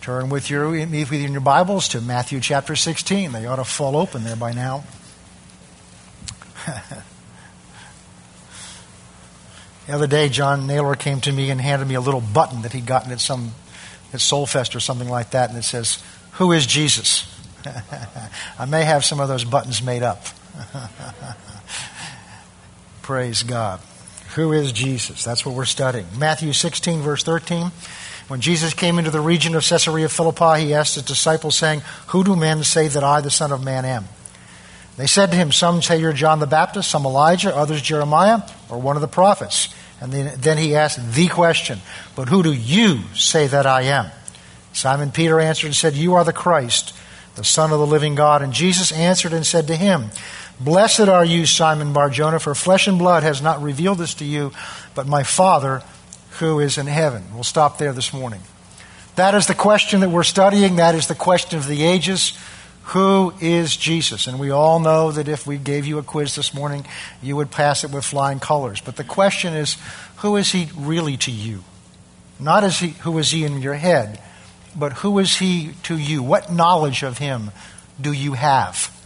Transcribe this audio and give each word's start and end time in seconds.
Turn 0.00 0.30
with 0.30 0.48
your, 0.48 0.70
with 0.70 1.12
your 1.12 1.40
Bibles 1.42 1.88
to 1.88 2.00
Matthew 2.00 2.40
chapter 2.40 2.74
16. 2.74 3.32
They 3.32 3.44
ought 3.44 3.56
to 3.56 3.64
fall 3.64 3.96
open 3.96 4.24
there 4.24 4.34
by 4.34 4.52
now. 4.52 4.84
the 9.86 9.92
other 9.92 10.06
day, 10.06 10.30
John 10.30 10.66
Naylor 10.66 10.94
came 10.94 11.20
to 11.20 11.30
me 11.30 11.50
and 11.50 11.60
handed 11.60 11.86
me 11.86 11.96
a 11.96 12.00
little 12.00 12.22
button 12.22 12.62
that 12.62 12.72
he'd 12.72 12.86
gotten 12.86 13.12
at 13.12 13.20
some 13.20 13.52
at 14.14 14.20
Soulfest 14.20 14.74
or 14.74 14.80
something 14.80 15.08
like 15.08 15.32
that, 15.32 15.50
and 15.50 15.58
it 15.58 15.64
says, 15.64 16.02
"Who 16.32 16.52
is 16.52 16.64
Jesus?" 16.64 17.26
I 18.58 18.64
may 18.64 18.84
have 18.84 19.04
some 19.04 19.20
of 19.20 19.28
those 19.28 19.44
buttons 19.44 19.82
made 19.82 20.02
up. 20.02 20.24
Praise 23.02 23.42
God. 23.42 23.80
Who 24.34 24.52
is 24.52 24.72
Jesus? 24.72 25.24
That's 25.24 25.44
what 25.44 25.54
we're 25.54 25.66
studying. 25.66 26.06
Matthew 26.18 26.54
16, 26.54 27.02
verse 27.02 27.22
13. 27.22 27.70
When 28.30 28.40
Jesus 28.40 28.74
came 28.74 29.00
into 29.00 29.10
the 29.10 29.20
region 29.20 29.56
of 29.56 29.64
Caesarea 29.64 30.08
Philippi, 30.08 30.64
he 30.64 30.72
asked 30.72 30.94
his 30.94 31.02
disciples, 31.02 31.56
saying, 31.56 31.82
Who 32.10 32.22
do 32.22 32.36
men 32.36 32.62
say 32.62 32.86
that 32.86 33.02
I, 33.02 33.20
the 33.20 33.28
Son 33.28 33.50
of 33.50 33.64
Man, 33.64 33.84
am? 33.84 34.04
They 34.96 35.08
said 35.08 35.32
to 35.32 35.36
him, 35.36 35.50
Some 35.50 35.82
say 35.82 35.98
you're 35.98 36.12
John 36.12 36.38
the 36.38 36.46
Baptist, 36.46 36.88
some 36.88 37.04
Elijah, 37.04 37.52
others 37.52 37.82
Jeremiah, 37.82 38.42
or 38.68 38.78
one 38.78 38.94
of 38.94 39.02
the 39.02 39.08
prophets. 39.08 39.74
And 40.00 40.12
then, 40.12 40.32
then 40.38 40.58
he 40.58 40.76
asked 40.76 41.12
the 41.12 41.26
question, 41.26 41.80
But 42.14 42.28
who 42.28 42.44
do 42.44 42.52
you 42.52 43.00
say 43.16 43.48
that 43.48 43.66
I 43.66 43.82
am? 43.82 44.12
Simon 44.72 45.10
Peter 45.10 45.40
answered 45.40 45.66
and 45.66 45.74
said, 45.74 45.94
You 45.94 46.14
are 46.14 46.22
the 46.22 46.32
Christ, 46.32 46.94
the 47.34 47.42
Son 47.42 47.72
of 47.72 47.80
the 47.80 47.86
living 47.86 48.14
God. 48.14 48.42
And 48.42 48.52
Jesus 48.52 48.92
answered 48.92 49.32
and 49.32 49.44
said 49.44 49.66
to 49.66 49.74
him, 49.74 50.10
Blessed 50.60 51.08
are 51.08 51.24
you, 51.24 51.46
Simon 51.46 51.92
Barjona, 51.92 52.38
for 52.38 52.54
flesh 52.54 52.86
and 52.86 52.96
blood 52.96 53.24
has 53.24 53.42
not 53.42 53.60
revealed 53.60 53.98
this 53.98 54.14
to 54.14 54.24
you, 54.24 54.52
but 54.94 55.08
my 55.08 55.24
Father 55.24 55.82
who 56.40 56.58
is 56.58 56.78
in 56.78 56.86
heaven. 56.86 57.22
We'll 57.32 57.44
stop 57.44 57.78
there 57.78 57.92
this 57.92 58.12
morning. 58.12 58.40
That 59.16 59.34
is 59.34 59.46
the 59.46 59.54
question 59.54 60.00
that 60.00 60.10
we're 60.10 60.22
studying. 60.22 60.76
That 60.76 60.94
is 60.94 61.06
the 61.06 61.14
question 61.14 61.58
of 61.58 61.66
the 61.66 61.84
ages. 61.84 62.36
Who 62.84 63.32
is 63.40 63.76
Jesus? 63.76 64.26
And 64.26 64.40
we 64.40 64.50
all 64.50 64.80
know 64.80 65.12
that 65.12 65.28
if 65.28 65.46
we 65.46 65.58
gave 65.58 65.86
you 65.86 65.98
a 65.98 66.02
quiz 66.02 66.34
this 66.34 66.54
morning, 66.54 66.86
you 67.22 67.36
would 67.36 67.50
pass 67.50 67.84
it 67.84 67.92
with 67.92 68.04
flying 68.04 68.40
colors. 68.40 68.80
But 68.80 68.96
the 68.96 69.04
question 69.04 69.54
is, 69.54 69.76
who 70.16 70.36
is 70.36 70.50
he 70.50 70.68
really 70.76 71.16
to 71.18 71.30
you? 71.30 71.62
Not 72.40 72.64
as 72.64 72.78
he, 72.78 72.88
who 72.88 73.18
is 73.18 73.30
he 73.30 73.44
in 73.44 73.60
your 73.60 73.74
head, 73.74 74.20
but 74.74 74.94
who 74.94 75.18
is 75.18 75.36
he 75.36 75.72
to 75.84 75.96
you? 75.96 76.22
What 76.22 76.52
knowledge 76.52 77.02
of 77.02 77.18
him 77.18 77.50
do 78.00 78.12
you 78.12 78.32
have? 78.32 78.96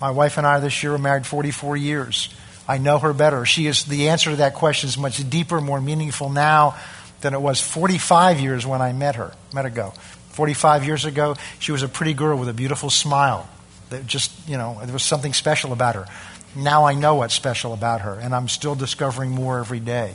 My 0.00 0.10
wife 0.10 0.38
and 0.38 0.46
I 0.46 0.58
this 0.58 0.82
year 0.82 0.94
are 0.94 0.98
married 0.98 1.26
44 1.26 1.76
years. 1.76 2.34
I 2.68 2.78
know 2.78 2.98
her 2.98 3.12
better. 3.12 3.44
She 3.44 3.66
is 3.66 3.84
the 3.84 4.08
answer 4.08 4.30
to 4.30 4.36
that 4.36 4.54
question 4.54 4.88
is 4.88 4.98
much 4.98 5.28
deeper, 5.28 5.60
more 5.60 5.80
meaningful 5.80 6.30
now 6.30 6.76
than 7.20 7.34
it 7.34 7.40
was 7.40 7.60
45 7.60 8.40
years 8.40 8.66
when 8.66 8.82
I 8.82 8.92
met 8.92 9.16
her, 9.16 9.32
met 9.52 9.66
ago. 9.66 9.92
45 10.30 10.84
years 10.84 11.04
ago, 11.04 11.36
she 11.58 11.72
was 11.72 11.82
a 11.82 11.88
pretty 11.88 12.12
girl 12.12 12.38
with 12.38 12.48
a 12.48 12.52
beautiful 12.52 12.90
smile. 12.90 13.48
That 13.90 14.06
just, 14.06 14.32
you 14.48 14.58
know, 14.58 14.80
there 14.82 14.92
was 14.92 15.04
something 15.04 15.32
special 15.32 15.72
about 15.72 15.94
her. 15.94 16.06
Now 16.54 16.84
I 16.84 16.94
know 16.94 17.16
what's 17.16 17.34
special 17.34 17.72
about 17.72 18.02
her, 18.02 18.14
and 18.14 18.34
I'm 18.34 18.48
still 18.48 18.74
discovering 18.74 19.30
more 19.30 19.58
every 19.60 19.80
day. 19.80 20.14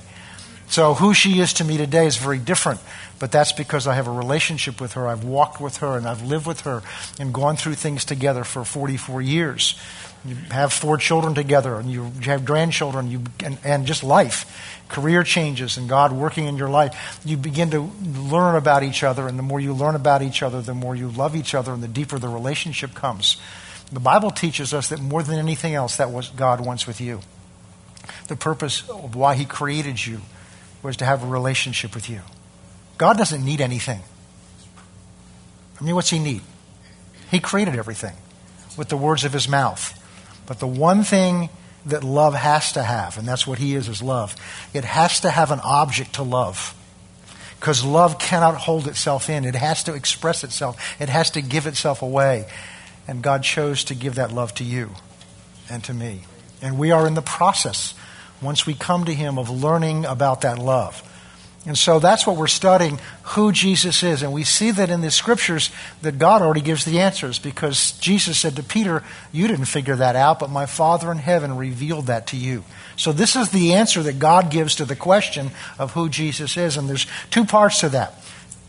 So, 0.67 0.93
who 0.93 1.13
she 1.13 1.41
is 1.41 1.53
to 1.53 1.65
me 1.65 1.77
today 1.77 2.05
is 2.05 2.15
very 2.15 2.39
different, 2.39 2.79
but 3.19 3.31
that's 3.31 3.51
because 3.51 3.87
I 3.87 3.95
have 3.95 4.07
a 4.07 4.11
relationship 4.11 4.79
with 4.79 4.93
her. 4.93 5.07
I've 5.07 5.25
walked 5.25 5.59
with 5.59 5.77
her, 5.77 5.97
and 5.97 6.07
I've 6.07 6.23
lived 6.23 6.47
with 6.47 6.61
her, 6.61 6.81
and 7.19 7.33
gone 7.33 7.57
through 7.57 7.75
things 7.75 8.05
together 8.05 8.45
for 8.45 8.63
44 8.63 9.21
years. 9.21 9.77
You 10.23 10.35
have 10.51 10.71
four 10.71 10.97
children 10.97 11.33
together, 11.33 11.75
and 11.75 11.89
you 11.89 12.11
have 12.25 12.45
grandchildren, 12.45 13.09
you, 13.09 13.23
and, 13.43 13.57
and 13.63 13.87
just 13.87 14.03
life, 14.03 14.45
career 14.87 15.23
changes, 15.23 15.77
and 15.77 15.89
God 15.89 16.11
working 16.11 16.45
in 16.45 16.57
your 16.57 16.69
life. 16.69 17.19
You 17.25 17.37
begin 17.37 17.71
to 17.71 17.91
learn 18.05 18.55
about 18.55 18.83
each 18.83 19.03
other, 19.03 19.27
and 19.27 19.39
the 19.39 19.43
more 19.43 19.59
you 19.59 19.73
learn 19.73 19.95
about 19.95 20.21
each 20.21 20.43
other, 20.43 20.61
the 20.61 20.75
more 20.75 20.95
you 20.95 21.09
love 21.09 21.35
each 21.35 21.55
other, 21.55 21.73
and 21.73 21.81
the 21.81 21.87
deeper 21.87 22.19
the 22.19 22.27
relationship 22.27 22.93
comes. 22.93 23.37
The 23.91 23.99
Bible 23.99 24.29
teaches 24.29 24.75
us 24.75 24.89
that 24.89 24.99
more 24.99 25.23
than 25.23 25.39
anything 25.39 25.73
else, 25.73 25.95
that 25.95 26.11
was 26.11 26.29
God 26.29 26.63
wants 26.63 26.85
with 26.85 27.01
you. 27.01 27.21
The 28.27 28.35
purpose 28.35 28.87
of 28.89 29.15
why 29.15 29.33
He 29.35 29.45
created 29.45 30.05
you 30.05 30.21
was 30.83 30.97
to 30.97 31.05
have 31.05 31.23
a 31.23 31.27
relationship 31.27 31.95
with 31.95 32.09
you. 32.09 32.21
God 32.99 33.17
doesn't 33.17 33.43
need 33.43 33.59
anything. 33.59 34.01
I 35.79 35.83
mean, 35.83 35.95
what's 35.95 36.11
He 36.11 36.19
need? 36.19 36.41
He 37.31 37.39
created 37.39 37.75
everything 37.75 38.13
with 38.77 38.89
the 38.89 38.97
words 38.97 39.23
of 39.23 39.33
His 39.33 39.49
mouth. 39.49 39.97
But 40.51 40.59
the 40.59 40.67
one 40.67 41.05
thing 41.05 41.47
that 41.85 42.03
love 42.03 42.33
has 42.33 42.73
to 42.73 42.83
have, 42.83 43.17
and 43.17 43.25
that's 43.25 43.47
what 43.47 43.57
he 43.57 43.73
is, 43.73 43.87
is 43.87 44.03
love, 44.03 44.35
it 44.73 44.83
has 44.83 45.21
to 45.21 45.29
have 45.29 45.49
an 45.49 45.61
object 45.61 46.15
to 46.15 46.23
love. 46.23 46.75
Because 47.57 47.85
love 47.85 48.19
cannot 48.19 48.55
hold 48.55 48.85
itself 48.89 49.29
in. 49.29 49.45
It 49.45 49.55
has 49.55 49.85
to 49.85 49.93
express 49.93 50.43
itself. 50.43 50.77
It 50.99 51.07
has 51.07 51.31
to 51.31 51.41
give 51.41 51.67
itself 51.67 52.01
away. 52.01 52.47
And 53.07 53.23
God 53.23 53.43
chose 53.43 53.85
to 53.85 53.95
give 53.95 54.15
that 54.15 54.33
love 54.33 54.53
to 54.55 54.65
you 54.65 54.89
and 55.69 55.81
to 55.85 55.93
me. 55.93 56.23
And 56.61 56.77
we 56.77 56.91
are 56.91 57.07
in 57.07 57.13
the 57.13 57.21
process, 57.21 57.93
once 58.41 58.65
we 58.65 58.73
come 58.73 59.05
to 59.05 59.13
Him, 59.13 59.39
of 59.39 59.49
learning 59.49 60.03
about 60.03 60.41
that 60.41 60.59
love. 60.59 61.01
And 61.63 61.77
so 61.77 61.99
that's 61.99 62.25
what 62.25 62.37
we're 62.37 62.47
studying 62.47 62.99
who 63.21 63.51
Jesus 63.51 64.01
is. 64.01 64.23
And 64.23 64.33
we 64.33 64.43
see 64.43 64.71
that 64.71 64.89
in 64.89 65.01
the 65.01 65.11
scriptures 65.11 65.69
that 66.01 66.17
God 66.17 66.41
already 66.41 66.61
gives 66.61 66.85
the 66.85 66.99
answers 66.99 67.37
because 67.37 67.91
Jesus 67.99 68.39
said 68.39 68.55
to 68.55 68.63
Peter, 68.63 69.03
You 69.31 69.47
didn't 69.47 69.65
figure 69.65 69.95
that 69.95 70.15
out, 70.15 70.39
but 70.39 70.49
my 70.49 70.65
Father 70.65 71.11
in 71.11 71.19
heaven 71.19 71.55
revealed 71.55 72.07
that 72.07 72.25
to 72.27 72.37
you. 72.37 72.63
So 72.95 73.11
this 73.11 73.35
is 73.35 73.49
the 73.49 73.73
answer 73.73 74.01
that 74.03 74.17
God 74.17 74.49
gives 74.49 74.75
to 74.75 74.85
the 74.85 74.95
question 74.95 75.51
of 75.77 75.91
who 75.91 76.09
Jesus 76.09 76.57
is. 76.57 76.77
And 76.77 76.89
there's 76.89 77.05
two 77.29 77.45
parts 77.45 77.81
to 77.81 77.89
that. 77.89 78.15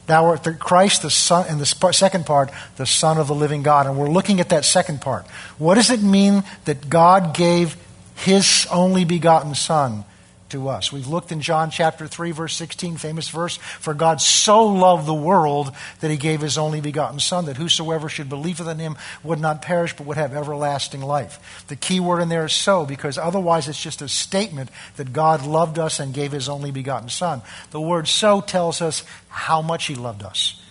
Thou 0.07 0.27
art 0.27 0.45
the 0.45 0.53
Christ, 0.53 1.01
the 1.01 1.11
Son, 1.11 1.47
and 1.49 1.59
the 1.59 1.93
second 1.93 2.27
part, 2.27 2.51
the 2.77 2.87
Son 2.87 3.17
of 3.17 3.27
the 3.27 3.35
living 3.35 3.63
God. 3.63 3.87
And 3.87 3.97
we're 3.97 4.11
looking 4.11 4.39
at 4.39 4.51
that 4.51 4.67
second 4.67 5.01
part. 5.01 5.27
What 5.57 5.77
does 5.77 5.89
it 5.89 6.03
mean 6.03 6.45
that 6.67 6.91
God 6.91 7.33
gave 7.35 7.77
his 8.17 8.67
only 8.71 9.07
begotten 9.07 9.55
Son? 9.55 10.05
To 10.53 10.69
us. 10.69 10.93
We've 10.93 11.07
looked 11.07 11.33
in 11.33 11.41
John 11.41 11.71
chapter 11.71 12.07
3, 12.07 12.31
verse 12.31 12.55
16, 12.57 12.97
famous 12.97 13.29
verse, 13.29 13.57
For 13.57 13.93
God 13.93 14.21
so 14.21 14.65
loved 14.65 15.07
the 15.07 15.15
world 15.15 15.75
that 16.01 16.11
he 16.11 16.17
gave 16.17 16.41
his 16.41 16.57
only 16.57 16.81
begotten 16.81 17.19
Son, 17.19 17.47
that 17.47 17.57
whosoever 17.57 18.09
should 18.09 18.29
believe 18.29 18.61
in 18.61 18.79
him 18.79 18.97
would 19.23 19.41
not 19.41 19.63
perish, 19.63 19.97
but 19.97 20.07
would 20.07 20.17
have 20.17 20.35
everlasting 20.35 21.03
life. 21.03 21.65
The 21.69 21.77
key 21.77 22.01
word 22.01 22.21
in 22.21 22.29
there 22.29 22.45
is 22.45 22.53
so, 22.53 22.87
because 22.87 23.19
otherwise 23.19 23.67
it's 23.69 23.83
just 23.83 24.03
a 24.03 24.09
statement 24.09 24.71
that 24.97 25.13
God 25.13 25.45
loved 25.45 25.79
us 25.79 25.99
and 25.99 26.15
gave 26.15 26.33
his 26.33 26.49
only 26.49 26.71
begotten 26.71 27.09
Son. 27.09 27.43
The 27.71 27.81
word 27.81 28.07
so 28.07 28.41
tells 28.41 28.81
us 28.81 29.05
how 29.29 29.63
much 29.63 29.87
he 29.87 29.95
loved 29.95 30.23
us. 30.23 30.63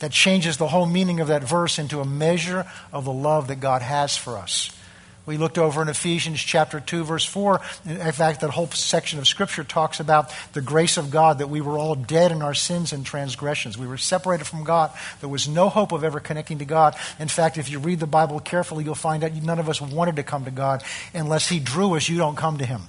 That 0.00 0.10
changes 0.10 0.56
the 0.56 0.68
whole 0.68 0.86
meaning 0.86 1.20
of 1.20 1.28
that 1.28 1.44
verse 1.44 1.78
into 1.78 2.00
a 2.00 2.04
measure 2.04 2.66
of 2.92 3.04
the 3.04 3.12
love 3.12 3.48
that 3.48 3.60
God 3.60 3.82
has 3.82 4.16
for 4.16 4.36
us. 4.36 4.76
We 5.24 5.36
looked 5.36 5.56
over 5.56 5.80
in 5.80 5.88
Ephesians 5.88 6.40
chapter 6.40 6.80
2, 6.80 7.04
verse 7.04 7.24
4. 7.24 7.60
In 7.86 8.12
fact, 8.12 8.40
that 8.40 8.50
whole 8.50 8.66
section 8.68 9.20
of 9.20 9.28
Scripture 9.28 9.62
talks 9.62 10.00
about 10.00 10.32
the 10.52 10.60
grace 10.60 10.96
of 10.96 11.12
God, 11.12 11.38
that 11.38 11.48
we 11.48 11.60
were 11.60 11.78
all 11.78 11.94
dead 11.94 12.32
in 12.32 12.42
our 12.42 12.54
sins 12.54 12.92
and 12.92 13.06
transgressions. 13.06 13.78
We 13.78 13.86
were 13.86 13.98
separated 13.98 14.46
from 14.46 14.64
God. 14.64 14.90
There 15.20 15.28
was 15.28 15.48
no 15.48 15.68
hope 15.68 15.92
of 15.92 16.02
ever 16.02 16.18
connecting 16.18 16.58
to 16.58 16.64
God. 16.64 16.96
In 17.20 17.28
fact, 17.28 17.56
if 17.56 17.70
you 17.70 17.78
read 17.78 18.00
the 18.00 18.06
Bible 18.06 18.40
carefully, 18.40 18.82
you'll 18.82 18.96
find 18.96 19.22
out 19.22 19.32
none 19.34 19.60
of 19.60 19.68
us 19.68 19.80
wanted 19.80 20.16
to 20.16 20.24
come 20.24 20.44
to 20.44 20.50
God. 20.50 20.82
Unless 21.14 21.48
He 21.48 21.60
drew 21.60 21.94
us, 21.94 22.08
you 22.08 22.18
don't 22.18 22.36
come 22.36 22.58
to 22.58 22.66
Him. 22.66 22.82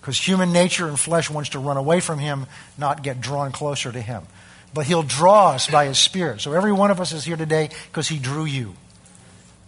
Because 0.00 0.18
human 0.18 0.52
nature 0.52 0.86
and 0.86 1.00
flesh 1.00 1.30
wants 1.30 1.50
to 1.50 1.58
run 1.58 1.78
away 1.78 2.00
from 2.00 2.18
Him, 2.18 2.46
not 2.76 3.02
get 3.02 3.22
drawn 3.22 3.52
closer 3.52 3.90
to 3.90 4.00
Him. 4.02 4.24
But 4.74 4.84
He'll 4.84 5.02
draw 5.02 5.52
us 5.52 5.66
by 5.66 5.86
His 5.86 5.98
Spirit. 5.98 6.42
So 6.42 6.52
every 6.52 6.72
one 6.72 6.90
of 6.90 7.00
us 7.00 7.12
is 7.12 7.24
here 7.24 7.36
today 7.36 7.70
because 7.90 8.06
He 8.06 8.18
drew 8.18 8.44
you. 8.44 8.74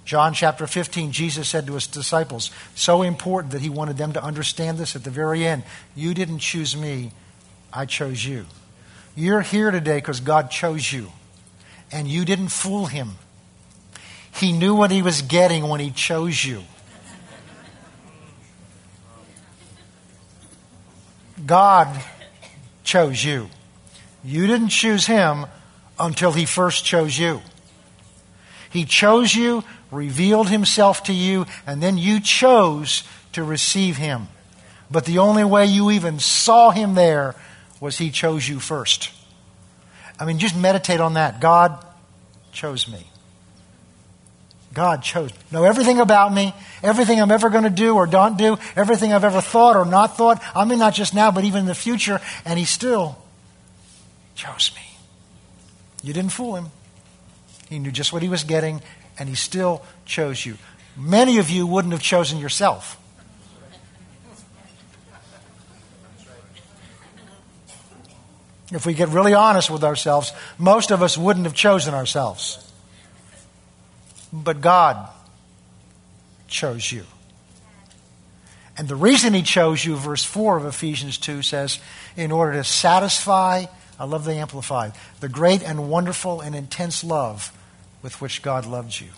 John 0.04 0.34
chapter 0.34 0.66
15, 0.66 1.12
Jesus 1.12 1.48
said 1.48 1.66
to 1.66 1.74
his 1.74 1.86
disciples, 1.86 2.50
so 2.74 3.02
important 3.02 3.52
that 3.52 3.60
he 3.60 3.68
wanted 3.68 3.96
them 3.96 4.12
to 4.14 4.22
understand 4.22 4.78
this 4.78 4.96
at 4.96 5.04
the 5.04 5.10
very 5.10 5.46
end. 5.46 5.62
You 5.94 6.12
didn't 6.12 6.40
choose 6.40 6.76
me, 6.76 7.12
I 7.72 7.86
chose 7.86 8.24
you. 8.24 8.46
You're 9.14 9.42
here 9.42 9.70
today 9.70 9.98
because 9.98 10.20
God 10.20 10.50
chose 10.50 10.92
you, 10.92 11.12
and 11.92 12.08
you 12.08 12.24
didn't 12.24 12.48
fool 12.48 12.86
him. 12.86 13.12
He 14.34 14.52
knew 14.52 14.74
what 14.74 14.90
he 14.90 15.02
was 15.02 15.22
getting 15.22 15.68
when 15.68 15.78
he 15.78 15.90
chose 15.90 16.44
you. 16.44 16.62
God 21.44 22.02
chose 22.82 23.24
you. 23.24 23.48
You 24.24 24.46
didn't 24.46 24.68
choose 24.68 25.06
him 25.06 25.46
until 25.98 26.32
he 26.32 26.44
first 26.44 26.84
chose 26.84 27.18
you. 27.18 27.42
He 28.72 28.84
chose 28.84 29.34
you 29.34 29.64
revealed 29.92 30.48
himself 30.48 31.04
to 31.04 31.12
you, 31.12 31.46
and 31.66 31.82
then 31.82 31.98
you 31.98 32.18
chose 32.18 33.04
to 33.32 33.44
receive 33.44 33.98
him. 33.98 34.28
But 34.90 35.04
the 35.04 35.18
only 35.18 35.44
way 35.44 35.66
you 35.66 35.90
even 35.90 36.18
saw 36.18 36.70
him 36.70 36.94
there 36.94 37.34
was 37.80 37.98
he 37.98 38.10
chose 38.10 38.48
you 38.48 38.58
first. 38.58 39.10
I 40.18 40.24
mean, 40.24 40.38
just 40.38 40.56
meditate 40.56 41.00
on 41.00 41.14
that. 41.14 41.40
God 41.40 41.84
chose 42.52 42.88
me. 42.88 43.06
God 44.72 45.02
chose. 45.02 45.30
Me. 45.30 45.36
Know 45.50 45.64
everything 45.64 46.00
about 46.00 46.32
me, 46.32 46.54
everything 46.82 47.20
I'm 47.20 47.30
ever 47.30 47.50
going 47.50 47.64
to 47.64 47.70
do 47.70 47.94
or 47.94 48.06
don't 48.06 48.38
do, 48.38 48.56
everything 48.74 49.12
I've 49.12 49.24
ever 49.24 49.42
thought 49.42 49.76
or 49.76 49.84
not 49.84 50.16
thought. 50.16 50.42
I 50.54 50.64
mean, 50.64 50.78
not 50.78 50.94
just 50.94 51.14
now, 51.14 51.30
but 51.30 51.44
even 51.44 51.60
in 51.60 51.66
the 51.66 51.74
future. 51.74 52.20
And 52.44 52.58
He 52.58 52.64
still 52.64 53.18
chose 54.34 54.70
me. 54.74 54.82
You 56.02 56.12
didn't 56.12 56.32
fool 56.32 56.56
him. 56.56 56.70
He 57.72 57.78
knew 57.78 57.90
just 57.90 58.12
what 58.12 58.20
he 58.20 58.28
was 58.28 58.44
getting, 58.44 58.82
and 59.18 59.30
he 59.30 59.34
still 59.34 59.82
chose 60.04 60.44
you. 60.44 60.58
Many 60.94 61.38
of 61.38 61.48
you 61.48 61.66
wouldn't 61.66 61.92
have 61.92 62.02
chosen 62.02 62.38
yourself. 62.38 63.00
If 68.70 68.84
we 68.84 68.92
get 68.92 69.08
really 69.08 69.32
honest 69.32 69.70
with 69.70 69.84
ourselves, 69.84 70.34
most 70.58 70.90
of 70.90 71.02
us 71.02 71.16
wouldn't 71.16 71.46
have 71.46 71.54
chosen 71.54 71.94
ourselves. 71.94 72.70
But 74.30 74.60
God 74.60 75.08
chose 76.48 76.92
you. 76.92 77.04
And 78.76 78.86
the 78.86 78.96
reason 78.96 79.32
He 79.32 79.42
chose 79.42 79.82
you, 79.82 79.96
verse 79.96 80.24
4 80.24 80.58
of 80.58 80.66
Ephesians 80.66 81.16
2 81.16 81.40
says, 81.40 81.78
in 82.18 82.32
order 82.32 82.52
to 82.52 82.64
satisfy, 82.64 83.64
I 83.98 84.04
love 84.04 84.26
the 84.26 84.34
Amplified, 84.34 84.92
the 85.20 85.30
great 85.30 85.62
and 85.62 85.88
wonderful 85.88 86.42
and 86.42 86.54
intense 86.54 87.02
love 87.02 87.50
with 88.02 88.20
which 88.20 88.42
God 88.42 88.66
loved 88.66 89.00
you. 89.00 89.08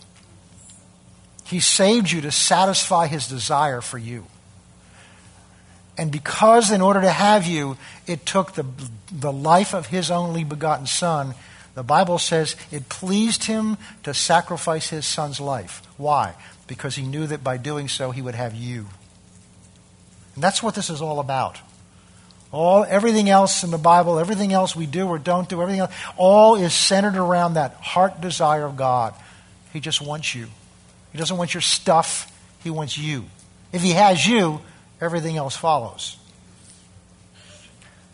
He 1.44 1.60
saved 1.60 2.10
you 2.10 2.20
to 2.22 2.30
satisfy 2.30 3.06
His 3.06 3.28
desire 3.28 3.80
for 3.80 3.98
you. 3.98 4.26
And 5.96 6.10
because, 6.10 6.70
in 6.70 6.80
order 6.80 7.00
to 7.00 7.10
have 7.10 7.46
you, 7.46 7.76
it 8.06 8.26
took 8.26 8.54
the, 8.54 8.66
the 9.12 9.32
life 9.32 9.74
of 9.74 9.86
his 9.86 10.10
only 10.10 10.42
begotten 10.42 10.86
Son, 10.86 11.34
the 11.74 11.84
Bible 11.84 12.18
says 12.18 12.56
it 12.72 12.88
pleased 12.88 13.44
him 13.44 13.76
to 14.02 14.12
sacrifice 14.12 14.88
his 14.90 15.06
Son's 15.06 15.40
life. 15.40 15.82
Why? 15.96 16.34
Because 16.66 16.96
he 16.96 17.04
knew 17.04 17.26
that 17.26 17.44
by 17.44 17.58
doing 17.58 17.88
so, 17.88 18.10
he 18.10 18.22
would 18.22 18.34
have 18.34 18.54
you. 18.54 18.86
And 20.34 20.42
that's 20.42 20.62
what 20.62 20.74
this 20.74 20.90
is 20.90 21.00
all 21.00 21.20
about. 21.20 21.60
All, 22.54 22.84
everything 22.84 23.28
else 23.28 23.64
in 23.64 23.70
the 23.70 23.78
Bible, 23.78 24.18
everything 24.18 24.52
else 24.52 24.76
we 24.76 24.86
do 24.86 25.06
or 25.08 25.18
don't 25.18 25.48
do, 25.48 25.60
everything 25.60 25.80
else, 25.80 25.94
all 26.16 26.54
is 26.54 26.72
centered 26.72 27.16
around 27.16 27.54
that 27.54 27.74
heart 27.74 28.20
desire 28.20 28.64
of 28.64 28.76
God. 28.76 29.14
He 29.72 29.80
just 29.80 30.00
wants 30.00 30.34
you. 30.34 30.46
He 31.12 31.18
doesn't 31.18 31.36
want 31.36 31.52
your 31.52 31.60
stuff, 31.60 32.32
He 32.62 32.70
wants 32.70 32.96
you. 32.96 33.24
If 33.72 33.82
He 33.82 33.90
has 33.90 34.26
you, 34.26 34.60
everything 35.00 35.36
else 35.36 35.56
follows. 35.56 36.16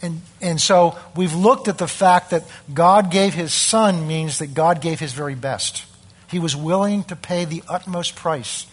And, 0.02 0.22
and 0.40 0.60
so 0.60 0.96
we've 1.14 1.34
looked 1.34 1.68
at 1.68 1.78
the 1.78 1.88
fact 1.88 2.30
that 2.30 2.44
God 2.72 3.10
gave 3.10 3.34
his 3.34 3.52
son 3.52 4.06
means 4.06 4.38
that 4.38 4.54
God 4.54 4.80
gave 4.80 4.98
his 4.98 5.12
very 5.12 5.34
best. 5.34 5.84
He 6.30 6.38
was 6.38 6.56
willing 6.56 7.04
to 7.04 7.16
pay 7.16 7.44
the 7.44 7.62
utmost 7.68 8.16
price 8.16 8.66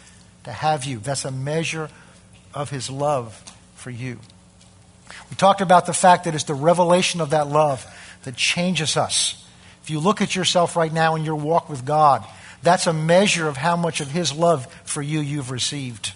to 0.45 0.51
have 0.51 0.85
you. 0.85 0.99
That's 0.99 1.25
a 1.25 1.31
measure 1.31 1.89
of 2.53 2.69
his 2.69 2.89
love 2.89 3.43
for 3.75 3.89
you. 3.89 4.19
We 5.29 5.35
talked 5.35 5.61
about 5.61 5.85
the 5.85 5.93
fact 5.93 6.23
that 6.25 6.35
it's 6.35 6.43
the 6.45 6.53
revelation 6.53 7.21
of 7.21 7.31
that 7.31 7.47
love 7.47 7.85
that 8.23 8.35
changes 8.35 8.97
us. 8.97 9.43
If 9.83 9.89
you 9.89 9.99
look 9.99 10.21
at 10.21 10.35
yourself 10.35 10.75
right 10.75 10.91
now 10.91 11.15
in 11.15 11.23
your 11.23 11.35
walk 11.35 11.69
with 11.69 11.85
God, 11.85 12.25
that's 12.63 12.87
a 12.87 12.93
measure 12.93 13.47
of 13.47 13.55
how 13.57 13.77
much 13.77 14.01
of 14.01 14.11
his 14.11 14.33
love 14.33 14.65
for 14.83 15.01
you 15.01 15.19
you've 15.19 15.51
received. 15.51 16.13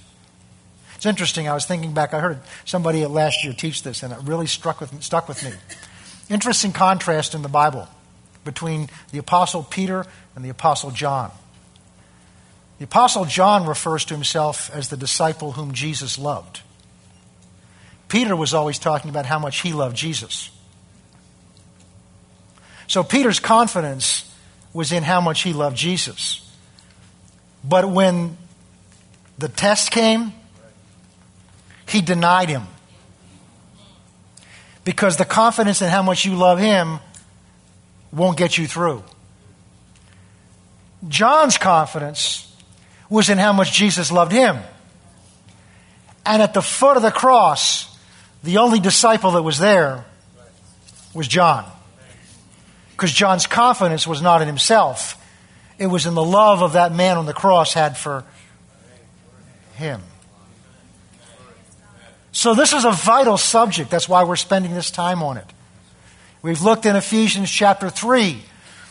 It's 0.96 1.06
interesting. 1.06 1.48
I 1.48 1.54
was 1.54 1.66
thinking 1.66 1.94
back. 1.94 2.14
I 2.14 2.20
heard 2.20 2.40
somebody 2.66 3.06
last 3.06 3.44
year 3.44 3.54
teach 3.54 3.84
this, 3.84 4.04
and 4.04 4.14
it 4.14 4.20
really 4.24 4.48
struck 4.48 4.82
with, 4.82 5.02
stuck 5.02 5.28
with 5.28 5.44
me. 5.44 5.52
Interesting 6.30 6.74
contrast 6.74 7.34
in 7.34 7.42
the 7.42 7.50
Bible 7.50 7.88
between 8.44 8.90
the 9.12 9.18
Apostle 9.18 9.64
Peter 9.64 10.06
and 10.36 10.46
the 10.46 10.50
Apostle 10.50 10.92
John. 10.92 11.32
The 12.78 12.86
Apostle 12.86 13.26
John 13.26 13.66
refers 13.66 14.06
to 14.06 14.14
himself 14.14 14.70
as 14.74 14.90
the 14.90 14.98
disciple 14.98 15.54
whom 15.54 15.74
Jesus 15.74 16.18
loved. 16.18 16.62
Peter 18.12 18.36
was 18.36 18.54
always 18.54 18.78
talking 18.78 19.10
about 19.10 19.26
how 19.26 19.40
much 19.40 19.62
he 19.62 19.72
loved 19.72 19.96
Jesus. 19.96 20.52
So 22.88 23.06
Peter's 23.06 23.40
confidence 23.40 24.30
was 24.74 24.92
in 24.92 25.02
how 25.02 25.22
much 25.22 25.44
he 25.44 25.54
loved 25.54 25.78
Jesus. 25.78 26.46
But 27.64 27.90
when 27.90 28.36
the 29.38 29.48
test 29.48 29.92
came, 29.92 30.34
he 31.88 32.02
denied 32.02 32.50
him. 32.50 32.64
Because 34.84 35.16
the 35.16 35.24
confidence 35.24 35.82
in 35.82 35.88
how 35.88 36.04
much 36.04 36.26
you 36.26 36.36
love 36.36 36.60
him 36.60 37.00
won't 38.12 38.38
get 38.38 38.58
you 38.58 38.68
through. 38.68 39.06
John's 41.08 41.58
confidence 41.58 42.54
was 43.10 43.30
in 43.30 43.38
how 43.38 43.54
much 43.54 43.72
Jesus 43.72 44.12
loved 44.12 44.34
him. 44.34 44.58
And 46.26 46.42
at 46.42 46.54
the 46.54 46.62
foot 46.62 46.98
of 46.98 47.04
the 47.04 47.12
cross, 47.12 47.88
the 48.44 48.58
only 48.58 48.80
disciple 48.80 49.32
that 49.32 49.44
was 49.44 49.60
there 49.60 50.06
was 51.14 51.28
John. 51.28 51.66
Because 52.92 53.12
John's 53.12 53.48
confidence 53.48 54.06
was 54.06 54.22
not 54.22 54.42
in 54.42 54.48
himself, 54.48 55.18
it 55.80 55.88
was 55.88 56.06
in 56.06 56.14
the 56.14 56.24
love 56.24 56.62
of 56.62 56.74
that 56.74 56.94
man 56.94 57.18
on 57.18 57.26
the 57.26 57.34
cross 57.34 57.74
had 57.74 57.98
for 57.98 58.24
him. 59.76 60.02
So, 62.32 62.54
this 62.54 62.72
is 62.72 62.86
a 62.86 62.92
vital 62.92 63.38
subject. 63.38 63.90
That's 63.90 64.08
why 64.08 64.24
we're 64.24 64.38
spending 64.38 64.74
this 64.74 64.90
time 64.90 65.22
on 65.22 65.38
it. 65.38 65.46
We've 66.42 66.62
looked 66.62 66.86
in 66.86 66.96
Ephesians 66.96 67.52
chapter 67.52 67.90
3 67.90 68.42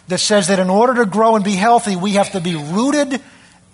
that 0.09 0.19
says 0.19 0.49
that 0.49 0.59
in 0.59 0.69
order 0.69 0.95
to 0.97 1.07
grow 1.07 1.37
and 1.37 1.45
be 1.45 1.55
healthy, 1.55 1.97
we 1.97 2.13
have 2.13 2.33
to 2.33 2.41
be 2.41 2.55
rooted 2.55 3.21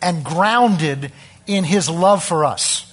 and 0.01 0.25
grounded 0.25 1.11
in 1.47 1.65
His 1.65 1.89
love 1.91 2.23
for 2.23 2.45
us. 2.45 2.86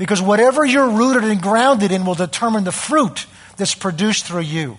Because 0.00 0.22
whatever 0.22 0.64
you're 0.64 0.88
rooted 0.88 1.24
and 1.24 1.42
grounded 1.42 1.92
in 1.92 2.06
will 2.06 2.14
determine 2.14 2.64
the 2.64 2.72
fruit 2.72 3.26
that's 3.58 3.74
produced 3.74 4.24
through 4.24 4.40
you. 4.40 4.78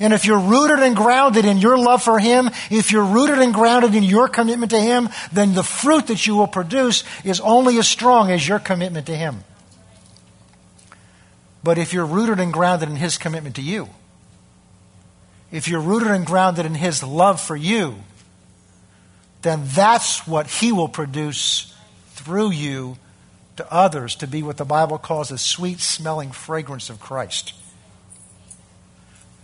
And 0.00 0.14
if 0.14 0.24
you're 0.24 0.40
rooted 0.40 0.78
and 0.78 0.96
grounded 0.96 1.44
in 1.44 1.58
your 1.58 1.76
love 1.76 2.02
for 2.02 2.18
Him, 2.18 2.48
if 2.70 2.90
you're 2.90 3.04
rooted 3.04 3.38
and 3.38 3.52
grounded 3.52 3.94
in 3.94 4.02
your 4.02 4.28
commitment 4.28 4.70
to 4.70 4.80
Him, 4.80 5.10
then 5.30 5.52
the 5.52 5.62
fruit 5.62 6.06
that 6.06 6.26
you 6.26 6.36
will 6.36 6.46
produce 6.46 7.04
is 7.22 7.38
only 7.40 7.76
as 7.76 7.86
strong 7.86 8.30
as 8.30 8.48
your 8.48 8.58
commitment 8.58 9.04
to 9.08 9.14
Him. 9.14 9.44
But 11.62 11.76
if 11.76 11.92
you're 11.92 12.06
rooted 12.06 12.40
and 12.40 12.50
grounded 12.50 12.88
in 12.88 12.96
His 12.96 13.18
commitment 13.18 13.56
to 13.56 13.62
you, 13.62 13.90
if 15.52 15.68
you're 15.68 15.82
rooted 15.82 16.12
and 16.12 16.24
grounded 16.24 16.64
in 16.64 16.76
His 16.76 17.02
love 17.02 17.42
for 17.42 17.56
you, 17.56 17.96
then 19.42 19.64
that's 19.66 20.26
what 20.26 20.46
He 20.46 20.72
will 20.72 20.88
produce 20.88 21.74
through 22.14 22.52
you 22.52 22.96
to 23.60 23.72
others 23.72 24.16
to 24.16 24.26
be 24.26 24.42
what 24.42 24.56
the 24.56 24.64
Bible 24.64 24.96
calls 24.96 25.30
a 25.30 25.38
sweet 25.38 25.80
smelling 25.80 26.32
fragrance 26.32 26.88
of 26.88 26.98
Christ. 26.98 27.52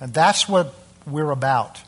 And 0.01 0.13
that's 0.13 0.49
what 0.49 0.75
we're 1.07 1.31
about. 1.31 1.83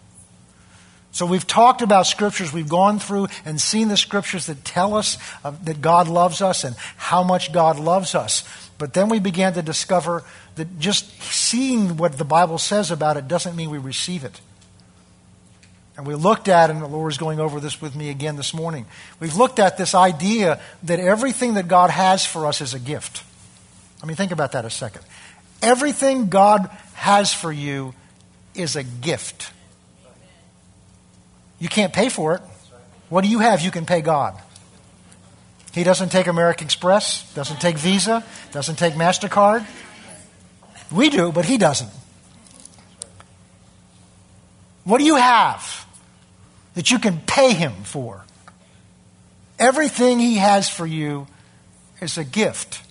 So 1.10 1.24
we've 1.24 1.46
talked 1.46 1.80
about 1.80 2.06
scriptures. 2.06 2.52
We've 2.52 2.68
gone 2.68 2.98
through 2.98 3.28
and 3.46 3.58
seen 3.58 3.88
the 3.88 3.96
scriptures 3.96 4.46
that 4.46 4.62
tell 4.64 4.94
us 4.94 5.16
uh, 5.42 5.52
that 5.64 5.80
God 5.80 6.06
loves 6.06 6.42
us 6.42 6.64
and 6.64 6.76
how 6.96 7.22
much 7.22 7.50
God 7.50 7.78
loves 7.78 8.14
us. 8.14 8.44
But 8.76 8.92
then 8.92 9.08
we 9.08 9.18
began 9.18 9.54
to 9.54 9.62
discover 9.62 10.22
that 10.56 10.78
just 10.78 11.10
seeing 11.22 11.96
what 11.96 12.18
the 12.18 12.24
Bible 12.24 12.58
says 12.58 12.90
about 12.90 13.16
it 13.16 13.26
doesn't 13.26 13.56
mean 13.56 13.70
we 13.70 13.78
receive 13.78 14.22
it. 14.22 14.40
And 15.98 16.06
we 16.06 16.14
looked 16.14 16.46
at, 16.46 16.70
and 16.70 16.80
the 16.80 16.86
Lord 16.86 17.10
is 17.10 17.18
going 17.18 17.40
over 17.40 17.58
this 17.58 17.82
with 17.82 17.96
me 17.96 18.08
again 18.08 18.36
this 18.36 18.54
morning. 18.54 18.86
We've 19.18 19.34
looked 19.34 19.58
at 19.58 19.76
this 19.76 19.96
idea 19.96 20.60
that 20.84 21.00
everything 21.00 21.54
that 21.54 21.66
God 21.66 21.90
has 21.90 22.24
for 22.24 22.46
us 22.46 22.60
is 22.60 22.72
a 22.72 22.78
gift. 22.78 23.24
I 24.00 24.06
mean, 24.06 24.14
think 24.14 24.30
about 24.30 24.52
that 24.52 24.64
a 24.64 24.70
second. 24.70 25.02
Everything 25.60 26.28
God 26.28 26.70
has 26.94 27.34
for 27.34 27.50
you 27.50 27.94
is 28.54 28.76
a 28.76 28.84
gift. 28.84 29.50
You 31.58 31.68
can't 31.68 31.92
pay 31.92 32.10
for 32.10 32.36
it. 32.36 32.42
What 33.08 33.24
do 33.24 33.28
you 33.28 33.40
have 33.40 33.60
you 33.60 33.72
can 33.72 33.84
pay 33.84 34.00
God? 34.00 34.40
He 35.72 35.82
doesn't 35.82 36.10
take 36.10 36.28
American 36.28 36.66
Express, 36.66 37.28
doesn't 37.34 37.60
take 37.60 37.76
Visa, 37.76 38.24
doesn't 38.52 38.76
take 38.76 38.94
MasterCard. 38.94 39.66
We 40.92 41.10
do, 41.10 41.32
but 41.32 41.44
he 41.44 41.58
doesn't. 41.58 41.90
What 44.84 44.98
do 44.98 45.04
you 45.04 45.16
have 45.16 45.87
that 46.78 46.92
you 46.92 47.00
can 47.00 47.18
pay 47.26 47.54
him 47.54 47.72
for? 47.82 48.24
Everything 49.58 50.20
he 50.20 50.36
has 50.36 50.70
for 50.70 50.86
you 50.86 51.26
is 52.00 52.16
a 52.16 52.22
gift. 52.22 52.82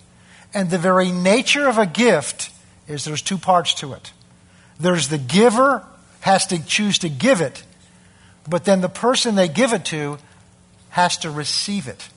And 0.52 0.68
the 0.68 0.76
very 0.76 1.10
nature 1.10 1.66
of 1.66 1.78
a 1.78 1.86
gift 1.86 2.50
is 2.86 3.06
there's 3.06 3.22
two 3.22 3.38
parts 3.38 3.72
to 3.80 3.94
it. 3.94 4.12
There's 4.78 5.08
the 5.08 5.16
giver 5.16 5.86
has 6.20 6.44
to 6.48 6.62
choose 6.62 6.98
to 6.98 7.08
give 7.08 7.40
it, 7.40 7.62
but 8.46 8.66
then 8.66 8.82
the 8.82 8.90
person 8.90 9.36
they 9.36 9.48
give 9.48 9.72
it 9.72 9.86
to 9.86 10.18
has 10.90 11.16
to 11.18 11.30
receive 11.30 11.88
it. 11.88 12.10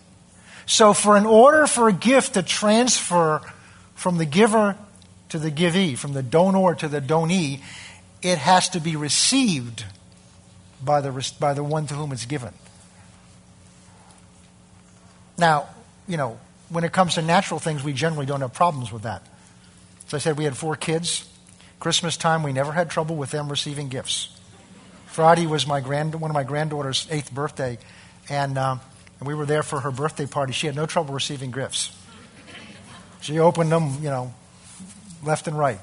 So, 0.65 0.91
for 0.93 1.15
in 1.15 1.25
order 1.25 1.67
for 1.67 1.87
a 1.87 1.93
gift 1.93 2.33
to 2.33 2.43
transfer 2.43 3.39
from 3.95 4.17
the 4.17 4.25
giver 4.25 4.75
to 5.29 5.39
the 5.39 5.51
givee, 5.51 5.95
from 5.95 6.11
the 6.11 6.21
donor 6.21 6.75
to 6.75 6.89
the 6.89 6.99
donee, 6.99 7.61
it 8.21 8.39
has 8.39 8.67
to 8.69 8.81
be 8.81 8.97
received 8.97 9.85
by 10.83 11.01
the, 11.01 11.33
by 11.39 11.53
the 11.53 11.63
one 11.63 11.87
to 11.87 11.93
whom 11.93 12.11
it's 12.11 12.25
given. 12.25 12.53
Now, 15.37 15.67
you 16.07 16.17
know, 16.17 16.39
when 16.69 16.83
it 16.83 16.91
comes 16.91 17.15
to 17.15 17.21
natural 17.21 17.59
things, 17.59 17.83
we 17.83 17.93
generally 17.93 18.25
don't 18.25 18.41
have 18.41 18.53
problems 18.53 18.91
with 18.91 19.03
that. 19.03 19.25
As 20.07 20.13
I 20.13 20.17
said, 20.19 20.37
we 20.37 20.43
had 20.43 20.55
four 20.55 20.75
kids. 20.75 21.27
Christmas 21.79 22.17
time, 22.17 22.43
we 22.43 22.53
never 22.53 22.71
had 22.71 22.89
trouble 22.89 23.15
with 23.15 23.31
them 23.31 23.49
receiving 23.49 23.89
gifts. 23.89 24.29
Friday 25.07 25.47
was 25.47 25.65
my 25.65 25.81
grand, 25.81 26.15
one 26.15 26.29
of 26.31 26.35
my 26.35 26.43
granddaughter's 26.43 27.07
eighth 27.09 27.33
birthday, 27.33 27.77
and, 28.29 28.57
um, 28.57 28.79
and 29.19 29.27
we 29.27 29.33
were 29.33 29.45
there 29.45 29.63
for 29.63 29.79
her 29.81 29.91
birthday 29.91 30.25
party. 30.25 30.53
She 30.53 30.67
had 30.67 30.75
no 30.75 30.85
trouble 30.85 31.13
receiving 31.13 31.51
gifts. 31.51 31.97
She 33.21 33.39
opened 33.39 33.71
them, 33.71 33.95
you 34.01 34.09
know, 34.09 34.33
left 35.23 35.47
and 35.47 35.57
right. 35.57 35.79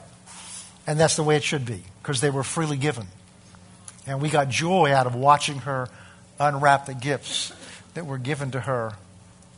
And 0.86 0.98
that's 0.98 1.16
the 1.16 1.22
way 1.22 1.36
it 1.36 1.44
should 1.44 1.66
be, 1.66 1.82
because 2.02 2.20
they 2.20 2.30
were 2.30 2.42
freely 2.42 2.76
given. 2.76 3.06
And 4.08 4.22
we 4.22 4.30
got 4.30 4.48
joy 4.48 4.92
out 4.92 5.06
of 5.06 5.14
watching 5.14 5.58
her 5.60 5.88
unwrap 6.40 6.86
the 6.86 6.94
gifts 6.94 7.52
that 7.94 8.06
were 8.06 8.18
given 8.18 8.50
to 8.52 8.60
her 8.60 8.94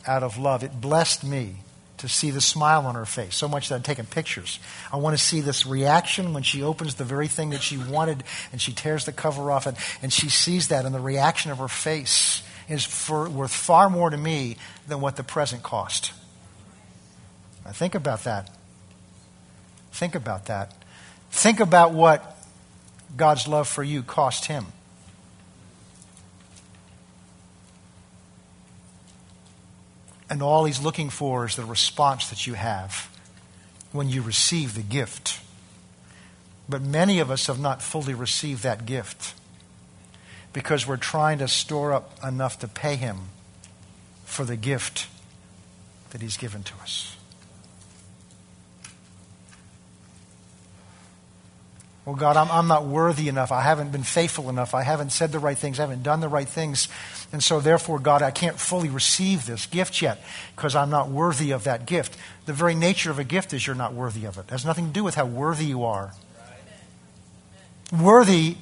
out 0.05 0.23
of 0.23 0.37
love. 0.37 0.63
It 0.63 0.79
blessed 0.79 1.23
me 1.23 1.55
to 1.97 2.09
see 2.09 2.31
the 2.31 2.41
smile 2.41 2.85
on 2.87 2.95
her 2.95 3.05
face 3.05 3.35
so 3.35 3.47
much 3.47 3.69
that 3.69 3.75
I'm 3.75 3.83
taking 3.83 4.05
pictures. 4.05 4.59
I 4.91 4.97
want 4.97 5.17
to 5.17 5.23
see 5.23 5.39
this 5.39 5.65
reaction 5.65 6.33
when 6.33 6.43
she 6.43 6.63
opens 6.63 6.95
the 6.95 7.03
very 7.03 7.27
thing 7.27 7.51
that 7.51 7.61
she 7.61 7.77
wanted 7.77 8.23
and 8.51 8.59
she 8.59 8.73
tears 8.73 9.05
the 9.05 9.11
cover 9.11 9.51
off 9.51 9.67
and, 9.67 9.77
and 10.01 10.11
she 10.11 10.27
sees 10.27 10.69
that 10.69 10.85
and 10.85 10.93
the 10.93 10.99
reaction 10.99 11.51
of 11.51 11.59
her 11.59 11.67
face 11.67 12.41
is 12.67 12.83
for, 12.83 13.29
worth 13.29 13.53
far 13.53 13.89
more 13.89 14.09
to 14.09 14.17
me 14.17 14.57
than 14.87 14.99
what 14.99 15.15
the 15.15 15.23
present 15.23 15.61
cost. 15.61 16.11
Now 17.63 17.71
think 17.71 17.93
about 17.93 18.23
that. 18.23 18.49
Think 19.91 20.15
about 20.15 20.47
that. 20.47 20.73
Think 21.29 21.59
about 21.59 21.93
what 21.93 22.40
God's 23.17 23.47
love 23.47 23.67
for 23.67 23.83
you 23.83 24.03
cost 24.03 24.45
him. 24.45 24.67
And 30.29 30.41
all 30.41 30.63
he's 30.63 30.81
looking 30.81 31.09
for 31.09 31.45
is 31.45 31.57
the 31.57 31.65
response 31.65 32.29
that 32.29 32.47
you 32.47 32.53
have 32.53 33.09
when 33.91 34.07
you 34.07 34.21
receive 34.21 34.75
the 34.75 34.81
gift. 34.81 35.41
But 36.69 36.81
many 36.81 37.19
of 37.19 37.29
us 37.29 37.47
have 37.47 37.59
not 37.59 37.81
fully 37.81 38.13
received 38.13 38.63
that 38.63 38.85
gift 38.85 39.33
because 40.53 40.87
we're 40.87 40.95
trying 40.95 41.39
to 41.39 41.49
store 41.49 41.91
up 41.91 42.17
enough 42.23 42.59
to 42.59 42.67
pay 42.67 42.95
him 42.95 43.17
for 44.23 44.45
the 44.45 44.55
gift 44.55 45.07
that 46.11 46.21
he's 46.21 46.37
given 46.37 46.63
to 46.63 46.73
us. 46.75 47.17
Well, 52.05 52.15
God, 52.15 52.35
I'm, 52.35 52.49
I'm 52.49 52.67
not 52.67 52.85
worthy 52.85 53.29
enough. 53.29 53.51
I 53.51 53.61
haven't 53.61 53.91
been 53.91 54.03
faithful 54.03 54.49
enough. 54.49 54.73
I 54.73 54.81
haven't 54.81 55.11
said 55.11 55.31
the 55.31 55.37
right 55.37 55.57
things. 55.57 55.79
I 55.79 55.83
haven't 55.83 56.01
done 56.01 56.19
the 56.19 56.27
right 56.27 56.47
things. 56.47 56.87
And 57.31 57.43
so, 57.43 57.59
therefore, 57.59 57.99
God, 57.99 58.23
I 58.23 58.31
can't 58.31 58.59
fully 58.59 58.89
receive 58.89 59.45
this 59.45 59.67
gift 59.67 60.01
yet 60.01 60.19
because 60.55 60.75
I'm 60.75 60.89
not 60.89 61.09
worthy 61.09 61.51
of 61.51 61.65
that 61.65 61.85
gift. 61.85 62.17
The 62.47 62.53
very 62.53 62.73
nature 62.73 63.11
of 63.11 63.19
a 63.19 63.23
gift 63.23 63.53
is 63.53 63.67
you're 63.67 63.75
not 63.75 63.93
worthy 63.93 64.25
of 64.25 64.37
it. 64.39 64.45
It 64.45 64.49
has 64.49 64.65
nothing 64.65 64.87
to 64.87 64.93
do 64.93 65.03
with 65.03 65.13
how 65.13 65.25
worthy 65.25 65.65
you 65.65 65.83
are. 65.83 66.13
Worthy 67.91 68.55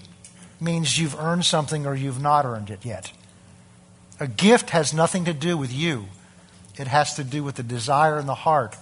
means 0.60 0.98
you've 0.98 1.18
earned 1.18 1.46
something 1.46 1.86
or 1.86 1.96
you've 1.96 2.22
not 2.22 2.46
earned 2.46 2.70
it 2.70 2.84
yet. 2.84 3.14
A 4.20 4.28
gift 4.28 4.72
has 4.72 4.94
nothing 4.94 5.24
to 5.26 5.34
do 5.34 5.56
with 5.58 5.72
you, 5.72 6.08
it 6.78 6.88
has 6.88 7.14
to 7.16 7.24
do 7.24 7.44
with 7.44 7.56
the 7.56 7.64
desire 7.64 8.20
in 8.20 8.26
the 8.26 8.36
heart 8.36 8.76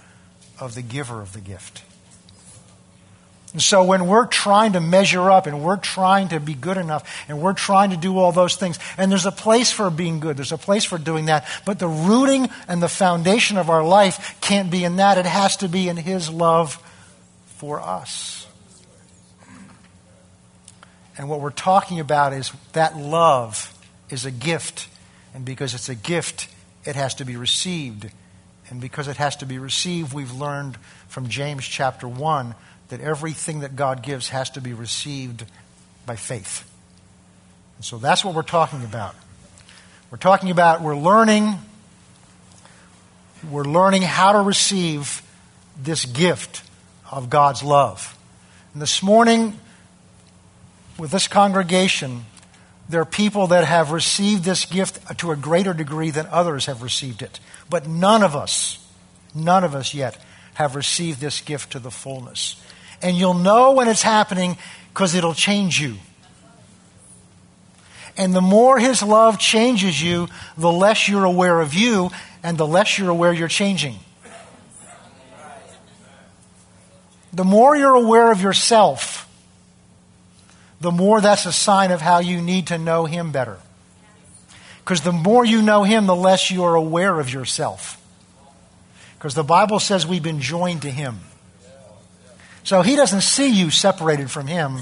of 0.58 0.74
the 0.74 0.82
giver 0.82 1.20
of 1.20 1.32
the 1.32 1.40
gift. 1.40 1.82
And 3.52 3.62
so 3.62 3.82
when 3.82 4.06
we're 4.06 4.26
trying 4.26 4.74
to 4.74 4.80
measure 4.80 5.30
up 5.30 5.46
and 5.46 5.62
we're 5.62 5.78
trying 5.78 6.28
to 6.28 6.40
be 6.40 6.54
good 6.54 6.76
enough 6.76 7.24
and 7.28 7.40
we're 7.40 7.54
trying 7.54 7.90
to 7.90 7.96
do 7.96 8.18
all 8.18 8.30
those 8.30 8.56
things, 8.56 8.78
and 8.98 9.10
there's 9.10 9.26
a 9.26 9.32
place 9.32 9.70
for 9.70 9.88
being 9.88 10.20
good, 10.20 10.36
there's 10.36 10.52
a 10.52 10.58
place 10.58 10.84
for 10.84 10.98
doing 10.98 11.26
that, 11.26 11.48
but 11.64 11.78
the 11.78 11.88
rooting 11.88 12.50
and 12.68 12.82
the 12.82 12.88
foundation 12.88 13.56
of 13.56 13.70
our 13.70 13.82
life 13.82 14.36
can't 14.40 14.70
be 14.70 14.84
in 14.84 14.96
that. 14.96 15.16
It 15.16 15.26
has 15.26 15.56
to 15.58 15.68
be 15.68 15.88
in 15.88 15.96
His 15.96 16.30
love 16.30 16.74
for 17.56 17.80
us. 17.80 18.46
And 21.16 21.28
what 21.28 21.40
we're 21.40 21.50
talking 21.50 21.98
about 21.98 22.32
is 22.32 22.52
that 22.72 22.96
love 22.96 23.74
is 24.08 24.24
a 24.24 24.30
gift. 24.30 24.88
And 25.34 25.44
because 25.44 25.74
it's 25.74 25.88
a 25.88 25.94
gift, 25.94 26.48
it 26.84 26.94
has 26.94 27.16
to 27.16 27.24
be 27.24 27.36
received. 27.36 28.10
And 28.70 28.80
because 28.80 29.08
it 29.08 29.16
has 29.16 29.36
to 29.36 29.46
be 29.46 29.58
received, 29.58 30.12
we've 30.12 30.32
learned 30.32 30.76
from 31.08 31.28
James 31.28 31.66
chapter 31.66 32.06
1 32.06 32.54
that 32.88 33.00
everything 33.00 33.60
that 33.60 33.76
God 33.76 34.02
gives 34.02 34.30
has 34.30 34.50
to 34.50 34.60
be 34.60 34.72
received 34.72 35.44
by 36.06 36.16
faith. 36.16 36.68
And 37.76 37.84
so 37.84 37.98
that's 37.98 38.24
what 38.24 38.34
we're 38.34 38.42
talking 38.42 38.82
about. 38.84 39.14
We're 40.10 40.18
talking 40.18 40.50
about 40.50 40.80
we're 40.80 40.96
learning 40.96 41.54
we're 43.50 43.64
learning 43.64 44.02
how 44.02 44.32
to 44.32 44.40
receive 44.40 45.22
this 45.80 46.04
gift 46.04 46.64
of 47.08 47.30
God's 47.30 47.62
love. 47.62 48.18
And 48.72 48.82
this 48.82 49.00
morning 49.00 49.58
with 50.98 51.12
this 51.12 51.28
congregation 51.28 52.24
there 52.88 53.02
are 53.02 53.06
people 53.06 53.48
that 53.48 53.64
have 53.64 53.92
received 53.92 54.44
this 54.44 54.64
gift 54.64 55.18
to 55.18 55.30
a 55.30 55.36
greater 55.36 55.74
degree 55.74 56.10
than 56.10 56.26
others 56.26 56.66
have 56.66 56.82
received 56.82 57.20
it. 57.20 57.38
But 57.68 57.86
none 57.86 58.22
of 58.22 58.34
us, 58.34 58.84
none 59.34 59.62
of 59.62 59.74
us 59.74 59.92
yet 59.92 60.16
have 60.54 60.74
received 60.74 61.20
this 61.20 61.40
gift 61.42 61.72
to 61.72 61.78
the 61.78 61.90
fullness. 61.90 62.56
And 63.02 63.16
you'll 63.16 63.34
know 63.34 63.72
when 63.72 63.88
it's 63.88 64.02
happening 64.02 64.56
because 64.92 65.14
it'll 65.14 65.34
change 65.34 65.80
you. 65.80 65.96
And 68.16 68.34
the 68.34 68.40
more 68.40 68.80
His 68.80 69.02
love 69.02 69.38
changes 69.38 70.02
you, 70.02 70.28
the 70.56 70.72
less 70.72 71.08
you're 71.08 71.24
aware 71.24 71.60
of 71.60 71.72
you, 71.74 72.10
and 72.42 72.58
the 72.58 72.66
less 72.66 72.98
you're 72.98 73.10
aware 73.10 73.32
you're 73.32 73.46
changing. 73.46 73.96
The 77.32 77.44
more 77.44 77.76
you're 77.76 77.94
aware 77.94 78.32
of 78.32 78.42
yourself, 78.42 79.28
the 80.80 80.90
more 80.90 81.20
that's 81.20 81.46
a 81.46 81.52
sign 81.52 81.92
of 81.92 82.00
how 82.00 82.18
you 82.18 82.40
need 82.40 82.68
to 82.68 82.78
know 82.78 83.04
Him 83.04 83.30
better. 83.30 83.58
Because 84.84 85.02
the 85.02 85.12
more 85.12 85.44
you 85.44 85.62
know 85.62 85.84
Him, 85.84 86.06
the 86.06 86.16
less 86.16 86.50
you 86.50 86.64
are 86.64 86.74
aware 86.74 87.20
of 87.20 87.32
yourself. 87.32 88.02
Because 89.16 89.34
the 89.34 89.44
Bible 89.44 89.78
says 89.78 90.06
we've 90.06 90.22
been 90.22 90.40
joined 90.40 90.82
to 90.82 90.90
Him. 90.90 91.20
So 92.68 92.82
he 92.82 92.96
doesn't 92.96 93.22
see 93.22 93.48
you 93.48 93.70
separated 93.70 94.30
from 94.30 94.46
him, 94.46 94.80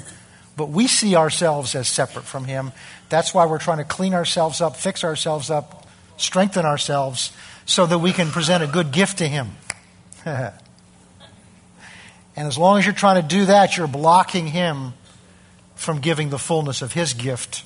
but 0.56 0.70
we 0.70 0.88
see 0.88 1.14
ourselves 1.14 1.76
as 1.76 1.86
separate 1.86 2.24
from 2.24 2.44
him. 2.44 2.72
That's 3.10 3.32
why 3.32 3.46
we're 3.46 3.60
trying 3.60 3.78
to 3.78 3.84
clean 3.84 4.12
ourselves 4.12 4.60
up, 4.60 4.74
fix 4.74 5.04
ourselves 5.04 5.50
up, 5.50 5.86
strengthen 6.16 6.66
ourselves 6.66 7.30
so 7.64 7.86
that 7.86 8.00
we 8.00 8.12
can 8.12 8.32
present 8.32 8.64
a 8.64 8.66
good 8.66 8.90
gift 8.90 9.18
to 9.18 9.28
him. 9.28 9.52
and 10.24 10.52
as 12.34 12.58
long 12.58 12.80
as 12.80 12.84
you're 12.84 12.92
trying 12.92 13.22
to 13.22 13.28
do 13.28 13.44
that, 13.44 13.76
you're 13.76 13.86
blocking 13.86 14.48
him 14.48 14.92
from 15.76 16.00
giving 16.00 16.30
the 16.30 16.40
fullness 16.40 16.82
of 16.82 16.92
his 16.92 17.14
gift 17.14 17.62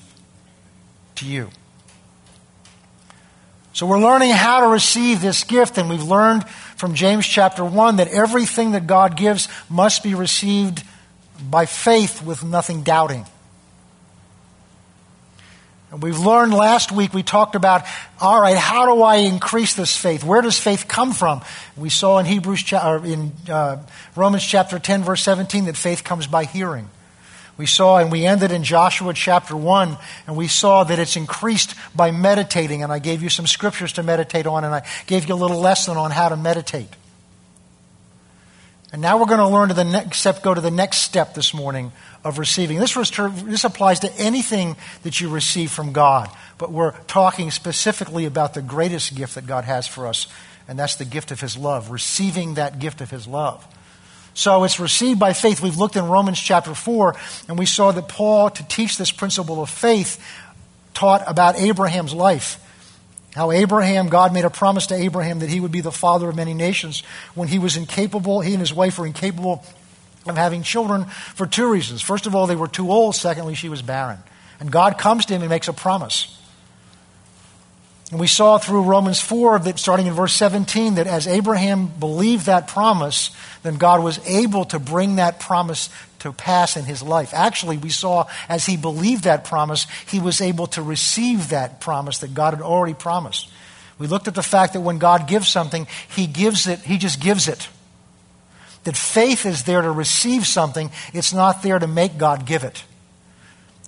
to 1.15 1.25
you. 1.25 1.49
So 3.73 3.85
we're 3.85 3.99
learning 3.99 4.31
how 4.31 4.61
to 4.61 4.67
receive 4.67 5.21
this 5.21 5.45
gift, 5.45 5.77
and 5.77 5.89
we've 5.89 6.03
learned 6.03 6.47
from 6.75 6.93
James 6.93 7.25
chapter 7.25 7.63
1 7.63 7.97
that 7.97 8.09
everything 8.09 8.71
that 8.71 8.85
God 8.85 9.15
gives 9.15 9.47
must 9.69 10.03
be 10.03 10.13
received 10.13 10.83
by 11.49 11.65
faith 11.65 12.21
with 12.21 12.43
nothing 12.43 12.83
doubting. 12.83 13.25
And 15.91 16.03
we've 16.03 16.19
learned 16.19 16.53
last 16.53 16.91
week, 16.91 17.13
we 17.13 17.23
talked 17.23 17.55
about, 17.55 17.83
all 18.19 18.41
right, 18.41 18.57
how 18.57 18.93
do 18.93 19.01
I 19.01 19.17
increase 19.17 19.73
this 19.73 19.95
faith? 19.95 20.23
Where 20.23 20.41
does 20.41 20.59
faith 20.59 20.87
come 20.87 21.13
from? 21.13 21.41
We 21.77 21.89
saw 21.89 22.19
in 22.19 22.25
Hebrews, 22.25 22.71
in 22.73 23.31
uh, 23.49 23.77
Romans 24.15 24.45
chapter 24.45 24.79
10, 24.79 25.03
verse 25.03 25.21
17, 25.23 25.65
that 25.65 25.77
faith 25.77 26.03
comes 26.03 26.27
by 26.27 26.43
hearing. 26.43 26.89
We 27.57 27.65
saw, 27.65 27.97
and 27.97 28.11
we 28.11 28.25
ended 28.25 28.51
in 28.51 28.63
Joshua 28.63 29.13
chapter 29.13 29.55
1, 29.55 29.97
and 30.27 30.35
we 30.35 30.47
saw 30.47 30.83
that 30.83 30.99
it's 30.99 31.15
increased 31.15 31.75
by 31.95 32.11
meditating. 32.11 32.83
And 32.83 32.91
I 32.91 32.99
gave 32.99 33.21
you 33.21 33.29
some 33.29 33.45
scriptures 33.45 33.93
to 33.93 34.03
meditate 34.03 34.47
on, 34.47 34.63
and 34.63 34.73
I 34.73 34.85
gave 35.05 35.27
you 35.27 35.35
a 35.35 35.35
little 35.35 35.59
lesson 35.59 35.97
on 35.97 36.11
how 36.11 36.29
to 36.29 36.37
meditate. 36.37 36.89
And 38.93 39.01
now 39.01 39.17
we're 39.17 39.25
going 39.25 39.39
to 39.39 39.47
learn 39.47 39.69
to 39.69 39.73
the 39.73 39.85
next 39.85 40.19
step, 40.19 40.41
go 40.41 40.53
to 40.53 40.59
the 40.59 40.71
next 40.71 40.97
step 40.97 41.33
this 41.33 41.53
morning 41.53 41.93
of 42.25 42.37
receiving. 42.39 42.77
This, 42.77 42.93
this 42.93 43.63
applies 43.63 44.01
to 44.01 44.13
anything 44.17 44.75
that 45.03 45.21
you 45.21 45.29
receive 45.29 45.71
from 45.71 45.93
God, 45.93 46.29
but 46.57 46.71
we're 46.71 46.91
talking 47.07 47.51
specifically 47.51 48.25
about 48.25 48.53
the 48.53 48.61
greatest 48.61 49.15
gift 49.15 49.35
that 49.35 49.47
God 49.47 49.63
has 49.63 49.87
for 49.87 50.07
us, 50.07 50.27
and 50.67 50.77
that's 50.77 50.95
the 50.95 51.05
gift 51.05 51.31
of 51.31 51.39
His 51.39 51.55
love, 51.55 51.89
receiving 51.89 52.55
that 52.55 52.79
gift 52.79 52.99
of 52.99 53.09
His 53.09 53.27
love. 53.27 53.65
So 54.33 54.63
it's 54.63 54.79
received 54.79 55.19
by 55.19 55.33
faith. 55.33 55.61
We've 55.61 55.77
looked 55.77 55.95
in 55.95 56.05
Romans 56.05 56.39
chapter 56.39 56.73
4, 56.73 57.15
and 57.47 57.59
we 57.59 57.65
saw 57.65 57.91
that 57.91 58.07
Paul, 58.07 58.49
to 58.51 58.67
teach 58.67 58.97
this 58.97 59.11
principle 59.11 59.61
of 59.61 59.69
faith, 59.69 60.23
taught 60.93 61.23
about 61.27 61.55
Abraham's 61.55 62.13
life. 62.13 62.59
How 63.35 63.51
Abraham, 63.51 64.09
God 64.09 64.33
made 64.33 64.45
a 64.45 64.49
promise 64.49 64.87
to 64.87 64.95
Abraham 64.95 65.39
that 65.39 65.49
he 65.49 65.59
would 65.59 65.71
be 65.71 65.81
the 65.81 65.91
father 65.91 66.29
of 66.29 66.35
many 66.35 66.53
nations 66.53 67.01
when 67.33 67.47
he 67.47 67.59
was 67.59 67.77
incapable, 67.77 68.41
he 68.41 68.53
and 68.53 68.59
his 68.59 68.73
wife 68.73 68.99
were 68.99 69.05
incapable 69.05 69.63
of 70.25 70.35
having 70.37 70.63
children 70.63 71.05
for 71.05 71.47
two 71.47 71.69
reasons. 71.69 72.01
First 72.01 72.25
of 72.25 72.35
all, 72.35 72.45
they 72.45 72.55
were 72.55 72.67
too 72.67 72.91
old. 72.91 73.15
Secondly, 73.15 73.55
she 73.55 73.69
was 73.69 73.81
barren. 73.81 74.19
And 74.59 74.71
God 74.71 74.97
comes 74.97 75.25
to 75.25 75.33
him 75.33 75.41
and 75.41 75.49
makes 75.49 75.67
a 75.67 75.73
promise. 75.73 76.37
And 78.11 78.19
we 78.19 78.27
saw 78.27 78.57
through 78.57 78.83
Romans 78.83 79.21
4 79.21 79.59
that 79.59 79.79
starting 79.79 80.07
in 80.07 80.13
verse 80.13 80.33
17 80.33 80.95
that 80.95 81.07
as 81.07 81.27
Abraham 81.27 81.87
believed 81.87 82.45
that 82.47 82.67
promise, 82.67 83.31
then 83.63 83.77
God 83.77 84.03
was 84.03 84.19
able 84.27 84.65
to 84.65 84.79
bring 84.79 85.15
that 85.15 85.39
promise 85.39 85.89
to 86.19 86.33
pass 86.33 86.75
in 86.75 86.83
his 86.83 87.01
life. 87.01 87.33
Actually, 87.33 87.77
we 87.77 87.89
saw 87.89 88.27
as 88.49 88.65
he 88.65 88.75
believed 88.75 89.23
that 89.23 89.45
promise, 89.45 89.87
he 90.07 90.19
was 90.19 90.41
able 90.41 90.67
to 90.67 90.81
receive 90.81 91.49
that 91.49 91.79
promise 91.79 92.19
that 92.19 92.33
God 92.33 92.53
had 92.53 92.61
already 92.61 92.93
promised. 92.93 93.49
We 93.97 94.07
looked 94.07 94.27
at 94.27 94.35
the 94.35 94.43
fact 94.43 94.73
that 94.73 94.81
when 94.81 94.97
God 94.97 95.27
gives 95.27 95.47
something, 95.47 95.87
he 96.09 96.27
gives 96.27 96.67
it, 96.67 96.79
he 96.79 96.97
just 96.97 97.21
gives 97.21 97.47
it. 97.47 97.69
That 98.83 98.97
faith 98.97 99.45
is 99.45 99.63
there 99.63 99.81
to 99.81 99.91
receive 99.91 100.45
something, 100.45 100.91
it's 101.13 101.33
not 101.33 101.63
there 101.63 101.79
to 101.79 101.87
make 101.87 102.17
God 102.17 102.45
give 102.45 102.63
it. 102.63 102.83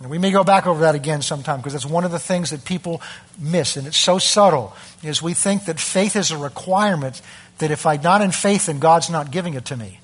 And 0.03 0.11
we 0.11 0.17
may 0.17 0.31
go 0.31 0.43
back 0.43 0.67
over 0.67 0.81
that 0.81 0.95
again 0.95 1.21
sometime 1.21 1.59
because 1.59 1.71
that's 1.71 1.85
one 1.85 2.03
of 2.03 2.11
the 2.11 2.19
things 2.19 2.49
that 2.49 2.65
people 2.65 3.01
miss, 3.39 3.77
and 3.77 3.87
it's 3.87 3.95
so 3.95 4.17
subtle, 4.17 4.75
is 5.01 5.21
we 5.21 5.33
think 5.33 5.63
that 5.65 5.79
faith 5.79 6.17
is 6.17 6.29
a 6.29 6.37
requirement 6.37 7.21
that 7.59 7.71
if 7.71 7.85
I'm 7.85 8.01
not 8.01 8.21
in 8.21 8.31
faith, 8.31 8.65
then 8.65 8.79
God's 8.79 9.09
not 9.09 9.31
giving 9.31 9.53
it 9.53 9.63
to 9.65 9.77
me. 9.77 10.01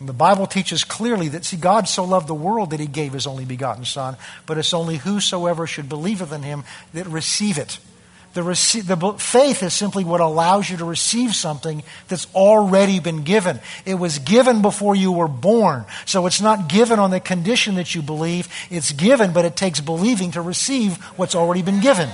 And 0.00 0.08
the 0.08 0.12
Bible 0.12 0.48
teaches 0.48 0.82
clearly 0.82 1.28
that, 1.28 1.44
see, 1.44 1.56
God 1.56 1.86
so 1.86 2.02
loved 2.02 2.26
the 2.26 2.34
world 2.34 2.70
that 2.70 2.80
he 2.80 2.88
gave 2.88 3.12
his 3.12 3.28
only 3.28 3.44
begotten 3.44 3.84
Son, 3.84 4.16
but 4.44 4.58
it's 4.58 4.74
only 4.74 4.96
whosoever 4.96 5.68
should 5.68 5.88
believeth 5.88 6.32
in 6.32 6.42
him 6.42 6.64
that 6.92 7.06
receive 7.06 7.58
it. 7.58 7.78
The, 8.34 8.40
rece- 8.40 8.86
the 8.86 9.18
faith 9.18 9.62
is 9.62 9.74
simply 9.74 10.04
what 10.04 10.22
allows 10.22 10.70
you 10.70 10.78
to 10.78 10.86
receive 10.86 11.34
something 11.34 11.82
that's 12.08 12.26
already 12.34 12.98
been 12.98 13.24
given. 13.24 13.60
It 13.84 13.94
was 13.94 14.18
given 14.20 14.62
before 14.62 14.96
you 14.96 15.12
were 15.12 15.28
born. 15.28 15.84
So 16.06 16.24
it's 16.24 16.40
not 16.40 16.68
given 16.68 16.98
on 16.98 17.10
the 17.10 17.20
condition 17.20 17.74
that 17.74 17.94
you 17.94 18.00
believe. 18.00 18.48
It's 18.70 18.92
given, 18.92 19.34
but 19.34 19.44
it 19.44 19.54
takes 19.54 19.80
believing 19.80 20.30
to 20.30 20.40
receive 20.40 20.96
what's 21.16 21.34
already 21.34 21.60
been 21.60 21.80
given. 21.80 22.08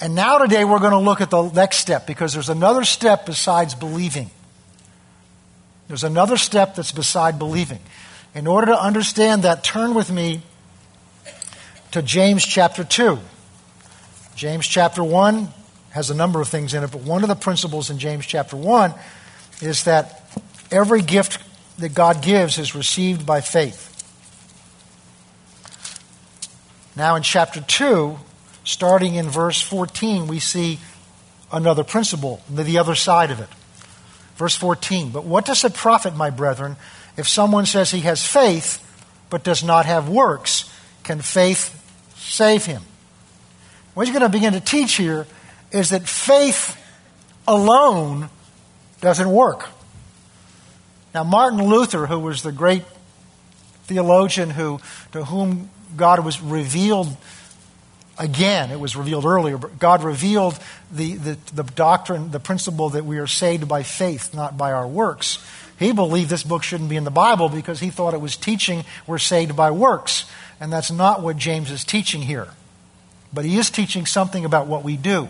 And 0.00 0.14
now 0.14 0.38
today 0.38 0.64
we're 0.64 0.78
going 0.78 0.92
to 0.92 0.98
look 0.98 1.20
at 1.20 1.30
the 1.30 1.50
next 1.50 1.78
step 1.78 2.06
because 2.06 2.32
there's 2.32 2.50
another 2.50 2.84
step 2.84 3.26
besides 3.26 3.74
believing. 3.74 4.30
There's 5.88 6.04
another 6.04 6.38
step 6.38 6.74
that's 6.74 6.92
beside 6.92 7.38
believing. 7.38 7.80
In 8.34 8.46
order 8.46 8.66
to 8.68 8.80
understand 8.80 9.42
that, 9.42 9.62
turn 9.62 9.94
with 9.94 10.10
me 10.10 10.42
to 11.92 12.02
James 12.02 12.44
chapter 12.44 12.84
2. 12.84 13.18
James 14.34 14.66
chapter 14.66 15.02
1 15.02 15.48
has 15.90 16.10
a 16.10 16.14
number 16.14 16.40
of 16.40 16.48
things 16.48 16.74
in 16.74 16.84
it, 16.84 16.90
but 16.92 17.00
one 17.00 17.22
of 17.22 17.28
the 17.28 17.34
principles 17.34 17.90
in 17.90 17.98
James 17.98 18.26
chapter 18.26 18.56
1 18.56 18.92
is 19.62 19.84
that 19.84 20.22
every 20.70 21.00
gift 21.00 21.38
that 21.78 21.94
God 21.94 22.22
gives 22.22 22.58
is 22.58 22.74
received 22.74 23.24
by 23.24 23.40
faith. 23.40 23.92
Now, 26.96 27.16
in 27.16 27.22
chapter 27.22 27.60
2, 27.60 28.18
starting 28.64 29.14
in 29.14 29.28
verse 29.28 29.60
14, 29.60 30.26
we 30.26 30.38
see 30.38 30.78
another 31.52 31.84
principle, 31.84 32.42
the 32.50 32.78
other 32.78 32.94
side 32.94 33.30
of 33.30 33.40
it. 33.40 33.48
Verse 34.36 34.56
14, 34.56 35.10
but 35.10 35.24
what 35.24 35.46
does 35.46 35.64
it 35.64 35.74
profit, 35.74 36.14
my 36.14 36.30
brethren, 36.30 36.76
if 37.16 37.28
someone 37.28 37.64
says 37.64 37.90
he 37.90 38.00
has 38.00 38.26
faith 38.26 38.82
but 39.30 39.44
does 39.44 39.62
not 39.64 39.86
have 39.86 40.08
works? 40.08 40.70
Can 41.06 41.20
faith 41.20 41.72
save 42.16 42.64
him. 42.64 42.82
What 43.94 44.08
he's 44.08 44.12
going 44.12 44.28
to 44.28 44.28
begin 44.28 44.54
to 44.54 44.60
teach 44.60 44.94
here 44.94 45.28
is 45.70 45.90
that 45.90 46.08
faith 46.08 46.76
alone 47.46 48.28
doesn't 49.00 49.30
work. 49.30 49.68
Now, 51.14 51.22
Martin 51.22 51.62
Luther, 51.62 52.06
who 52.06 52.18
was 52.18 52.42
the 52.42 52.50
great 52.50 52.82
theologian 53.84 54.50
who, 54.50 54.80
to 55.12 55.24
whom 55.24 55.70
God 55.96 56.24
was 56.24 56.42
revealed 56.42 57.16
again, 58.18 58.72
it 58.72 58.80
was 58.80 58.96
revealed 58.96 59.24
earlier, 59.24 59.58
but 59.58 59.78
God 59.78 60.02
revealed 60.02 60.58
the, 60.90 61.14
the, 61.14 61.38
the 61.54 61.62
doctrine, 61.62 62.32
the 62.32 62.40
principle 62.40 62.90
that 62.90 63.04
we 63.04 63.18
are 63.18 63.28
saved 63.28 63.68
by 63.68 63.84
faith, 63.84 64.34
not 64.34 64.58
by 64.58 64.72
our 64.72 64.88
works. 64.88 65.38
He 65.78 65.92
believed 65.92 66.30
this 66.30 66.42
book 66.42 66.64
shouldn't 66.64 66.90
be 66.90 66.96
in 66.96 67.04
the 67.04 67.10
Bible 67.12 67.48
because 67.48 67.78
he 67.78 67.90
thought 67.90 68.12
it 68.14 68.20
was 68.20 68.36
teaching 68.36 68.84
we're 69.06 69.18
saved 69.18 69.54
by 69.54 69.70
works. 69.70 70.28
And 70.60 70.72
that's 70.72 70.90
not 70.90 71.22
what 71.22 71.36
James 71.36 71.70
is 71.70 71.84
teaching 71.84 72.22
here. 72.22 72.48
But 73.32 73.44
he 73.44 73.58
is 73.58 73.70
teaching 73.70 74.06
something 74.06 74.44
about 74.44 74.66
what 74.66 74.84
we 74.84 74.96
do. 74.96 75.28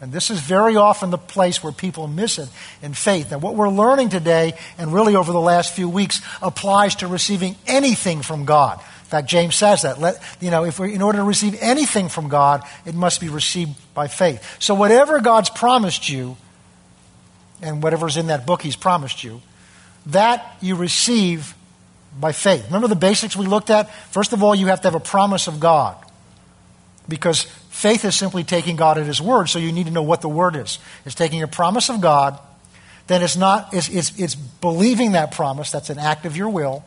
And 0.00 0.12
this 0.12 0.30
is 0.30 0.40
very 0.40 0.76
often 0.76 1.10
the 1.10 1.18
place 1.18 1.62
where 1.62 1.72
people 1.72 2.08
miss 2.08 2.38
it 2.38 2.48
in 2.80 2.94
faith. 2.94 3.32
And 3.32 3.42
what 3.42 3.54
we're 3.54 3.68
learning 3.68 4.08
today, 4.08 4.54
and 4.78 4.94
really 4.94 5.14
over 5.14 5.30
the 5.30 5.40
last 5.40 5.74
few 5.74 5.88
weeks, 5.88 6.22
applies 6.40 6.96
to 6.96 7.06
receiving 7.06 7.56
anything 7.66 8.22
from 8.22 8.46
God. 8.46 8.78
In 8.78 9.06
fact, 9.10 9.28
James 9.28 9.56
says 9.56 9.82
that. 9.82 10.00
Let, 10.00 10.22
you 10.40 10.50
know, 10.50 10.64
if 10.64 10.78
we 10.78 10.94
in 10.94 11.02
order 11.02 11.18
to 11.18 11.24
receive 11.24 11.56
anything 11.60 12.08
from 12.08 12.28
God, 12.28 12.62
it 12.86 12.94
must 12.94 13.20
be 13.20 13.28
received 13.28 13.72
by 13.92 14.08
faith. 14.08 14.56
So 14.58 14.74
whatever 14.74 15.20
God's 15.20 15.50
promised 15.50 16.08
you, 16.08 16.36
and 17.60 17.82
whatever's 17.82 18.16
in 18.16 18.28
that 18.28 18.46
book 18.46 18.62
He's 18.62 18.76
promised 18.76 19.22
you, 19.22 19.42
that 20.06 20.56
you 20.62 20.76
receive 20.76 21.54
by 22.18 22.32
faith. 22.32 22.64
Remember 22.66 22.88
the 22.88 22.96
basics 22.96 23.36
we 23.36 23.46
looked 23.46 23.70
at? 23.70 23.92
First 24.12 24.32
of 24.32 24.42
all, 24.42 24.54
you 24.54 24.66
have 24.66 24.80
to 24.82 24.88
have 24.88 24.94
a 24.94 25.00
promise 25.00 25.46
of 25.46 25.60
God. 25.60 25.96
Because 27.08 27.42
faith 27.42 28.04
is 28.04 28.14
simply 28.14 28.44
taking 28.44 28.76
God 28.76 28.98
at 28.98 29.06
His 29.06 29.20
word, 29.20 29.48
so 29.48 29.58
you 29.58 29.72
need 29.72 29.86
to 29.86 29.92
know 29.92 30.02
what 30.02 30.20
the 30.20 30.28
word 30.28 30.56
is. 30.56 30.78
It's 31.04 31.14
taking 31.14 31.42
a 31.42 31.48
promise 31.48 31.88
of 31.88 32.00
God, 32.00 32.38
then 33.06 33.22
it's 33.22 33.36
not, 33.36 33.72
it's, 33.72 33.88
it's, 33.88 34.18
it's 34.18 34.34
believing 34.34 35.12
that 35.12 35.32
promise, 35.32 35.70
that's 35.70 35.90
an 35.90 35.98
act 35.98 36.26
of 36.26 36.36
your 36.36 36.48
will. 36.48 36.84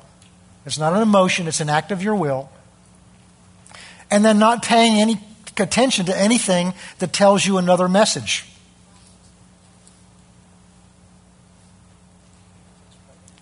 It's 0.66 0.78
not 0.78 0.94
an 0.94 1.02
emotion, 1.02 1.48
it's 1.48 1.60
an 1.60 1.70
act 1.70 1.92
of 1.92 2.02
your 2.02 2.16
will. 2.16 2.50
And 4.10 4.24
then 4.24 4.40
not 4.40 4.64
paying 4.64 5.00
any 5.00 5.20
attention 5.58 6.06
to 6.06 6.18
anything 6.18 6.74
that 7.00 7.12
tells 7.12 7.46
you 7.46 7.58
another 7.58 7.90
message. 7.90 8.46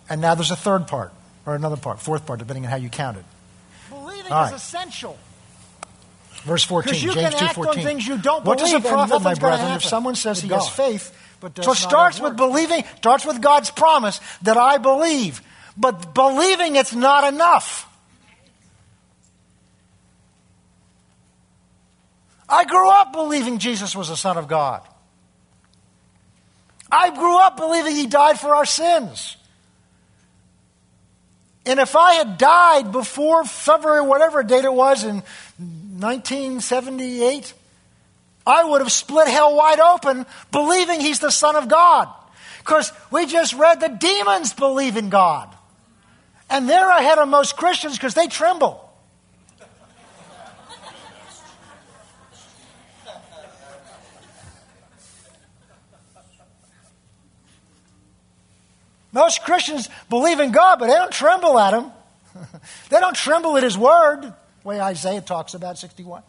And 0.10 0.20
now 0.20 0.36
there's 0.36 0.52
a 0.52 0.56
third 0.56 0.88
part 0.88 1.13
or 1.45 1.56
another 1.56 1.77
part, 1.77 1.99
fourth 1.99 2.25
part, 2.25 2.39
depending 2.39 2.65
on 2.65 2.71
how 2.71 2.77
you 2.77 2.89
count 2.89 3.17
it. 3.17 3.25
Believing 3.89 4.32
right. 4.32 4.54
is 4.54 4.62
essential. 4.62 5.17
Verse 6.43 6.63
14, 6.63 6.95
you 6.95 7.13
James 7.13 7.36
two 7.36 7.47
fourteen. 7.49 7.84
things 7.84 8.08
you 8.08 8.17
don't 8.17 8.43
what 8.45 8.58
does 8.58 8.73
it 8.73 8.84
profit, 8.84 9.21
my 9.21 9.36
brethren, 9.36 9.73
if 9.73 9.84
someone 9.84 10.15
says 10.15 10.41
he 10.41 10.49
God. 10.49 10.58
has 10.58 10.69
faith, 10.69 11.15
but 11.39 11.54
does 11.54 11.65
so 11.65 11.73
it 11.73 11.75
starts 11.75 12.19
with 12.19 12.36
believing, 12.36 12.84
starts 12.97 13.25
with 13.25 13.41
God's 13.41 13.69
promise 13.69 14.19
that 14.41 14.58
I 14.58 14.80
believe. 14.80 15.41
But 15.77 16.15
believing 16.15 16.75
it's 16.77 16.95
not 16.95 17.32
enough. 17.32 17.88
I 22.49 22.65
grew 22.65 22.89
up 22.89 23.13
believing 23.13 23.60
Jesus 23.60 23.95
was 23.95 24.10
the 24.10 24.17
Son 24.17 24.38
of 24.38 24.47
God. 24.47 24.82
I 26.91 27.15
grew 27.15 27.38
up 27.38 27.56
believing 27.56 27.95
He 27.95 28.08
died 28.08 28.39
for 28.39 28.56
our 28.56 28.65
sins. 28.65 29.38
And 31.65 31.80
if 31.80 31.95
I 31.95 32.13
had 32.13 32.38
died 32.38 32.91
before 32.91 33.45
February, 33.45 34.02
whatever 34.02 34.41
date 34.43 34.65
it 34.65 34.74
was 34.74 35.04
in 35.04 35.21
1978, 36.00 37.54
I 38.45 38.63
would 38.63 38.82
have 38.82 38.91
split 38.91 39.28
hell 39.28 39.56
wide 39.56 39.80
open 39.80 40.26
believing 40.52 41.00
he's 41.00 41.19
the 41.19 41.30
Son 41.30 41.56
of 41.56 41.67
God. 41.67 42.10
Because 42.60 42.91
we 43.12 43.28
just 43.28 43.54
read 43.54 43.80
the 43.80 43.89
demons 43.89 44.54
believe 44.54 44.97
in 44.97 45.10
God. 45.10 45.56
And 46.50 46.67
they're 46.67 46.89
ahead 46.89 47.19
of 47.19 47.28
most 47.28 47.56
Christians 47.58 47.95
because 47.95 48.13
they 48.13 48.28
tremble. 48.28 48.81
Most 59.12 59.43
Christians 59.43 59.89
believe 60.10 60.39
in 60.39 60.52
God, 60.52 60.80
but 60.80 60.88
they 60.88 60.93
don't 60.93 61.12
tremble 61.12 61.60
at 61.60 61.74
Him. 61.74 61.91
they 62.89 63.00
don't 63.00 63.15
tremble 63.15 63.58
at 63.58 63.63
His 63.63 63.78
Word, 63.78 64.21
the 64.21 64.34
way 64.63 64.80
Isaiah 64.80 65.21
talks 65.21 65.54
about 65.54 65.78
61. 65.78 66.24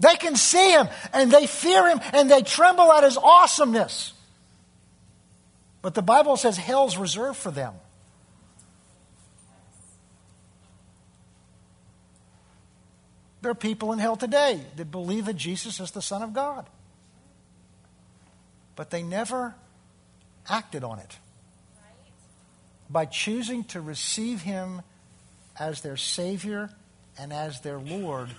They 0.00 0.16
can 0.16 0.36
see 0.36 0.72
Him 0.72 0.88
and 1.12 1.30
they 1.30 1.46
fear 1.46 1.88
Him 1.88 2.00
and 2.12 2.30
they 2.30 2.42
tremble 2.42 2.92
at 2.92 3.04
His 3.04 3.16
awesomeness. 3.16 4.12
But 5.82 5.94
the 5.94 6.02
Bible 6.02 6.36
says 6.36 6.56
hell's 6.56 6.96
reserved 6.96 7.38
for 7.38 7.50
them. 7.50 7.74
There 13.42 13.50
are 13.50 13.54
people 13.54 13.92
in 13.92 13.98
hell 13.98 14.16
today 14.16 14.60
that 14.76 14.90
believe 14.90 15.24
that 15.24 15.36
Jesus 15.36 15.80
is 15.80 15.92
the 15.92 16.02
Son 16.02 16.22
of 16.22 16.34
God. 16.34 16.66
But 18.76 18.90
they 18.90 19.02
never 19.02 19.54
acted 20.48 20.84
on 20.84 20.98
it 20.98 21.18
by 22.88 23.04
choosing 23.04 23.64
to 23.64 23.80
receive 23.80 24.42
Him 24.42 24.82
as 25.58 25.82
their 25.82 25.96
Savior 25.96 26.70
and 27.18 27.32
as 27.32 27.60
their 27.60 27.78
Lord, 27.78 28.30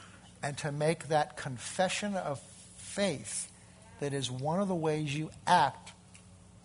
and 0.42 0.58
to 0.60 0.72
make 0.72 1.10
that 1.10 1.38
confession 1.38 2.16
of 2.16 2.42
faith 2.78 3.52
that 4.00 4.14
is 4.14 4.32
one 4.32 4.60
of 4.60 4.68
the 4.68 4.76
ways 4.76 5.16
you 5.16 5.30
act 5.46 5.92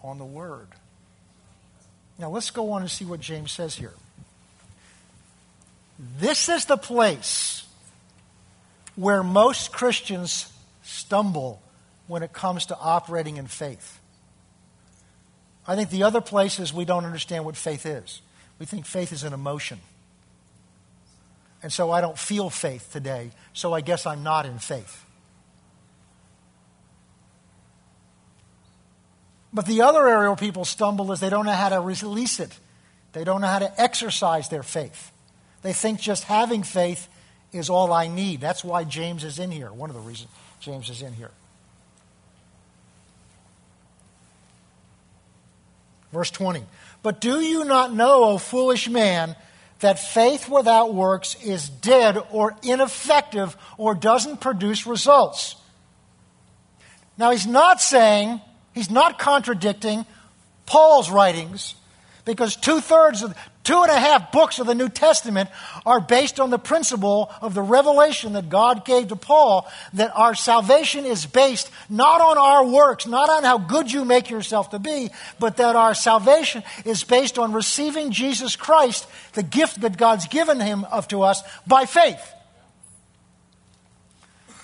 on 0.02 0.18
the 0.18 0.24
Word. 0.24 0.68
Now, 2.18 2.30
let's 2.30 2.50
go 2.50 2.72
on 2.72 2.80
and 2.80 2.90
see 2.90 3.04
what 3.04 3.20
James 3.20 3.52
says 3.52 3.74
here. 3.74 3.92
This 6.18 6.48
is 6.48 6.64
the 6.64 6.76
place 6.76 7.66
where 8.96 9.22
most 9.22 9.72
Christians 9.72 10.50
stumble 10.82 11.60
when 12.06 12.22
it 12.22 12.32
comes 12.32 12.66
to 12.66 12.78
operating 12.78 13.36
in 13.36 13.46
faith. 13.46 14.00
I 15.66 15.74
think 15.74 15.90
the 15.90 16.04
other 16.04 16.20
place 16.20 16.58
is 16.58 16.72
we 16.72 16.84
don't 16.84 17.04
understand 17.04 17.44
what 17.44 17.56
faith 17.56 17.86
is. 17.86 18.22
We 18.58 18.66
think 18.66 18.86
faith 18.86 19.12
is 19.12 19.24
an 19.24 19.32
emotion. 19.32 19.80
And 21.62 21.72
so 21.72 21.90
I 21.90 22.00
don't 22.00 22.18
feel 22.18 22.50
faith 22.50 22.90
today, 22.92 23.30
so 23.52 23.72
I 23.72 23.80
guess 23.80 24.06
I'm 24.06 24.22
not 24.22 24.46
in 24.46 24.58
faith. 24.58 25.04
But 29.52 29.66
the 29.66 29.82
other 29.82 30.06
area 30.06 30.28
where 30.28 30.36
people 30.36 30.64
stumble 30.64 31.10
is 31.12 31.20
they 31.20 31.30
don't 31.30 31.46
know 31.46 31.52
how 31.52 31.70
to 31.70 31.80
release 31.80 32.40
it. 32.40 32.58
They 33.12 33.24
don't 33.24 33.40
know 33.40 33.46
how 33.46 33.60
to 33.60 33.80
exercise 33.80 34.48
their 34.48 34.62
faith. 34.62 35.10
They 35.62 35.72
think 35.72 35.98
just 35.98 36.24
having 36.24 36.62
faith 36.62 37.08
is 37.52 37.70
all 37.70 37.92
I 37.92 38.06
need. 38.08 38.40
That's 38.40 38.62
why 38.62 38.84
James 38.84 39.24
is 39.24 39.38
in 39.38 39.50
here, 39.50 39.72
one 39.72 39.88
of 39.88 39.96
the 39.96 40.02
reasons 40.02 40.30
James 40.60 40.90
is 40.90 41.02
in 41.02 41.14
here. 41.14 41.30
Verse 46.12 46.30
20. 46.30 46.64
But 47.02 47.20
do 47.20 47.40
you 47.40 47.64
not 47.64 47.94
know, 47.94 48.24
O 48.24 48.38
foolish 48.38 48.88
man, 48.88 49.36
that 49.80 49.98
faith 49.98 50.48
without 50.48 50.94
works 50.94 51.36
is 51.42 51.68
dead 51.68 52.18
or 52.30 52.56
ineffective 52.62 53.56
or 53.76 53.94
doesn't 53.94 54.40
produce 54.40 54.86
results? 54.86 55.56
Now, 57.18 57.30
he's 57.30 57.46
not 57.46 57.80
saying, 57.80 58.40
he's 58.74 58.90
not 58.90 59.18
contradicting 59.18 60.04
Paul's 60.66 61.10
writings 61.10 61.74
because 62.24 62.56
two 62.56 62.80
thirds 62.80 63.22
of, 63.22 63.34
two 63.66 63.82
and 63.82 63.90
a 63.90 63.98
half 63.98 64.30
books 64.30 64.60
of 64.60 64.66
the 64.68 64.76
New 64.76 64.88
Testament 64.88 65.50
are 65.84 66.00
based 66.00 66.38
on 66.38 66.50
the 66.50 66.58
principle 66.58 67.32
of 67.42 67.52
the 67.52 67.62
revelation 67.62 68.34
that 68.34 68.48
God 68.48 68.84
gave 68.84 69.08
to 69.08 69.16
Paul 69.16 69.68
that 69.94 70.12
our 70.14 70.36
salvation 70.36 71.04
is 71.04 71.26
based 71.26 71.68
not 71.90 72.20
on 72.20 72.38
our 72.38 72.64
works, 72.64 73.08
not 73.08 73.28
on 73.28 73.42
how 73.42 73.58
good 73.58 73.90
you 73.90 74.04
make 74.04 74.30
yourself 74.30 74.70
to 74.70 74.78
be, 74.78 75.10
but 75.40 75.56
that 75.56 75.74
our 75.74 75.94
salvation 75.94 76.62
is 76.84 77.02
based 77.02 77.40
on 77.40 77.52
receiving 77.52 78.12
Jesus 78.12 78.54
Christ, 78.54 79.04
the 79.32 79.42
gift 79.42 79.80
that 79.80 79.98
God's 79.98 80.28
given 80.28 80.60
him 80.60 80.84
of 80.84 81.08
to 81.08 81.22
us 81.22 81.42
by 81.66 81.86
faith. 81.86 82.34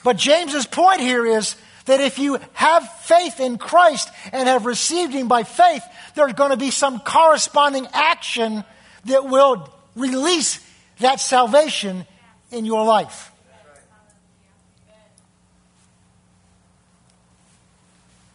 But 0.04 0.16
James's 0.16 0.66
point 0.66 1.00
here 1.00 1.26
is 1.26 1.56
that 1.86 2.00
if 2.00 2.20
you 2.20 2.38
have 2.52 2.88
faith 3.00 3.40
in 3.40 3.58
Christ 3.58 4.10
and 4.32 4.48
have 4.48 4.66
received 4.66 5.12
Him 5.12 5.26
by 5.26 5.42
faith, 5.42 5.82
there's 6.14 6.32
going 6.34 6.50
to 6.50 6.56
be 6.56 6.70
some 6.70 7.00
corresponding 7.00 7.86
action 7.92 8.64
that 9.06 9.26
will 9.26 9.68
release 9.96 10.60
that 11.00 11.20
salvation 11.20 12.06
in 12.50 12.64
your 12.64 12.84
life. 12.84 13.32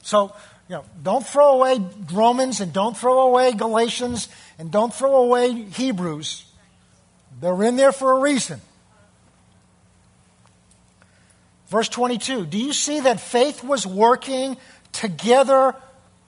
So, 0.02 0.34
you 0.70 0.76
know, 0.76 0.86
don't 1.04 1.26
throw 1.26 1.56
away 1.56 1.86
Romans 2.14 2.62
and 2.62 2.72
don't 2.72 2.96
throw 2.96 3.28
away 3.28 3.52
Galatians 3.52 4.30
and 4.58 4.72
don't 4.72 4.94
throw 4.94 5.18
away 5.18 5.52
Hebrews. 5.52 6.46
They're 7.42 7.64
in 7.64 7.76
there 7.76 7.92
for 7.92 8.14
a 8.14 8.20
reason. 8.20 8.62
Verse 11.68 11.90
22 11.90 12.46
Do 12.46 12.58
you 12.58 12.74
see 12.74 13.02
that 13.02 13.20
faith 13.20 13.64
was 13.64 13.86
working 13.86 14.58
together 14.94 15.76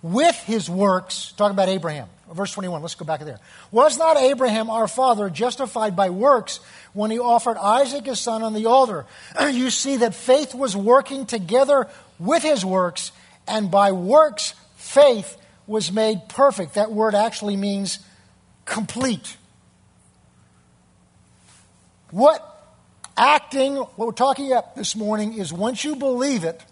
with 0.01 0.35
his 0.43 0.69
works? 0.69 1.33
Talking 1.33 1.53
about 1.53 1.69
Abraham. 1.69 2.07
Verse 2.31 2.53
21, 2.53 2.81
let's 2.81 2.95
go 2.95 3.05
back 3.05 3.21
there. 3.21 3.39
Was 3.71 3.97
not 3.97 4.17
Abraham 4.17 4.69
our 4.69 4.87
father 4.87 5.29
justified 5.29 5.95
by 5.95 6.11
works 6.11 6.59
when 6.93 7.09
he 7.09 7.17
offered 7.17 7.57
Isaac 7.57 8.05
his 8.05 8.19
son 8.19 8.43
on 8.43 8.53
the 8.53 8.67
altar? 8.67 9.05
you 9.51 9.69
see 9.71 9.97
that 9.97 10.13
faith 10.13 10.53
was 10.53 10.75
working 10.75 11.25
together 11.25 11.87
with 12.19 12.43
his 12.43 12.63
works, 12.63 13.11
and 13.47 13.71
by 13.71 13.91
works, 13.91 14.53
faith 14.75 15.37
was 15.65 15.91
made 15.91 16.29
perfect. 16.29 16.75
That 16.75 16.91
word 16.91 17.15
actually 17.15 17.57
means 17.57 17.99
complete. 18.65 19.37
What 22.11 22.45
Acting, 23.19 23.75
what 23.75 23.97
we're 23.97 24.11
talking 24.13 24.49
about 24.49 24.77
this 24.77 24.95
morning 24.95 25.33
is 25.33 25.51
once 25.51 25.83
you 25.83 25.97
believe 25.97 26.45
it, 26.45 26.63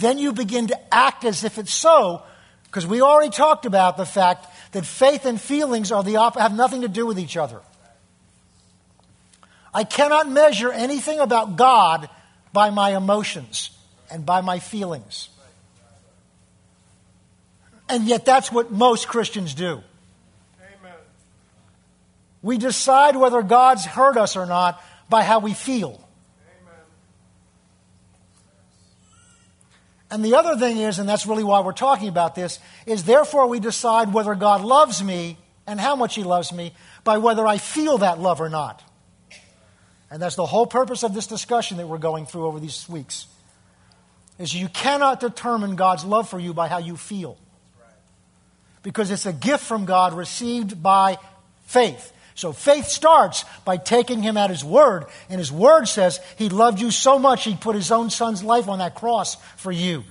then 0.00 0.18
you 0.18 0.32
begin 0.32 0.68
to 0.68 0.94
act 0.94 1.24
as 1.24 1.44
if 1.44 1.58
it's 1.58 1.72
so, 1.72 2.22
because 2.64 2.86
we 2.86 3.00
already 3.00 3.30
talked 3.30 3.66
about 3.66 3.96
the 3.96 4.06
fact 4.06 4.46
that 4.72 4.84
faith 4.84 5.24
and 5.24 5.40
feelings 5.40 5.90
are 5.90 6.02
the 6.02 6.16
op- 6.16 6.38
have 6.38 6.54
nothing 6.54 6.82
to 6.82 6.88
do 6.88 7.06
with 7.06 7.18
each 7.18 7.36
other. 7.36 7.60
I 9.72 9.84
cannot 9.84 10.28
measure 10.28 10.72
anything 10.72 11.20
about 11.20 11.56
God 11.56 12.08
by 12.52 12.70
my 12.70 12.96
emotions 12.96 13.70
and 14.10 14.24
by 14.24 14.40
my 14.40 14.58
feelings. 14.58 15.28
And 17.88 18.04
yet, 18.04 18.24
that's 18.24 18.52
what 18.52 18.70
most 18.70 19.08
Christians 19.08 19.54
do. 19.54 19.82
Amen. 20.60 20.92
We 22.42 22.58
decide 22.58 23.16
whether 23.16 23.40
God's 23.42 23.86
hurt 23.86 24.18
us 24.18 24.36
or 24.36 24.44
not 24.44 24.82
by 25.08 25.22
how 25.22 25.38
we 25.38 25.54
feel. 25.54 26.06
And 30.10 30.24
the 30.24 30.36
other 30.36 30.56
thing 30.56 30.78
is, 30.78 30.98
and 30.98 31.08
that's 31.08 31.26
really 31.26 31.44
why 31.44 31.60
we're 31.60 31.72
talking 31.72 32.08
about 32.08 32.34
this, 32.34 32.58
is 32.86 33.04
therefore 33.04 33.46
we 33.46 33.60
decide 33.60 34.12
whether 34.12 34.34
God 34.34 34.62
loves 34.62 35.02
me 35.04 35.36
and 35.66 35.78
how 35.78 35.96
much 35.96 36.14
He 36.14 36.24
loves 36.24 36.52
me 36.52 36.72
by 37.04 37.18
whether 37.18 37.46
I 37.46 37.58
feel 37.58 37.98
that 37.98 38.18
love 38.18 38.40
or 38.40 38.48
not. 38.48 38.82
And 40.10 40.22
that's 40.22 40.36
the 40.36 40.46
whole 40.46 40.66
purpose 40.66 41.02
of 41.02 41.12
this 41.12 41.26
discussion 41.26 41.76
that 41.76 41.86
we're 41.86 41.98
going 41.98 42.24
through 42.24 42.46
over 42.46 42.58
these 42.58 42.88
weeks. 42.88 43.26
Is 44.38 44.54
you 44.54 44.68
cannot 44.68 45.20
determine 45.20 45.76
God's 45.76 46.04
love 46.04 46.28
for 46.28 46.38
you 46.38 46.54
by 46.54 46.68
how 46.68 46.78
you 46.78 46.96
feel. 46.96 47.36
Because 48.82 49.10
it's 49.10 49.26
a 49.26 49.32
gift 49.32 49.64
from 49.64 49.84
God 49.84 50.14
received 50.14 50.82
by 50.82 51.18
faith. 51.66 52.12
So 52.38 52.52
faith 52.52 52.86
starts 52.86 53.44
by 53.64 53.78
taking 53.78 54.22
him 54.22 54.36
at 54.36 54.48
his 54.48 54.62
word. 54.62 55.06
And 55.28 55.40
his 55.40 55.50
word 55.50 55.86
says 55.86 56.20
he 56.36 56.48
loved 56.48 56.80
you 56.80 56.92
so 56.92 57.18
much 57.18 57.42
he 57.42 57.56
put 57.56 57.74
his 57.74 57.90
own 57.90 58.10
son's 58.10 58.44
life 58.44 58.68
on 58.68 58.78
that 58.78 58.94
cross 58.94 59.34
for 59.56 59.72
you. 59.72 60.04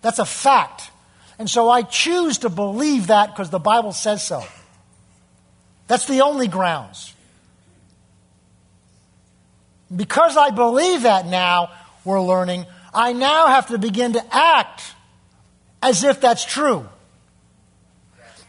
That's 0.00 0.18
a 0.18 0.24
fact. 0.24 0.90
And 1.38 1.48
so 1.48 1.68
I 1.68 1.82
choose 1.82 2.38
to 2.38 2.48
believe 2.48 3.08
that 3.08 3.26
because 3.26 3.50
the 3.50 3.58
Bible 3.58 3.92
says 3.92 4.22
so. 4.22 4.42
That's 5.88 6.06
the 6.06 6.22
only 6.22 6.48
grounds. 6.48 7.12
Because 9.94 10.38
I 10.38 10.48
believe 10.48 11.02
that 11.02 11.26
now, 11.26 11.70
we're 12.02 12.22
learning, 12.22 12.64
I 12.94 13.12
now 13.12 13.48
have 13.48 13.66
to 13.66 13.76
begin 13.76 14.14
to 14.14 14.24
act 14.34 14.94
as 15.82 16.02
if 16.02 16.18
that's 16.18 16.46
true. 16.46 16.88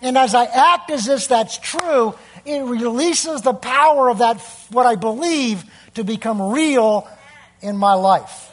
And 0.01 0.17
as 0.17 0.33
I 0.33 0.45
act 0.45 0.89
as 0.89 1.09
if 1.09 1.27
that's 1.27 1.57
true, 1.57 2.15
it 2.45 2.61
releases 2.61 3.41
the 3.41 3.53
power 3.53 4.09
of 4.09 4.19
that, 4.19 4.39
what 4.71 4.85
I 4.85 4.95
believe, 4.95 5.63
to 5.95 6.03
become 6.03 6.41
real 6.41 7.07
in 7.61 7.77
my 7.77 7.93
life. 7.93 8.51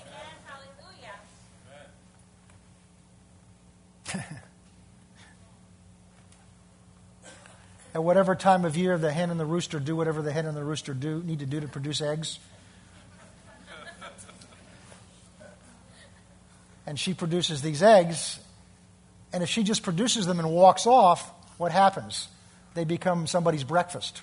At 7.94 8.04
whatever 8.04 8.34
time 8.34 8.66
of 8.66 8.76
year 8.76 8.98
the 8.98 9.10
hen 9.10 9.30
and 9.30 9.40
the 9.40 9.46
rooster 9.46 9.80
do 9.80 9.96
whatever 9.96 10.20
the 10.20 10.30
hen 10.30 10.44
and 10.44 10.54
the 10.54 10.62
rooster 10.62 10.92
do 10.92 11.22
need 11.22 11.38
to 11.38 11.46
do 11.46 11.60
to 11.60 11.68
produce 11.68 12.02
eggs. 12.02 12.38
and 16.86 16.98
she 16.98 17.14
produces 17.14 17.62
these 17.62 17.82
eggs, 17.82 18.38
and 19.32 19.42
if 19.42 19.48
she 19.48 19.62
just 19.62 19.82
produces 19.82 20.26
them 20.26 20.38
and 20.38 20.50
walks 20.50 20.86
off, 20.86 21.28
what 21.58 21.72
happens? 21.72 22.28
They 22.76 22.84
become 22.84 23.26
somebody's 23.26 23.64
breakfast. 23.64 24.22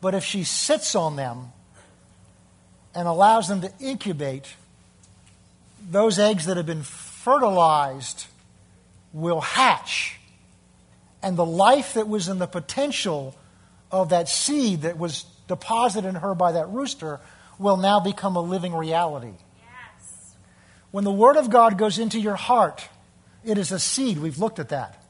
But 0.00 0.14
if 0.14 0.24
she 0.24 0.44
sits 0.44 0.94
on 0.94 1.16
them 1.16 1.52
and 2.94 3.08
allows 3.08 3.48
them 3.48 3.62
to 3.62 3.72
incubate, 3.80 4.54
those 5.90 6.18
eggs 6.18 6.46
that 6.46 6.56
have 6.56 6.66
been 6.66 6.82
fertilized 6.82 8.26
will 9.12 9.40
hatch. 9.40 10.18
And 11.22 11.36
the 11.36 11.46
life 11.46 11.94
that 11.94 12.08
was 12.08 12.28
in 12.28 12.38
the 12.38 12.46
potential 12.46 13.34
of 13.90 14.10
that 14.10 14.28
seed 14.28 14.82
that 14.82 14.98
was 14.98 15.24
deposited 15.48 16.06
in 16.06 16.16
her 16.16 16.34
by 16.34 16.52
that 16.52 16.68
rooster 16.68 17.20
will 17.58 17.76
now 17.76 18.00
become 18.00 18.36
a 18.36 18.40
living 18.40 18.74
reality. 18.74 19.32
Yes. 19.58 20.34
When 20.90 21.04
the 21.04 21.12
Word 21.12 21.36
of 21.36 21.48
God 21.48 21.78
goes 21.78 21.98
into 21.98 22.20
your 22.20 22.36
heart, 22.36 22.86
it 23.44 23.56
is 23.56 23.72
a 23.72 23.78
seed. 23.78 24.18
We've 24.18 24.38
looked 24.38 24.58
at 24.58 24.70
that. 24.70 25.01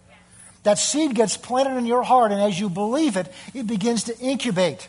That 0.62 0.78
seed 0.78 1.14
gets 1.14 1.36
planted 1.36 1.76
in 1.76 1.86
your 1.86 2.02
heart, 2.02 2.32
and 2.32 2.40
as 2.40 2.58
you 2.58 2.68
believe 2.68 3.16
it, 3.16 3.32
it 3.52 3.66
begins 3.66 4.04
to 4.04 4.18
incubate. 4.18 4.88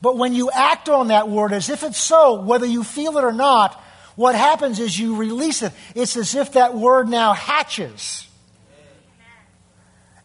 But 0.00 0.16
when 0.16 0.32
you 0.32 0.50
act 0.50 0.88
on 0.88 1.08
that 1.08 1.28
word 1.28 1.52
as 1.52 1.68
if 1.68 1.82
it's 1.82 1.98
so, 1.98 2.40
whether 2.40 2.66
you 2.66 2.84
feel 2.84 3.18
it 3.18 3.24
or 3.24 3.32
not, 3.32 3.74
what 4.14 4.34
happens 4.34 4.78
is 4.78 4.98
you 4.98 5.16
release 5.16 5.62
it. 5.62 5.72
It's 5.94 6.16
as 6.16 6.34
if 6.34 6.52
that 6.52 6.74
word 6.74 7.08
now 7.08 7.32
hatches 7.32 8.26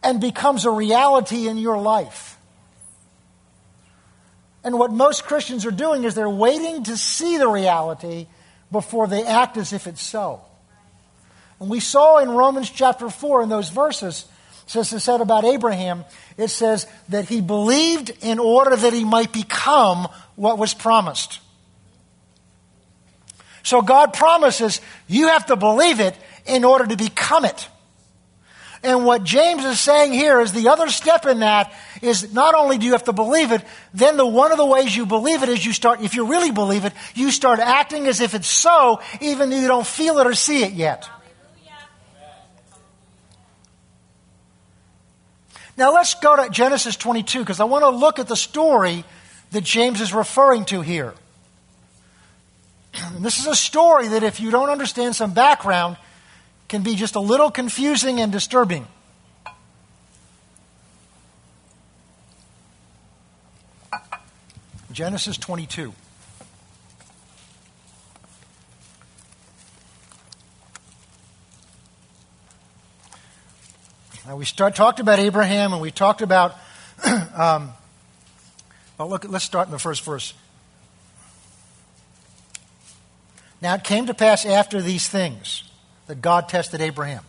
and 0.03 0.21
becomes 0.21 0.65
a 0.65 0.71
reality 0.71 1.47
in 1.47 1.57
your 1.57 1.79
life. 1.79 2.37
And 4.63 4.77
what 4.77 4.91
most 4.91 5.25
Christians 5.25 5.65
are 5.65 5.71
doing 5.71 6.03
is 6.03 6.13
they're 6.13 6.29
waiting 6.29 6.83
to 6.83 6.97
see 6.97 7.37
the 7.37 7.47
reality 7.47 8.27
before 8.71 9.07
they 9.07 9.23
act 9.25 9.57
as 9.57 9.73
if 9.73 9.87
it's 9.87 10.01
so. 10.01 10.41
And 11.61 11.69
we 11.69 11.79
saw 11.79 12.17
in 12.17 12.31
Romans 12.31 12.71
chapter 12.71 13.07
4 13.07 13.43
in 13.43 13.49
those 13.49 13.69
verses, 13.69 14.25
says 14.65 14.91
it 14.93 14.99
said 14.99 15.21
about 15.21 15.45
Abraham, 15.45 16.05
it 16.35 16.47
says 16.47 16.87
that 17.09 17.29
he 17.29 17.39
believed 17.39 18.11
in 18.21 18.39
order 18.39 18.75
that 18.75 18.93
he 18.93 19.05
might 19.05 19.31
become 19.31 20.07
what 20.35 20.57
was 20.57 20.73
promised. 20.73 21.39
So 23.61 23.83
God 23.83 24.11
promises 24.13 24.81
you 25.07 25.27
have 25.27 25.45
to 25.45 25.55
believe 25.55 25.99
it 25.99 26.17
in 26.47 26.63
order 26.65 26.87
to 26.87 26.97
become 26.97 27.45
it. 27.45 27.69
And 28.81 29.05
what 29.05 29.23
James 29.23 29.63
is 29.63 29.79
saying 29.79 30.13
here 30.13 30.39
is 30.39 30.53
the 30.53 30.69
other 30.69 30.89
step 30.89 31.27
in 31.27 31.41
that 31.41 31.71
is 32.01 32.33
not 32.33 32.55
only 32.55 32.79
do 32.79 32.87
you 32.87 32.93
have 32.93 33.03
to 33.03 33.13
believe 33.13 33.51
it, 33.51 33.63
then 33.93 34.17
the 34.17 34.25
one 34.25 34.51
of 34.51 34.57
the 34.57 34.65
ways 34.65 34.97
you 34.97 35.05
believe 35.05 35.43
it 35.43 35.49
is 35.49 35.63
you 35.63 35.73
start, 35.73 36.01
if 36.01 36.15
you 36.15 36.25
really 36.25 36.49
believe 36.49 36.85
it, 36.85 36.93
you 37.13 37.29
start 37.29 37.59
acting 37.59 38.07
as 38.07 38.19
if 38.19 38.33
it's 38.33 38.47
so, 38.47 38.99
even 39.19 39.51
though 39.51 39.59
you 39.59 39.67
don't 39.67 39.85
feel 39.85 40.17
it 40.17 40.25
or 40.25 40.33
see 40.33 40.63
it 40.63 40.71
yet. 40.71 41.07
Now 45.81 45.91
let's 45.91 46.13
go 46.13 46.35
to 46.35 46.47
Genesis 46.51 46.95
22 46.95 47.39
because 47.39 47.59
I 47.59 47.63
want 47.63 47.83
to 47.83 47.89
look 47.89 48.19
at 48.19 48.27
the 48.27 48.35
story 48.35 49.03
that 49.49 49.63
James 49.63 49.99
is 49.99 50.13
referring 50.13 50.63
to 50.65 50.81
here. 50.81 51.15
And 52.93 53.25
this 53.25 53.39
is 53.39 53.47
a 53.47 53.55
story 53.55 54.09
that, 54.09 54.21
if 54.21 54.39
you 54.39 54.51
don't 54.51 54.69
understand 54.69 55.15
some 55.15 55.33
background, 55.33 55.97
can 56.67 56.83
be 56.83 56.93
just 56.93 57.15
a 57.15 57.19
little 57.19 57.49
confusing 57.49 58.21
and 58.21 58.31
disturbing. 58.31 58.85
Genesis 64.91 65.35
22. 65.35 65.95
We 74.35 74.45
start, 74.45 74.75
talked 74.75 74.99
about 74.99 75.19
Abraham 75.19 75.73
and 75.73 75.81
we 75.81 75.91
talked 75.91 76.21
about. 76.21 76.55
um, 77.35 77.71
well, 78.97 79.09
look, 79.09 79.27
let's 79.27 79.45
start 79.45 79.67
in 79.67 79.71
the 79.71 79.79
first 79.79 80.03
verse. 80.03 80.33
Now 83.61 83.75
it 83.75 83.83
came 83.83 84.07
to 84.07 84.13
pass 84.13 84.45
after 84.45 84.81
these 84.81 85.07
things 85.07 85.63
that 86.07 86.21
God 86.21 86.49
tested 86.49 86.81
Abraham. 86.81 87.23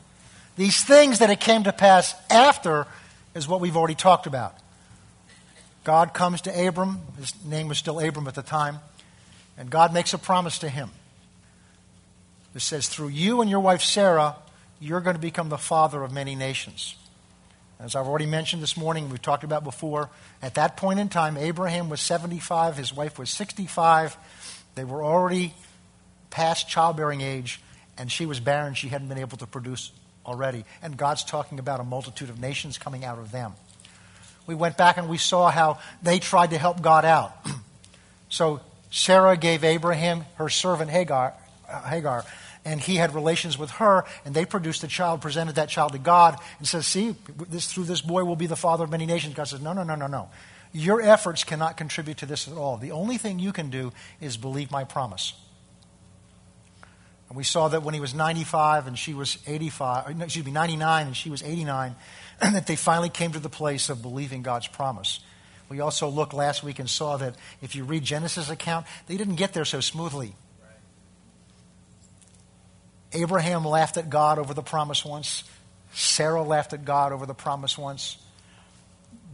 These 0.57 0.83
things 0.85 1.19
that 1.21 1.31
it 1.31 1.41
came 1.41 1.65
to 1.65 1.73
pass 1.73 2.15
after 2.31 2.87
is 3.35 3.49
what 3.49 3.61
we've 3.61 3.77
already 3.77 3.95
talked 3.95 4.27
about. 4.27 4.55
God 5.85 6.15
comes 6.15 6.43
to 6.43 6.69
Abram, 6.69 7.01
his 7.19 7.35
name 7.45 7.69
was 7.69 7.79
still 7.79 7.99
Abram 7.99 8.29
at 8.29 8.35
the 8.35 8.43
time, 8.43 8.79
and 9.59 9.69
God 9.69 9.93
makes 9.93 10.15
a 10.15 10.19
promise 10.19 10.59
to 10.61 10.69
him. 10.69 10.91
It 12.55 12.61
says, 12.61 12.89
Through 12.89 13.09
you 13.09 13.41
and 13.41 13.51
your 13.51 13.61
wife 13.61 13.83
Sarah, 13.83 14.37
you're 14.83 15.01
going 15.01 15.15
to 15.15 15.23
become 15.23 15.49
the 15.49 15.59
father 15.59 16.03
of 16.03 16.13
many 16.13 16.35
nations. 16.35 16.97
As 17.79 17.95
I've 17.95 18.09
already 18.09 18.27
mentioned 18.27 18.63
this 18.63 18.77
morning, 18.77 19.11
we've 19.11 19.23
talked 19.23 19.45
about 19.45 19.63
before, 19.63 20.11
at 20.43 20.55
that 20.55 20.77
point 20.77 20.99
in 20.99 21.09
time, 21.09 21.37
Abraham 21.37 21.89
was 21.89 22.01
75, 22.01 22.77
his 22.77 22.93
wife 22.93 23.17
was 23.17 23.31
65. 23.31 24.17
They 24.75 24.85
were 24.85 25.05
already 25.05 25.55
past 26.31 26.69
childbearing 26.69 27.21
age, 27.21 27.61
and 27.97 28.11
she 28.11 28.27
was 28.27 28.41
barren. 28.41 28.75
She 28.75 28.89
hadn't 28.89 29.09
been 29.09 29.19
able 29.19 29.39
to 29.39 29.47
produce 29.47 29.93
already. 30.27 30.65
And 30.83 30.97
God's 30.97 31.23
talking 31.23 31.61
about 31.61 31.79
a 31.79 31.85
multitude 31.85 32.29
of 32.29 32.41
nations 32.41 32.77
coming 32.77 33.05
out 33.05 33.19
of 33.19 33.31
them. 33.31 33.53
We 34.49 34.57
went 34.57 34.77
back 34.77 34.97
and 34.97 35.09
we 35.09 35.19
saw 35.19 35.51
how 35.51 35.79
they 36.03 36.19
tried 36.19 36.51
to 36.51 36.59
help 36.59 36.83
God 36.83 37.05
out. 37.05 37.33
so 38.29 38.61
Sarah 38.91 39.37
gave 39.37 39.63
Abraham 39.63 40.25
her 40.37 40.49
servant 40.49 40.91
Hagar, 40.91 41.35
uh, 41.69 41.83
Hagar, 41.83 42.25
and 42.65 42.81
he 42.81 42.97
had 42.97 43.15
relations 43.15 43.59
with 43.59 43.71
her, 43.73 44.05
and 44.25 44.35
they 44.35 44.45
produced 44.45 44.85
a 44.85 44.89
child, 44.89 45.21
presented 45.21 45.57
that 45.57 45.69
child 45.69 45.93
to 45.93 45.99
God, 45.99 46.39
and 46.59 46.69
says, 46.69 46.87
"See, 46.87 47.17
this, 47.49 47.73
through 47.73 47.85
this 47.85 48.01
boy 48.01 48.25
will 48.25 48.37
be 48.37 48.47
the 48.47 48.57
father 48.57 48.85
of 48.85 48.91
many 48.91 49.07
nations." 49.07 49.35
God 49.35 49.49
says, 49.49 49.61
"No, 49.61 49.73
no, 49.73 49.83
no, 49.83 49.95
no, 49.95 50.07
no. 50.07 50.31
Your 50.73 51.01
efforts 51.03 51.45
cannot 51.45 51.77
contribute 51.77 52.19
to 52.19 52.27
this 52.27 52.49
at 52.49 52.55
all. 52.55 52.77
The 52.77 52.93
only 52.93 53.19
thing 53.19 53.39
you 53.39 53.53
can 53.53 53.71
do 53.71 53.93
is 54.21 54.37
believe 54.37 54.71
my 54.71 54.85
promise." 54.85 55.35
And 57.33 57.37
we 57.39 57.45
saw 57.45 57.69
that 57.69 57.83
when 57.83 57.95
he 57.95 58.01
was 58.01 58.13
95 58.13 58.87
and 58.87 58.99
she 58.99 59.15
was 59.15 59.39
85, 59.47 60.21
excuse 60.21 60.45
me, 60.45 60.53
99 60.53 61.07
and 61.07 61.17
she 61.17 61.31
was 61.31 61.43
89, 61.43 61.97
that 62.41 62.67
they 62.67 62.77
finally 62.77 63.09
came 63.09 63.33
to 63.33 63.39
the 63.39 63.49
place 63.49 63.89
of 63.89 64.03
believing 64.03 64.43
God's 64.43 64.67
promise. 64.67 65.21
We 65.71 65.81
also 65.81 66.11
looked 66.11 66.35
last 66.35 66.63
week 66.63 66.79
and 66.79 66.91
saw 66.91 67.17
that 67.17 67.37
if 67.63 67.75
you 67.75 67.85
read 67.85 68.05
Genesis' 68.05 68.51
account, 68.51 68.85
they 69.07 69.17
didn't 69.17 69.37
get 69.37 69.55
there 69.55 69.65
so 69.65 69.81
smoothly. 69.81 70.35
Abraham 73.13 73.65
laughed 73.65 73.97
at 73.97 74.11
God 74.11 74.39
over 74.39 74.55
the 74.55 74.63
promise 74.63 75.05
once. 75.05 75.45
Sarah 75.95 76.43
laughed 76.43 76.73
at 76.73 76.85
God 76.85 77.13
over 77.13 77.27
the 77.27 77.35
promise 77.35 77.77
once. 77.77 78.17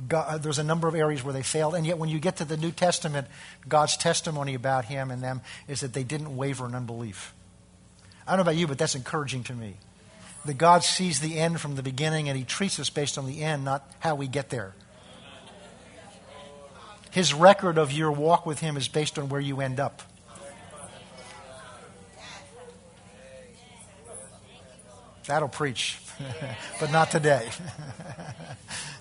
God, 0.07 0.27
uh, 0.29 0.39
there's 0.39 0.59
a 0.59 0.65
number 0.65 0.87
of 0.87 0.95
areas 0.95 1.25
where 1.25 1.33
they 1.33 1.43
failed. 1.43 1.75
And 1.75 1.87
yet, 1.87 1.99
when 1.99 2.09
you 2.09 2.21
get 2.21 2.37
to 2.37 2.45
the 2.45 2.57
New 2.57 2.71
Testament, 2.71 3.27
God's 3.69 3.97
testimony 3.97 4.55
about 4.55 4.85
him 4.85 5.11
and 5.11 5.23
them 5.23 5.41
is 5.67 5.81
that 5.81 5.93
they 5.93 6.05
didn't 6.05 6.37
waver 6.37 6.67
in 6.67 6.75
unbelief. 6.75 7.35
I 8.27 8.33
don't 8.33 8.39
know 8.39 8.43
about 8.43 8.57
you, 8.57 8.67
but 8.67 8.79
that's 8.79 8.95
encouraging 8.95 9.45
to 9.45 9.55
me. 9.55 9.75
That 10.45 10.59
God 10.59 10.85
sees 10.85 11.21
the 11.21 11.39
end 11.39 11.61
from 11.61 11.75
the 11.75 11.83
beginning 11.83 12.29
and 12.29 12.39
He 12.39 12.45
treats 12.45 12.79
us 12.79 12.91
based 12.91 13.19
on 13.19 13.27
the 13.27 13.43
end, 13.43 13.65
not 13.65 13.91
how 14.01 14.15
we 14.15 14.29
get 14.29 14.51
there. 14.51 14.75
His 17.11 17.33
record 17.33 17.79
of 17.79 17.91
your 17.91 18.13
walk 18.13 18.47
with 18.47 18.61
Him 18.61 18.77
is 18.77 18.87
based 18.87 19.19
on 19.19 19.29
where 19.29 19.41
you 19.41 19.61
end 19.61 19.81
up. 19.81 20.03
That'll 25.29 25.49
preach, 25.49 25.99
but 26.81 26.91
not 26.91 27.11
today. 27.11 27.51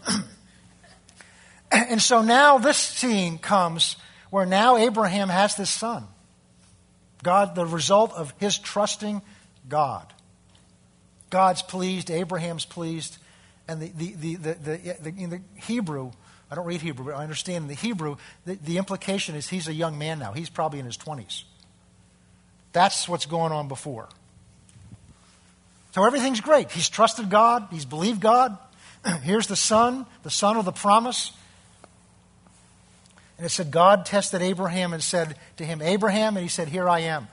and 1.71 2.01
so 2.01 2.21
now 2.21 2.57
this 2.57 2.77
scene 2.77 3.39
comes 3.39 3.95
where 4.29 4.45
now 4.45 4.75
Abraham 4.75 5.29
has 5.29 5.55
this 5.55 5.69
son. 5.69 6.05
God, 7.23 7.55
the 7.55 7.65
result 7.65 8.11
of 8.11 8.33
his 8.39 8.57
trusting 8.59 9.21
God. 9.69 10.05
God's 11.29 11.61
pleased, 11.61 12.11
Abraham's 12.11 12.65
pleased, 12.65 13.17
and 13.65 13.81
the, 13.81 13.87
the, 13.87 14.35
the, 14.35 14.53
the, 14.53 15.13
in 15.17 15.29
the 15.29 15.41
Hebrew, 15.55 16.11
I 16.51 16.55
don't 16.55 16.65
read 16.65 16.81
Hebrew, 16.81 17.05
but 17.05 17.15
I 17.15 17.23
understand 17.23 17.69
the 17.69 17.73
Hebrew, 17.73 18.17
the, 18.45 18.55
the 18.55 18.77
implication 18.77 19.35
is 19.35 19.47
he's 19.47 19.69
a 19.69 19.73
young 19.73 19.97
man 19.97 20.19
now. 20.19 20.33
He's 20.33 20.49
probably 20.49 20.79
in 20.79 20.85
his 20.85 20.97
20s. 20.97 21.43
That's 22.73 23.07
what's 23.07 23.25
going 23.25 23.53
on 23.53 23.69
before. 23.69 24.09
So 25.97 26.03
everything's 26.03 26.41
great. 26.41 26.69
He's 26.69 26.89
trusted 26.89 27.31
God, 27.31 27.69
he's 27.71 27.83
believed 27.83 28.21
God. 28.21 28.55
Here's 29.23 29.47
the 29.47 29.55
son, 29.55 30.05
the 30.21 30.29
son 30.29 30.55
of 30.55 30.63
the 30.63 30.71
promise. 30.71 31.31
And 33.37 33.47
it 33.47 33.49
said, 33.49 33.71
God 33.71 34.05
tested 34.05 34.43
Abraham 34.43 34.93
and 34.93 35.01
said 35.01 35.35
to 35.55 35.65
him, 35.65 35.81
Abraham, 35.81 36.37
and 36.37 36.43
he 36.43 36.49
said, 36.49 36.67
Here 36.67 36.87
I 36.87 36.99
am. 36.99 37.27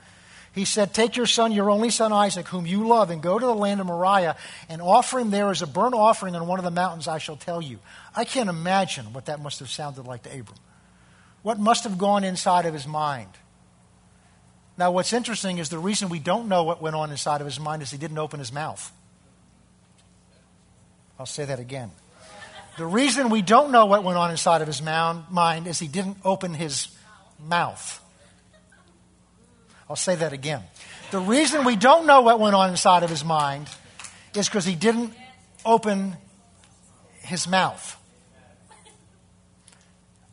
He 0.51 0.65
said, 0.65 0.95
Take 0.95 1.15
your 1.15 1.27
son, 1.27 1.51
your 1.51 1.69
only 1.69 1.91
son 1.91 2.11
Isaac, 2.11 2.47
whom 2.47 2.65
you 2.65 2.87
love, 2.87 3.11
and 3.11 3.21
go 3.21 3.37
to 3.37 3.45
the 3.45 3.53
land 3.53 3.81
of 3.81 3.85
Moriah 3.85 4.35
and 4.67 4.81
offer 4.81 5.19
him 5.19 5.29
there 5.29 5.51
as 5.51 5.61
a 5.61 5.67
burnt 5.67 5.93
offering 5.93 6.35
on 6.35 6.47
one 6.47 6.57
of 6.57 6.65
the 6.65 6.71
mountains 6.71 7.07
I 7.07 7.19
shall 7.19 7.37
tell 7.37 7.61
you. 7.61 7.77
I 8.15 8.25
can't 8.25 8.49
imagine 8.49 9.13
what 9.13 9.27
that 9.27 9.39
must 9.39 9.59
have 9.59 9.69
sounded 9.69 10.07
like 10.07 10.23
to 10.23 10.29
Abram. 10.31 10.57
What 11.43 11.59
must 11.59 11.83
have 11.83 11.99
gone 11.99 12.23
inside 12.23 12.65
of 12.65 12.73
his 12.73 12.87
mind. 12.87 13.29
Now, 14.77 14.91
what's 14.91 15.13
interesting 15.13 15.57
is 15.57 15.69
the 15.69 15.79
reason 15.79 16.09
we 16.09 16.19
don't 16.19 16.47
know 16.49 16.63
what 16.63 16.81
went 16.81 16.95
on 16.95 17.11
inside 17.11 17.39
of 17.41 17.47
his 17.47 17.59
mind 17.59 17.81
is 17.81 17.91
he 17.91 17.97
didn't 17.97 18.17
open 18.17 18.39
his 18.39 18.51
mouth. 18.51 18.91
I'll 21.17 21.25
say 21.25 21.45
that 21.45 21.59
again. 21.59 21.91
The 22.77 22.85
reason 22.85 23.29
we 23.29 23.41
don't 23.41 23.71
know 23.71 23.85
what 23.85 24.03
went 24.03 24.17
on 24.17 24.31
inside 24.31 24.61
of 24.61 24.67
his 24.67 24.81
mind 24.81 25.67
is 25.67 25.79
he 25.79 25.87
didn't 25.87 26.17
open 26.25 26.53
his 26.53 26.89
mouth. 27.39 28.01
I'll 29.89 29.95
say 29.95 30.15
that 30.15 30.33
again. 30.33 30.61
The 31.11 31.19
reason 31.19 31.63
we 31.63 31.77
don't 31.77 32.05
know 32.05 32.21
what 32.21 32.39
went 32.39 32.55
on 32.55 32.69
inside 32.71 33.03
of 33.03 33.09
his 33.09 33.23
mind 33.23 33.69
is 34.35 34.49
because 34.49 34.65
he 34.65 34.75
didn't 34.75 35.13
open 35.65 36.17
his 37.21 37.47
mouth. 37.47 37.97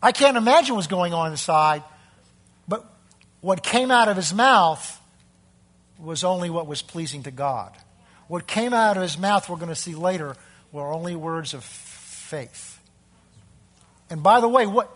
I 0.03 0.11
can't 0.11 0.37
imagine 0.37 0.75
what's 0.75 0.89
going 0.89 1.15
on 1.15 1.31
inside, 1.31 1.85
what 3.43 3.63
came 3.63 3.91
out 3.91 4.09
of 4.09 4.17
his 4.17 4.33
mouth 4.33 5.01
was 5.99 6.25
only 6.25 6.49
what 6.49 6.67
was 6.67 6.81
pleasing 6.81 7.25
to 7.25 7.31
God. 7.31 7.73
What 8.29 8.47
came 8.47 8.73
out 8.73 8.97
of 8.97 9.03
his 9.03 9.19
mouth, 9.19 9.51
we're 9.51 9.57
going 9.57 9.69
to 9.69 9.75
see 9.75 9.95
later, 9.95 10.37
were 10.73 10.91
only 10.91 11.15
words 11.15 11.53
of 11.53 11.63
faith. 11.63 12.81
And 14.09 14.23
by 14.23 14.41
the 14.41 14.49
way, 14.49 14.67
what 14.67 14.91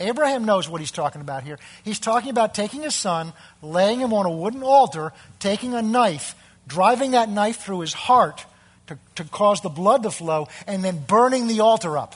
Abraham 0.00 0.44
knows 0.44 0.68
what 0.68 0.80
he's 0.80 0.92
talking 0.92 1.20
about 1.20 1.42
here. 1.42 1.58
He's 1.82 1.98
talking 1.98 2.30
about 2.30 2.54
taking 2.54 2.82
his 2.82 2.94
son, 2.94 3.32
laying 3.62 3.98
him 3.98 4.12
on 4.12 4.26
a 4.26 4.30
wooden 4.30 4.62
altar, 4.62 5.12
taking 5.40 5.74
a 5.74 5.82
knife, 5.82 6.36
driving 6.66 7.12
that 7.12 7.28
knife 7.28 7.58
through 7.58 7.80
his 7.80 7.92
heart 7.92 8.46
to, 8.86 8.98
to 9.16 9.24
cause 9.24 9.60
the 9.60 9.68
blood 9.68 10.04
to 10.04 10.10
flow, 10.10 10.46
and 10.66 10.84
then 10.84 11.02
burning 11.04 11.48
the 11.48 11.60
altar 11.60 11.98
up. 11.98 12.14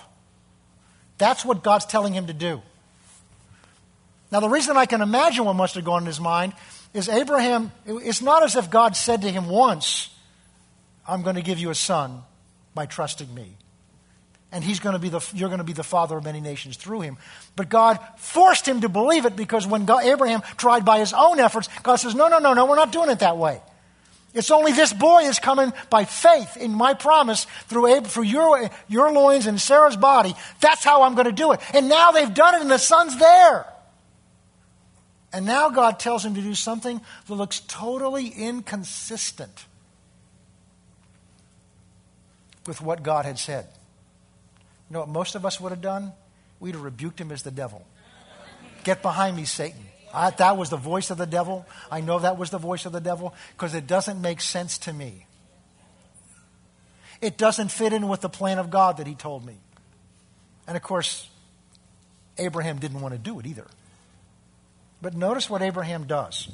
That's 1.19 1.45
what 1.45 1.63
God's 1.63 1.87
telling 1.87 2.15
him 2.15 2.29
to 2.29 2.33
do. 2.33 2.63
Now, 4.33 4.41
the 4.41 4.49
reason 4.49 4.79
I 4.79 4.87
can 4.87 5.03
imagine 5.03 5.45
what 5.45 5.55
must 5.55 5.75
have 5.75 5.85
gone 5.85 6.03
in 6.03 6.07
his 6.07 6.19
mind 6.19 6.55
is 6.95 7.11
Abraham, 7.11 7.71
it's 7.87 8.23
not 8.23 8.43
as 8.43 8.57
if 8.57 8.71
God 8.71 8.97
said 8.97 9.21
to 9.23 9.31
him 9.31 9.47
once, 9.47 10.09
I'm 11.07 11.21
going 11.21 11.37
to 11.37 11.43
give 11.43 11.59
you 11.59 11.69
a 11.69 11.75
son 11.75 12.23
by 12.75 12.87
trusting 12.87 13.33
me. 13.33 13.57
And 14.51 14.65
he's 14.65 14.81
going 14.81 14.95
to 14.95 14.99
be 14.99 15.11
the, 15.11 15.21
you're 15.35 15.51
going 15.51 15.59
to 15.59 15.65
be 15.65 15.75
the 15.75 15.83
father 15.83 16.17
of 16.17 16.25
many 16.25 16.41
nations 16.41 16.79
through 16.79 17.03
him. 17.03 17.19
But 17.57 17.69
God 17.69 17.99
forced 18.17 18.67
him 18.67 18.81
to 18.81 18.89
believe 18.89 19.27
it 19.27 19.37
because 19.37 19.67
when 19.67 19.85
God, 19.85 20.05
Abraham 20.05 20.41
tried 20.57 20.87
by 20.87 20.99
his 20.99 21.13
own 21.13 21.39
efforts, 21.39 21.69
God 21.83 21.97
says, 21.97 22.15
No, 22.15 22.29
no, 22.29 22.39
no, 22.39 22.55
no, 22.55 22.65
we're 22.65 22.77
not 22.77 22.93
doing 22.93 23.11
it 23.11 23.19
that 23.19 23.37
way. 23.37 23.61
It's 24.35 24.51
only 24.51 24.73
this 24.73 24.95
boy 24.95 25.25
is 25.25 25.39
coming 25.39 25.75
by 25.91 26.07
faith 26.07 26.57
in 26.57 26.73
my 26.73 26.95
promise 26.95 27.47
through, 27.67 28.01
through 28.03 28.25
your, 28.25 28.71
your 28.89 29.13
loins 29.13 29.47
and 29.47 29.61
Sarah's 29.61 29.97
body. 29.97 30.35
That's 30.61 30.85
how 30.85 31.03
I'm 31.03 31.15
going 31.15 31.27
to 31.27 31.33
do 31.33 31.53
it. 31.53 31.61
And 31.75 31.91
now 31.91 32.13
they've 32.13 32.33
done 32.33 32.55
it, 32.55 32.63
and 32.63 32.71
the 32.71 32.79
son's 32.79 33.19
there. 33.19 33.67
And 35.33 35.47
now 35.47 35.71
God 35.71 35.99
tells 35.99 36.25
him 36.25 36.35
to 36.35 36.43
do 36.43 36.55
something 36.55 37.01
that 37.27 37.35
looks 37.35 37.61
totally 37.61 38.29
inconsistent 38.29 39.67
with 42.67 42.81
what 42.81 43.03
God 43.03 43.25
had 43.25 43.39
said. 43.39 43.67
You 44.89 44.95
know 44.95 45.01
what 45.01 45.09
most 45.09 45.35
of 45.35 45.47
us 45.47 45.59
would 45.61 45.71
have 45.71 45.81
done? 45.81 46.13
We'd 46.61 46.75
have 46.75 46.85
rebuked 46.85 47.21
him 47.21 47.33
as 47.33 47.43
the 47.43 47.51
devil. 47.51 47.85
Get 48.85 49.01
behind 49.01 49.37
me, 49.37 49.45
Satan. 49.45 49.81
I, 50.13 50.31
that 50.31 50.59
was 50.59 50.69
the 50.69 50.77
voice 50.77 51.11
of 51.11 51.17
the 51.17 51.27
devil. 51.27 51.67
I 51.91 52.03
know 52.03 52.19
that 52.19 52.37
was 52.37 52.51
the 52.51 52.59
voice 52.59 52.85
of 52.85 52.93
the 52.93 53.01
devil 53.01 53.35
because 53.57 53.75
it 53.75 53.87
doesn't 53.87 54.21
make 54.21 54.41
sense 54.41 54.77
to 54.79 54.93
me. 54.93 55.27
It 57.23 57.39
doesn't 57.39 57.71
fit 57.71 57.93
in 57.93 58.09
with 58.09 58.21
the 58.21 58.29
plan 58.29 58.59
of 58.59 58.69
God 58.69 58.99
that 58.99 59.07
he 59.07 59.15
told 59.15 59.47
me. 59.47 59.57
And 60.67 60.77
of 60.77 60.83
course, 60.83 61.29
Abraham 62.37 62.79
didn't 62.79 63.01
want 63.01 63.15
to 63.15 63.19
do 63.19 63.39
it 63.41 63.47
either. 63.47 63.67
But 65.03 65.15
notice 65.15 65.51
what 65.51 65.63
Abraham 65.63 66.07
does. 66.07 66.49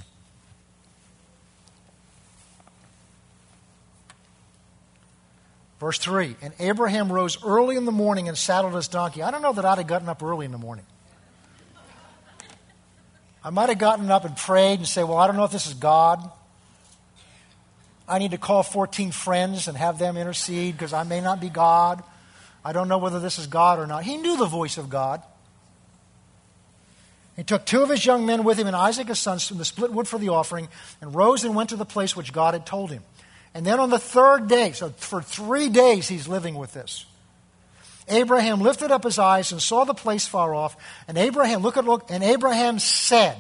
Verse 5.78 5.98
3 5.98 6.34
And 6.40 6.54
Abraham 6.58 7.12
rose 7.12 7.44
early 7.44 7.76
in 7.76 7.84
the 7.84 7.92
morning 7.92 8.26
and 8.26 8.36
saddled 8.36 8.74
his 8.74 8.88
donkey. 8.88 9.22
I 9.22 9.30
don't 9.30 9.42
know 9.42 9.52
that 9.52 9.64
I'd 9.64 9.78
have 9.78 9.86
gotten 9.86 10.08
up 10.08 10.22
early 10.22 10.46
in 10.46 10.52
the 10.52 10.58
morning. 10.58 10.86
I 13.44 13.50
might 13.50 13.68
have 13.68 13.78
gotten 13.78 14.10
up 14.10 14.24
and 14.24 14.36
prayed 14.36 14.78
and 14.80 14.88
say, 14.88 15.04
Well, 15.04 15.18
I 15.18 15.26
don't 15.26 15.36
know 15.36 15.44
if 15.44 15.52
this 15.52 15.66
is 15.66 15.74
God. 15.74 16.28
I 18.08 18.18
need 18.18 18.30
to 18.30 18.38
call 18.38 18.62
14 18.62 19.12
friends 19.12 19.68
and 19.68 19.76
have 19.76 19.98
them 19.98 20.16
intercede 20.16 20.74
because 20.74 20.94
I 20.94 21.02
may 21.02 21.20
not 21.20 21.40
be 21.40 21.50
God. 21.50 22.02
I 22.64 22.72
don't 22.72 22.88
know 22.88 22.98
whether 22.98 23.20
this 23.20 23.38
is 23.38 23.46
God 23.46 23.78
or 23.78 23.86
not. 23.86 24.02
He 24.02 24.16
knew 24.16 24.38
the 24.38 24.46
voice 24.46 24.78
of 24.78 24.88
God. 24.88 25.22
He 27.38 27.44
took 27.44 27.64
two 27.64 27.84
of 27.84 27.88
his 27.88 28.04
young 28.04 28.26
men 28.26 28.42
with 28.42 28.58
him 28.58 28.66
and 28.66 28.74
Isaac 28.74 29.06
his 29.06 29.20
son, 29.20 29.38
the 29.52 29.64
split 29.64 29.92
wood 29.92 30.08
for 30.08 30.18
the 30.18 30.30
offering, 30.30 30.66
and 31.00 31.14
rose 31.14 31.44
and 31.44 31.54
went 31.54 31.70
to 31.70 31.76
the 31.76 31.84
place 31.84 32.16
which 32.16 32.32
God 32.32 32.52
had 32.52 32.66
told 32.66 32.90
him. 32.90 33.04
And 33.54 33.64
then 33.64 33.78
on 33.78 33.90
the 33.90 33.98
third 34.00 34.48
day, 34.48 34.72
so 34.72 34.90
for 34.96 35.22
three 35.22 35.68
days 35.68 36.08
he's 36.08 36.26
living 36.26 36.56
with 36.56 36.72
this. 36.72 37.06
Abraham 38.08 38.60
lifted 38.60 38.90
up 38.90 39.04
his 39.04 39.20
eyes 39.20 39.52
and 39.52 39.62
saw 39.62 39.84
the 39.84 39.94
place 39.94 40.26
far 40.26 40.52
off. 40.52 40.76
And 41.06 41.16
Abraham, 41.16 41.62
look 41.62 41.76
at 41.76 41.84
look, 41.84 42.10
and 42.10 42.24
Abraham 42.24 42.80
said, 42.80 43.36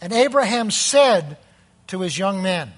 and 0.00 0.12
Abraham 0.12 0.72
said 0.72 1.36
to 1.86 2.00
his 2.00 2.18
young 2.18 2.42
men, 2.42 2.72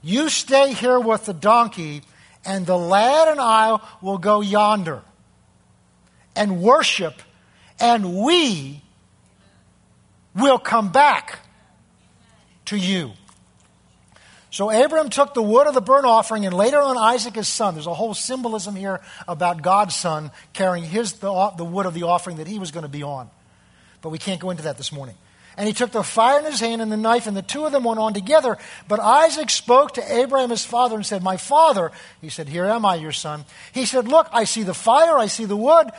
You 0.00 0.30
stay 0.30 0.72
here 0.72 0.98
with 0.98 1.26
the 1.26 1.34
donkey, 1.34 2.00
and 2.46 2.64
the 2.64 2.78
lad 2.78 3.28
and 3.28 3.40
I 3.40 3.78
will 4.00 4.16
go 4.16 4.40
yonder 4.40 5.02
and 6.34 6.62
worship, 6.62 7.20
and 7.80 8.22
we 8.22 8.82
will 10.34 10.58
come 10.58 10.90
back 10.90 11.40
to 12.66 12.76
you. 12.76 13.12
So 14.50 14.70
Abram 14.70 15.10
took 15.10 15.34
the 15.34 15.42
wood 15.42 15.66
of 15.66 15.74
the 15.74 15.80
burnt 15.80 16.06
offering 16.06 16.46
and 16.46 16.54
later 16.54 16.80
on 16.80 16.96
Isaac 16.96 17.34
his 17.34 17.48
son. 17.48 17.74
There's 17.74 17.88
a 17.88 17.94
whole 17.94 18.14
symbolism 18.14 18.76
here 18.76 19.00
about 19.26 19.62
God's 19.62 19.96
son 19.96 20.30
carrying 20.52 20.84
his, 20.84 21.14
the, 21.14 21.50
the 21.56 21.64
wood 21.64 21.86
of 21.86 21.94
the 21.94 22.04
offering 22.04 22.36
that 22.36 22.46
he 22.46 22.60
was 22.60 22.70
going 22.70 22.84
to 22.84 22.88
be 22.88 23.02
on. 23.02 23.28
But 24.00 24.10
we 24.10 24.18
can't 24.18 24.40
go 24.40 24.50
into 24.50 24.62
that 24.64 24.76
this 24.76 24.92
morning. 24.92 25.16
And 25.56 25.66
he 25.66 25.72
took 25.72 25.90
the 25.90 26.02
fire 26.02 26.38
in 26.40 26.44
his 26.44 26.60
hand 26.60 26.82
and 26.82 26.90
the 26.90 26.96
knife, 26.96 27.26
and 27.26 27.36
the 27.36 27.42
two 27.42 27.64
of 27.64 27.72
them 27.72 27.84
went 27.84 28.00
on 28.00 28.12
together. 28.12 28.58
But 28.88 29.00
Isaac 29.00 29.50
spoke 29.50 29.94
to 29.94 30.14
Abraham 30.16 30.50
his 30.50 30.64
father 30.64 30.96
and 30.96 31.06
said, 31.06 31.22
My 31.22 31.36
father, 31.36 31.92
he 32.20 32.28
said, 32.28 32.48
Here 32.48 32.64
am 32.64 32.84
I, 32.84 32.96
your 32.96 33.12
son. 33.12 33.44
He 33.72 33.86
said, 33.86 34.08
Look, 34.08 34.28
I 34.32 34.44
see 34.44 34.62
the 34.64 34.74
fire, 34.74 35.16
I 35.16 35.26
see 35.26 35.44
the 35.44 35.56
wood, 35.56 35.90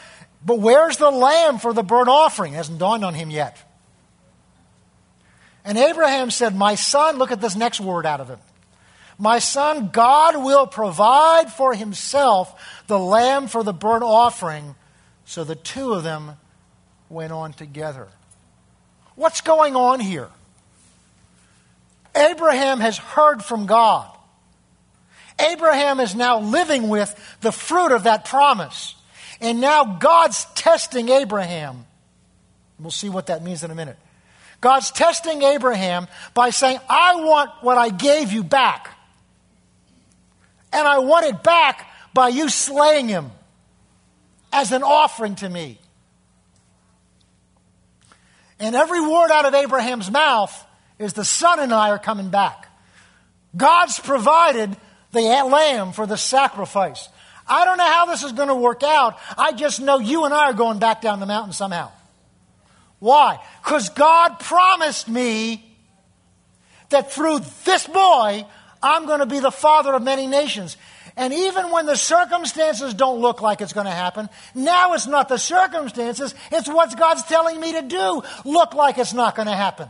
but 0.45 0.59
where's 0.59 0.97
the 0.97 1.09
lamb 1.09 1.57
for 1.57 1.73
the 1.73 1.83
burnt 1.83 2.07
offering? 2.07 2.53
It 2.53 2.57
hasn't 2.57 2.77
dawned 2.77 3.03
on 3.03 3.15
him 3.15 3.31
yet. 3.31 3.57
And 5.63 5.77
Abraham 5.77 6.29
said, 6.29 6.55
My 6.55 6.75
son, 6.75 7.17
look 7.17 7.31
at 7.31 7.41
this 7.41 7.55
next 7.55 7.81
word 7.81 8.05
out 8.05 8.21
of 8.21 8.29
it. 8.29 8.37
My 9.17 9.39
son, 9.39 9.89
God 9.91 10.43
will 10.43 10.67
provide 10.67 11.51
for 11.51 11.73
himself 11.73 12.83
the 12.87 12.99
lamb 12.99 13.47
for 13.47 13.63
the 13.63 13.73
burnt 13.73 14.03
offering. 14.03 14.75
So 15.25 15.43
the 15.43 15.55
two 15.55 15.93
of 15.93 16.03
them 16.03 16.33
went 17.09 17.31
on 17.31 17.53
together. 17.53 18.07
What's 19.15 19.41
going 19.41 19.75
on 19.75 19.99
here? 19.99 20.29
Abraham 22.15 22.79
has 22.79 22.97
heard 22.97 23.43
from 23.43 23.65
God. 23.65 24.09
Abraham 25.39 25.99
is 25.99 26.15
now 26.15 26.39
living 26.39 26.87
with 26.89 27.13
the 27.41 27.51
fruit 27.51 27.91
of 27.91 28.03
that 28.03 28.25
promise. 28.25 28.94
And 29.41 29.61
now 29.61 29.97
God's 29.97 30.45
testing 30.55 31.09
Abraham. 31.09 31.85
We'll 32.79 32.91
see 32.91 33.09
what 33.09 33.27
that 33.27 33.43
means 33.43 33.63
in 33.63 33.71
a 33.71 33.75
minute. 33.75 33.97
God's 34.61 34.91
testing 34.91 35.43
Abraham 35.43 36.07
by 36.33 36.49
saying, 36.49 36.79
I 36.89 37.15
want 37.23 37.51
what 37.61 37.77
I 37.77 37.89
gave 37.89 38.31
you 38.31 38.43
back. 38.43 38.89
And 40.73 40.87
I 40.87 40.99
want 40.99 41.25
it 41.25 41.43
back 41.43 41.87
by 42.13 42.29
you 42.29 42.49
slaying 42.49 43.07
him 43.07 43.31
as 44.51 44.71
an 44.71 44.83
offering 44.83 45.35
to 45.35 45.49
me. 45.49 45.77
And 48.59 48.75
every 48.75 49.01
word 49.01 49.31
out 49.31 49.45
of 49.45 49.53
Abraham's 49.53 50.09
mouth 50.09 50.65
is 50.97 51.13
the 51.13 51.25
son 51.25 51.59
and 51.59 51.73
I 51.73 51.89
are 51.89 51.99
coming 51.99 52.29
back. 52.29 52.69
God's 53.55 53.99
provided 53.99 54.75
the 55.11 55.21
lamb 55.21 55.91
for 55.91 56.05
the 56.05 56.17
sacrifice. 56.17 57.09
I 57.47 57.65
don't 57.65 57.77
know 57.77 57.85
how 57.85 58.05
this 58.07 58.23
is 58.23 58.31
going 58.31 58.47
to 58.47 58.55
work 58.55 58.83
out. 58.83 59.17
I 59.37 59.51
just 59.53 59.79
know 59.79 59.99
you 59.99 60.25
and 60.25 60.33
I 60.33 60.49
are 60.49 60.53
going 60.53 60.79
back 60.79 61.01
down 61.01 61.19
the 61.19 61.25
mountain 61.25 61.53
somehow. 61.53 61.91
Why? 62.99 63.39
Because 63.63 63.89
God 63.89 64.39
promised 64.39 65.07
me 65.07 65.63
that 66.89 67.11
through 67.11 67.39
this 67.65 67.85
boy, 67.87 68.45
I'm 68.81 69.05
going 69.05 69.19
to 69.19 69.25
be 69.25 69.39
the 69.39 69.51
father 69.51 69.93
of 69.93 70.01
many 70.01 70.27
nations. 70.27 70.77
And 71.17 71.33
even 71.33 71.71
when 71.71 71.85
the 71.85 71.95
circumstances 71.95 72.93
don't 72.93 73.19
look 73.21 73.41
like 73.41 73.61
it's 73.61 73.73
going 73.73 73.85
to 73.85 73.91
happen, 73.91 74.27
now 74.53 74.93
it's 74.93 75.07
not 75.07 75.29
the 75.29 75.37
circumstances, 75.37 76.35
it's 76.51 76.67
what 76.67 76.97
God's 76.97 77.23
telling 77.23 77.59
me 77.59 77.73
to 77.73 77.83
do 77.83 78.23
look 78.43 78.73
like 78.73 78.97
it's 78.97 79.13
not 79.13 79.35
going 79.35 79.47
to 79.47 79.55
happen. 79.55 79.87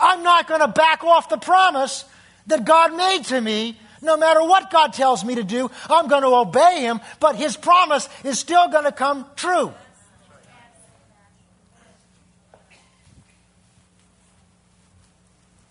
I'm 0.00 0.22
not 0.22 0.48
going 0.48 0.60
to 0.60 0.68
back 0.68 1.04
off 1.04 1.28
the 1.28 1.38
promise 1.38 2.04
that 2.46 2.64
God 2.64 2.96
made 2.96 3.24
to 3.26 3.40
me. 3.40 3.78
No 4.04 4.18
matter 4.18 4.44
what 4.44 4.70
God 4.70 4.92
tells 4.92 5.24
me 5.24 5.36
to 5.36 5.42
do, 5.42 5.70
I'm 5.88 6.08
going 6.08 6.22
to 6.22 6.28
obey 6.28 6.82
Him, 6.82 7.00
but 7.20 7.36
His 7.36 7.56
promise 7.56 8.08
is 8.22 8.38
still 8.38 8.68
going 8.68 8.84
to 8.84 8.92
come 8.92 9.26
true. 9.34 9.72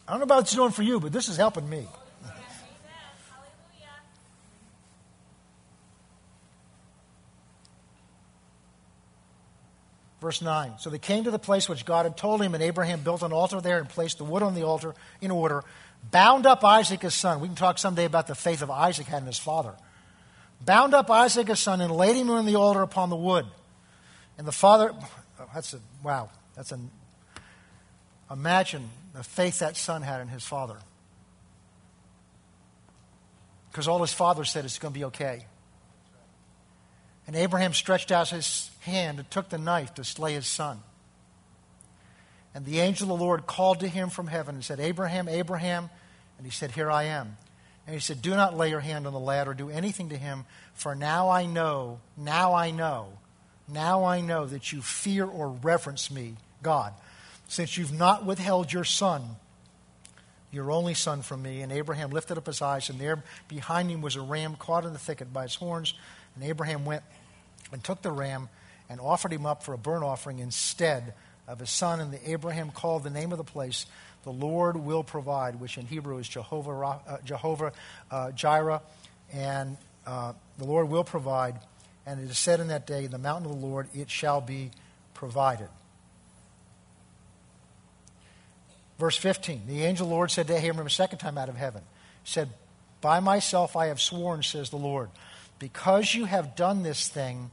I 0.06 0.12
don't 0.12 0.20
know 0.20 0.24
about 0.24 0.36
what 0.36 0.42
it's 0.42 0.56
doing 0.56 0.72
for 0.72 0.84
you, 0.84 1.00
but 1.00 1.14
this 1.14 1.30
is 1.30 1.38
helping 1.38 1.70
me. 1.70 1.88
Verse 10.20 10.42
9. 10.42 10.76
So 10.80 10.90
they 10.90 11.00
came 11.00 11.26
to 11.26 11.32
the 11.32 11.40
place 11.40 11.68
which 11.68 11.86
God 11.86 12.06
had 12.06 12.16
told 12.16 12.42
him, 12.42 12.54
and 12.54 12.64
Abraham 12.64 13.02
built 13.02 13.24
an 13.24 13.34
altar 13.34 13.60
there 13.60 13.78
and 13.80 13.90
placed 13.90 14.20
the 14.20 14.24
wood 14.24 14.42
on 14.42 14.56
the 14.56 14.64
altar 14.64 14.96
in 15.20 15.32
order, 15.32 15.66
bound 16.12 16.46
up 16.46 16.64
Isaac 16.64 17.02
his 17.02 17.14
son. 17.14 17.40
We 17.40 17.48
can 17.48 17.56
talk 17.56 17.78
someday 17.78 18.06
about 18.06 18.28
the 18.28 18.36
faith 18.36 18.62
of 18.62 18.70
Isaac 18.70 19.08
had 19.08 19.22
in 19.22 19.28
his 19.28 19.40
father. 19.40 19.74
Bound 20.62 20.94
up 20.94 21.10
Isaac 21.10 21.48
his 21.48 21.60
son 21.60 21.82
and 21.82 21.92
laid 21.92 22.16
him 22.16 22.30
on 22.30 22.46
the 22.46 22.56
altar 22.56 22.82
upon 22.82 23.10
the 23.10 23.16
wood. 23.16 23.46
And 24.38 24.48
the 24.48 24.52
father, 24.52 24.92
oh, 24.94 25.50
that's 25.54 25.74
a, 25.74 25.80
wow, 26.04 26.30
that's 26.56 26.72
a, 26.72 26.80
imagine 28.32 28.90
the 29.14 29.24
faith 29.24 29.60
that 29.60 29.78
son 29.78 30.02
had 30.02 30.22
in 30.22 30.28
his 30.28 30.44
father. 30.44 30.78
Because 33.72 33.88
all 33.88 34.02
his 34.02 34.14
father 34.14 34.46
said 34.46 34.66
is 34.66 34.78
going 34.80 34.94
to 34.94 35.00
be 35.00 35.06
okay. 35.06 35.46
And 37.26 37.36
Abraham 37.36 37.74
stretched 37.74 38.12
out 38.12 38.30
his 38.30 38.70
hand 38.82 39.20
and 39.20 39.30
took 39.32 39.50
the 39.50 39.58
knife 39.58 39.94
to 39.96 40.04
slay 40.04 40.34
his 40.34 40.46
son. 40.46 40.80
And 42.56 42.66
the 42.66 42.80
angel 42.80 43.12
of 43.12 43.18
the 43.18 43.24
Lord 43.24 43.48
called 43.48 43.80
to 43.80 43.88
him 43.88 44.10
from 44.10 44.28
heaven 44.28 44.56
and 44.56 44.64
said, 44.64 44.80
Abraham, 44.80 45.28
Abraham. 45.28 45.90
And 46.38 46.46
he 46.46 46.52
said, 46.52 46.72
Here 46.72 46.92
I 46.92 47.04
am. 47.04 47.38
And 47.86 47.94
he 47.94 48.00
said, 48.00 48.22
Do 48.22 48.32
not 48.32 48.56
lay 48.56 48.70
your 48.70 48.80
hand 48.80 49.08
on 49.08 49.14
the 49.14 49.20
lad 49.20 49.48
or 49.48 49.54
do 49.54 49.70
anything 49.70 50.10
to 50.10 50.18
him, 50.18 50.46
for 50.74 50.96
now 50.96 51.30
I 51.30 51.46
know, 51.46 52.00
now 52.16 52.54
I 52.54 52.72
know, 52.72 53.10
now 53.68 54.06
I 54.06 54.22
know 54.22 54.46
that 54.46 54.72
you 54.72 54.82
fear 54.82 55.26
or 55.26 55.50
reverence 55.50 56.10
me, 56.10 56.36
God, 56.62 56.94
since 57.48 57.78
you've 57.78 57.92
not 57.92 58.26
withheld 58.26 58.72
your 58.72 58.84
son, 58.84 59.24
your 60.52 60.72
only 60.72 60.94
son 60.94 61.24
from 61.24 61.42
me. 61.42 61.62
And 61.62 61.72
Abraham 61.72 62.12
lifted 62.12 62.38
up 62.38 62.46
his 62.46 62.62
eyes, 62.62 62.90
and 62.90 63.00
there 63.00 63.24
behind 63.48 63.90
him 63.90 64.02
was 64.02 64.16
a 64.16 64.22
ram 64.22 64.56
caught 64.56 64.86
in 64.86 64.94
the 64.94 65.00
thicket 65.00 65.34
by 65.34 65.46
its 65.46 65.56
horns. 65.56 65.94
And 66.36 66.44
Abraham 66.44 66.86
went 66.86 67.04
and 67.72 67.84
took 67.84 68.02
the 68.02 68.12
ram 68.12 68.50
and 68.90 69.02
offered 69.02 69.34
him 69.34 69.46
up 69.46 69.64
for 69.64 69.74
a 69.74 69.78
burnt 69.78 70.04
offering 70.04 70.40
instead 70.40 71.14
of 71.48 71.60
his 71.60 71.70
son. 71.70 72.00
And 72.00 72.12
the 72.12 72.32
Abraham 72.32 72.72
called 72.72 73.04
the 73.04 73.10
name 73.10 73.32
of 73.32 73.38
the 73.38 73.44
place, 73.44 73.86
the 74.24 74.32
Lord 74.32 74.78
will 74.78 75.04
provide, 75.04 75.60
which 75.60 75.78
in 75.78 75.86
Hebrew 75.86 76.18
is 76.18 76.28
Jehovah, 76.28 76.72
uh, 76.72 77.18
Jehovah 77.26 77.74
uh, 78.10 78.32
Jireh. 78.32 78.82
And 79.34 79.78
uh, 80.06 80.34
the 80.58 80.66
Lord 80.66 80.90
will 80.90 81.04
provide. 81.04 81.56
And 82.06 82.20
it 82.20 82.30
is 82.30 82.38
said 82.38 82.60
in 82.60 82.68
that 82.68 82.88
day, 82.88 83.06
in 83.06 83.12
the 83.12 83.18
mountain 83.18 83.52
of 83.52 83.60
the 83.60 83.66
Lord, 83.66 83.88
it 83.94 84.10
shall 84.10 84.42
be 84.42 84.72
provided. 85.14 85.70
Verse 89.00 89.18
15 89.18 89.64
The 89.68 89.84
angel 89.84 90.06
of 90.06 90.10
the 90.10 90.16
Lord 90.16 90.32
said 90.32 90.48
to 90.48 90.56
Abraham 90.56 90.86
a 90.86 90.90
second 90.90 91.20
time 91.20 91.38
out 91.38 91.50
of 91.50 91.56
heaven, 91.56 91.82
said, 92.24 92.50
By 93.02 93.20
myself 93.20 93.76
I 93.76 93.88
have 93.88 94.00
sworn, 94.00 94.44
says 94.44 94.70
the 94.70 94.78
Lord, 94.78 95.10
because 95.60 96.14
you 96.14 96.26
have 96.26 96.56
done 96.56 96.84
this 96.84 97.08
thing 97.08 97.52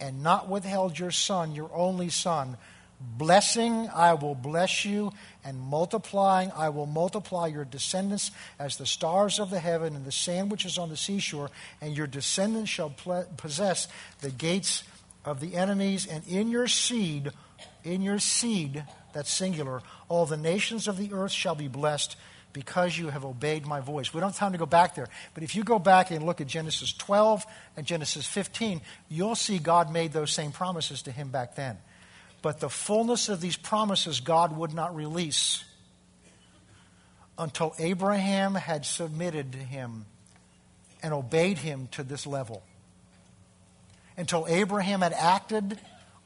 and 0.00 0.22
not 0.22 0.48
withheld 0.48 0.98
your 0.98 1.10
son, 1.10 1.54
your 1.54 1.70
only 1.74 2.08
son, 2.08 2.56
blessing 3.00 3.88
I 3.94 4.14
will 4.14 4.34
bless 4.34 4.84
you, 4.84 5.12
and 5.44 5.60
multiplying 5.60 6.50
I 6.56 6.68
will 6.70 6.86
multiply 6.86 7.46
your 7.46 7.64
descendants 7.64 8.30
as 8.58 8.76
the 8.76 8.86
stars 8.86 9.38
of 9.38 9.50
the 9.50 9.60
heaven 9.60 9.94
and 9.94 10.04
the 10.04 10.12
sand 10.12 10.50
which 10.50 10.64
is 10.64 10.78
on 10.78 10.88
the 10.88 10.96
seashore, 10.96 11.50
and 11.80 11.96
your 11.96 12.06
descendants 12.06 12.70
shall 12.70 12.90
possess 13.36 13.88
the 14.20 14.30
gates 14.30 14.82
of 15.24 15.40
the 15.40 15.54
enemies, 15.54 16.06
and 16.06 16.26
in 16.26 16.48
your 16.48 16.66
seed, 16.66 17.32
in 17.84 18.02
your 18.02 18.18
seed, 18.18 18.84
that's 19.12 19.32
singular, 19.32 19.82
all 20.08 20.26
the 20.26 20.36
nations 20.36 20.88
of 20.88 20.96
the 20.96 21.12
earth 21.12 21.32
shall 21.32 21.54
be 21.54 21.68
blessed 21.68 22.16
because 22.52 22.96
you 22.96 23.08
have 23.08 23.24
obeyed 23.24 23.66
my 23.66 23.80
voice. 23.80 24.12
We 24.12 24.20
don't 24.20 24.30
have 24.30 24.38
time 24.38 24.52
to 24.52 24.58
go 24.58 24.66
back 24.66 24.94
there, 24.94 25.08
but 25.34 25.42
if 25.42 25.54
you 25.54 25.64
go 25.64 25.78
back 25.78 26.10
and 26.10 26.24
look 26.24 26.40
at 26.40 26.46
Genesis 26.46 26.92
12 26.92 27.44
and 27.76 27.86
Genesis 27.86 28.26
15, 28.26 28.80
you'll 29.08 29.34
see 29.34 29.58
God 29.58 29.92
made 29.92 30.12
those 30.12 30.32
same 30.32 30.50
promises 30.50 31.02
to 31.02 31.12
him 31.12 31.28
back 31.28 31.54
then. 31.54 31.78
But 32.40 32.60
the 32.60 32.70
fullness 32.70 33.28
of 33.28 33.40
these 33.40 33.56
promises 33.56 34.20
God 34.20 34.56
would 34.56 34.72
not 34.72 34.94
release 34.94 35.64
until 37.36 37.74
Abraham 37.78 38.54
had 38.54 38.84
submitted 38.84 39.52
to 39.52 39.58
him 39.58 40.06
and 41.02 41.14
obeyed 41.14 41.58
him 41.58 41.88
to 41.92 42.02
this 42.02 42.26
level. 42.26 42.62
Until 44.16 44.46
Abraham 44.48 45.00
had 45.00 45.12
acted 45.12 45.78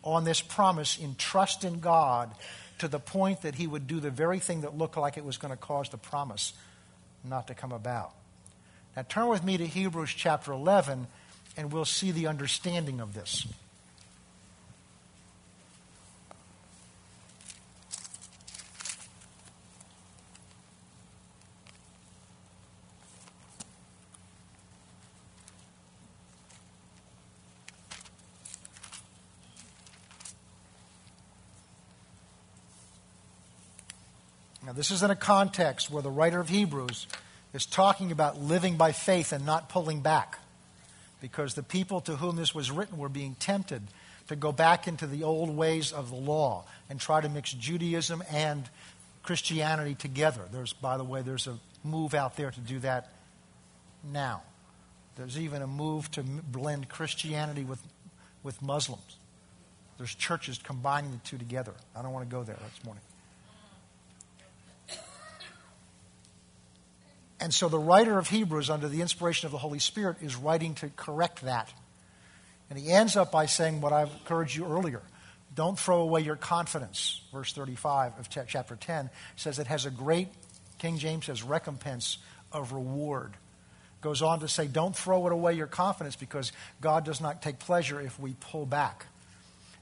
on 0.03 0.25
this 0.25 0.41
promise 0.41 0.99
in 0.99 1.15
trust 1.15 1.65
in 1.65 1.81
God 1.81 2.35
to 2.79 2.89
the 2.89 2.99
point 2.99 3.43
that 3.43 3.55
he 3.55 3.67
would 3.67 3.87
do 3.87 4.01
the 4.01 4.11
very 4.11 4.39
thing 4.39 4.63
that 4.63 4.77
looked 4.77 4.97
like 4.97 5.17
it 5.17 5.25
was 5.25 5.37
going 5.37 5.53
to 5.53 5.57
cause 5.57 5.89
the 5.91 5.99
promise 5.99 6.55
not 7.23 7.47
to 7.47 7.55
come 7.55 7.73
about. 7.73 8.13
Now, 8.97 9.03
turn 9.03 9.29
with 9.29 9.45
me 9.45 9.57
to 9.57 9.67
Hebrews 9.67 10.11
chapter 10.11 10.53
11, 10.53 11.07
and 11.57 11.73
we'll 11.73 11.85
see 11.85 12.11
the 12.11 12.27
understanding 12.27 13.01
of 13.01 13.15
this. 13.15 13.47
Now, 34.73 34.77
this 34.77 34.91
is 34.91 35.03
in 35.03 35.11
a 35.11 35.17
context 35.17 35.91
where 35.91 36.03
the 36.03 36.11
writer 36.11 36.41
of 36.41 36.49
Hebrews 36.49 37.07
is 37.53 37.67
talking 37.67 38.11
about 38.11 38.41
living 38.41 38.79
by 38.79 38.93
faith 38.93 39.35
and 39.35 39.45
not 39.45 39.69
pulling 39.69 40.01
back. 40.01 40.39
Because 41.21 41.53
the 41.53 41.63
people 41.63 42.01
to 42.01 42.17
whom 42.17 42.37
this 42.37 42.55
was 42.55 42.71
written 42.71 42.97
were 42.97 43.11
being 43.11 43.35
tempted 43.35 43.83
to 44.29 44.35
go 44.35 44.51
back 44.51 44.89
into 44.89 45.07
the 45.07 45.25
old 45.25 45.55
ways 45.55 45.93
of 45.93 46.09
the 46.09 46.17
law 46.17 46.65
and 46.89 46.99
try 46.99 47.21
to 47.21 47.29
mix 47.29 47.53
Judaism 47.53 48.25
and 48.33 48.67
Christianity 49.23 49.95
together. 49.95 50.41
There's, 50.51 50.73
by 50.73 50.97
the 50.97 51.05
way, 51.05 51.21
there's 51.21 51.47
a 51.47 51.59
move 51.85 52.15
out 52.15 52.39
there 52.39 52.51
to 52.51 52.61
do 52.61 52.79
that 52.79 53.13
now. 54.11 54.41
There's 55.17 55.39
even 55.39 55.61
a 55.61 55.67
move 55.67 56.11
to 56.13 56.23
blend 56.23 56.89
Christianity 56.89 57.65
with, 57.65 57.83
with 58.43 58.63
Muslims. 58.63 59.19
There's 59.99 60.15
churches 60.15 60.57
combining 60.57 61.11
the 61.11 61.19
two 61.19 61.37
together. 61.37 61.75
I 61.95 62.01
don't 62.01 62.15
want 62.15 62.27
to 62.27 62.35
go 62.35 62.43
there 62.43 62.57
this 62.57 62.85
morning. 62.87 63.03
And 67.43 67.53
so 67.53 67.69
the 67.69 67.77
writer 67.77 68.21
of 68.21 68.29
Hebrews, 68.29 68.71
under 68.71 68.89
the 68.89 69.01
inspiration 69.01 69.47
of 69.47 69.53
the 69.53 69.59
Holy 69.59 69.81
Spirit, 69.81 70.19
is 70.23 70.37
writing 70.37 70.77
to 70.77 70.91
correct 70.91 71.43
that. 71.43 71.73
And 72.71 72.79
he 72.79 72.89
ends 72.89 73.17
up 73.17 73.33
by 73.33 73.47
saying 73.47 73.81
what 73.81 73.93
I've 73.93 74.13
encouraged 74.13 74.55
you 74.55 74.65
earlier. 74.65 75.03
Don't 75.53 75.77
throw 75.77 76.03
away 76.03 76.21
your 76.21 76.37
confidence. 76.37 77.21
Verse 77.33 77.53
35 77.53 78.21
of 78.21 78.29
chapter 78.31 78.77
10 78.77 79.11
says 79.35 79.59
it 79.59 79.67
has 79.67 79.87
a 79.87 79.91
great, 79.91 80.29
King 80.79 80.99
James 80.99 81.27
says, 81.27 81.43
recompense 81.43 82.19
of 82.53 82.73
reward. 82.73 83.33
Goes 84.03 84.23
on 84.23 84.39
to 84.39 84.49
say, 84.49 84.69
don't 84.69 84.95
throw 84.95 85.27
it 85.27 85.33
away 85.33 85.55
your 85.55 85.67
confidence 85.67 86.15
because 86.15 86.53
God 86.81 87.05
does 87.05 87.21
not 87.21 87.43
take 87.43 87.59
pleasure 87.59 88.01
if 88.01 88.21
we 88.21 88.37
pull 88.39 88.67
back. 88.67 89.07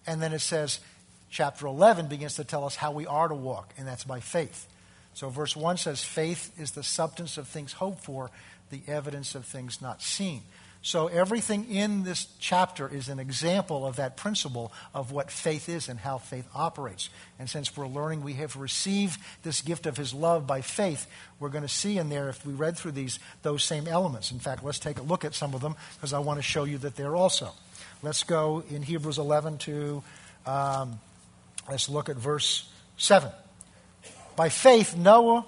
And 0.06 0.22
then 0.22 0.32
it 0.32 0.40
says, 0.40 0.80
chapter 1.28 1.66
11 1.66 2.08
begins 2.08 2.36
to 2.36 2.44
tell 2.44 2.64
us 2.64 2.74
how 2.74 2.92
we 2.92 3.06
are 3.06 3.28
to 3.28 3.34
walk, 3.34 3.74
and 3.76 3.86
that's 3.86 4.04
by 4.04 4.20
faith. 4.20 4.66
So, 5.14 5.28
verse 5.28 5.56
1 5.56 5.76
says, 5.76 6.02
Faith 6.02 6.52
is 6.58 6.72
the 6.72 6.82
substance 6.82 7.36
of 7.36 7.48
things 7.48 7.72
hoped 7.72 8.04
for, 8.04 8.30
the 8.70 8.82
evidence 8.86 9.34
of 9.34 9.44
things 9.44 9.82
not 9.82 10.02
seen. 10.02 10.42
So, 10.82 11.08
everything 11.08 11.70
in 11.70 12.04
this 12.04 12.26
chapter 12.38 12.88
is 12.88 13.10
an 13.10 13.18
example 13.18 13.86
of 13.86 13.96
that 13.96 14.16
principle 14.16 14.72
of 14.94 15.12
what 15.12 15.30
faith 15.30 15.68
is 15.68 15.90
and 15.90 16.00
how 16.00 16.16
faith 16.16 16.48
operates. 16.54 17.10
And 17.38 17.50
since 17.50 17.76
we're 17.76 17.86
learning 17.86 18.22
we 18.22 18.34
have 18.34 18.56
received 18.56 19.20
this 19.42 19.60
gift 19.60 19.84
of 19.84 19.98
His 19.98 20.14
love 20.14 20.46
by 20.46 20.62
faith, 20.62 21.06
we're 21.38 21.50
going 21.50 21.62
to 21.62 21.68
see 21.68 21.98
in 21.98 22.08
there, 22.08 22.30
if 22.30 22.46
we 22.46 22.54
read 22.54 22.78
through 22.78 22.92
these, 22.92 23.18
those 23.42 23.62
same 23.62 23.86
elements. 23.86 24.32
In 24.32 24.38
fact, 24.38 24.64
let's 24.64 24.78
take 24.78 24.98
a 24.98 25.02
look 25.02 25.26
at 25.26 25.34
some 25.34 25.52
of 25.52 25.60
them 25.60 25.76
because 25.96 26.14
I 26.14 26.18
want 26.20 26.38
to 26.38 26.42
show 26.42 26.64
you 26.64 26.78
that 26.78 26.96
they're 26.96 27.16
also. 27.16 27.50
Let's 28.02 28.22
go 28.22 28.62
in 28.70 28.80
Hebrews 28.80 29.18
11 29.18 29.58
to, 29.58 30.02
um, 30.46 30.98
let's 31.68 31.90
look 31.90 32.08
at 32.08 32.16
verse 32.16 32.70
7. 32.96 33.30
By 34.40 34.48
faith, 34.48 34.96
Noah, 34.96 35.44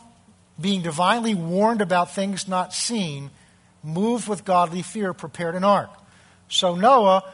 being 0.61 0.82
divinely 0.82 1.34
warned 1.34 1.80
about 1.80 2.14
things 2.14 2.47
not 2.47 2.74
seen, 2.74 3.30
moved 3.82 4.28
with 4.28 4.45
godly 4.45 4.82
fear, 4.82 5.14
prepared 5.14 5.55
an 5.55 5.64
ark. 5.64 5.88
So 6.49 6.74
Noah 6.74 7.24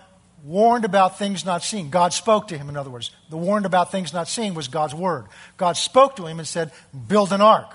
warned 0.45 0.85
about 0.85 1.19
things 1.19 1.45
not 1.45 1.65
seen. 1.65 1.91
God 1.91 2.13
spoke 2.13 2.47
to 2.47 2.57
him, 2.57 2.69
in 2.69 2.77
other 2.77 2.91
words. 2.91 3.11
The 3.29 3.37
warned 3.37 3.67
about 3.67 3.91
things 3.91 4.13
not 4.13 4.29
seen 4.29 4.55
was 4.55 4.69
God's 4.69 4.95
word. 4.95 5.25
God 5.57 5.77
spoke 5.77 6.15
to 6.19 6.27
him 6.27 6.39
and 6.39 6.47
said, 6.47 6.71
Build 7.09 7.33
an 7.33 7.41
ark. 7.41 7.75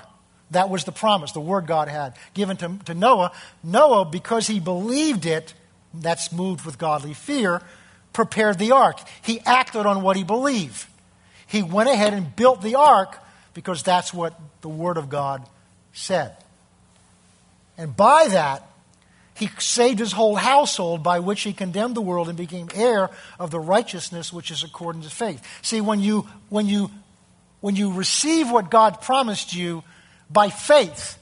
That 0.52 0.70
was 0.70 0.86
the 0.86 0.94
promise, 0.94 1.34
the 1.34 1.42
word 1.42 1.68
God 1.68 1.90
had 1.90 2.14
given 2.34 2.56
to, 2.56 2.80
to 2.86 2.94
Noah. 2.94 3.34
Noah, 3.66 4.06
because 4.06 4.48
he 4.48 4.62
believed 4.62 5.26
it, 5.26 5.54
that's 5.94 6.32
moved 6.32 6.66
with 6.66 6.78
godly 6.78 7.14
fear, 7.14 7.62
prepared 8.14 8.60
the 8.60 8.72
ark. 8.72 9.00
He 9.24 9.42
acted 9.42 9.86
on 9.86 10.04
what 10.04 10.16
he 10.16 10.24
believed. 10.24 10.86
He 11.46 11.62
went 11.62 11.90
ahead 11.90 12.14
and 12.14 12.34
built 12.34 12.62
the 12.62 12.76
ark 12.76 13.20
because 13.54 13.84
that's 13.84 14.14
what 14.14 14.39
the 14.62 14.70
Word 14.70 14.97
of 14.97 15.10
God 15.10 15.47
said. 15.93 16.36
And 17.78 17.95
by 17.95 18.28
that, 18.30 18.68
he 19.36 19.49
saved 19.58 19.99
his 19.99 20.12
whole 20.12 20.36
household, 20.36 21.01
by 21.01 21.20
which 21.20 21.41
he 21.41 21.54
condemned 21.54 21.95
the 21.95 22.01
world 22.01 22.30
and 22.30 22.38
became 22.38 22.70
heir 22.74 23.10
of 23.39 23.49
the 23.49 23.60
righteousness 23.60 24.32
which 24.32 24.51
is 24.51 24.64
according 24.64 25.01
to 25.01 25.10
faith. 25.10 25.43
See, 25.64 25.82
when 25.82 25.99
you, 25.99 26.28
when 26.49 26.68
you, 26.68 26.91
when 27.60 27.76
you 27.76 27.93
receive 27.93 28.51
what 28.51 28.70
God 28.70 29.01
promised 29.01 29.56
you 29.56 29.84
by 30.30 30.49
faith 30.49 31.18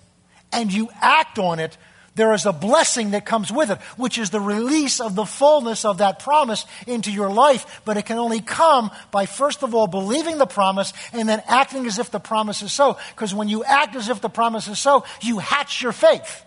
and 0.52 0.74
you 0.74 0.90
act 1.02 1.40
on 1.40 1.60
it, 1.60 1.78
there 2.16 2.34
is 2.34 2.46
a 2.46 2.52
blessing 2.52 3.12
that 3.12 3.26
comes 3.26 3.52
with 3.52 3.72
it, 3.72 3.78
which 3.96 4.18
is 4.18 4.32
the 4.32 4.42
release 4.42 5.00
of 5.00 5.16
the 5.16 5.26
fullness 5.26 5.86
of 5.86 6.00
that 6.00 6.20
promise 6.20 6.66
into 6.86 7.10
your 7.12 7.30
life. 7.32 7.82
But 7.86 7.96
it 7.96 8.06
can 8.06 8.18
only 8.18 8.42
come 8.42 8.92
by, 9.12 9.26
first 9.26 9.64
of 9.64 9.74
all, 9.74 9.88
believing 9.88 10.38
the 10.38 10.46
promise 10.46 10.92
and 11.14 11.28
then 11.30 11.42
acting 11.48 11.86
as 11.86 12.00
if 12.00 12.12
the 12.12 12.20
promise 12.20 12.62
is 12.62 12.74
so. 12.74 12.98
Because 13.16 13.34
when 13.34 13.48
you 13.48 13.64
act 13.64 13.96
as 13.96 14.10
if 14.10 14.20
the 14.20 14.30
promise 14.30 14.68
is 14.68 14.78
so, 14.78 15.06
you 15.22 15.40
hatch 15.40 15.82
your 15.82 15.94
faith. 15.94 16.44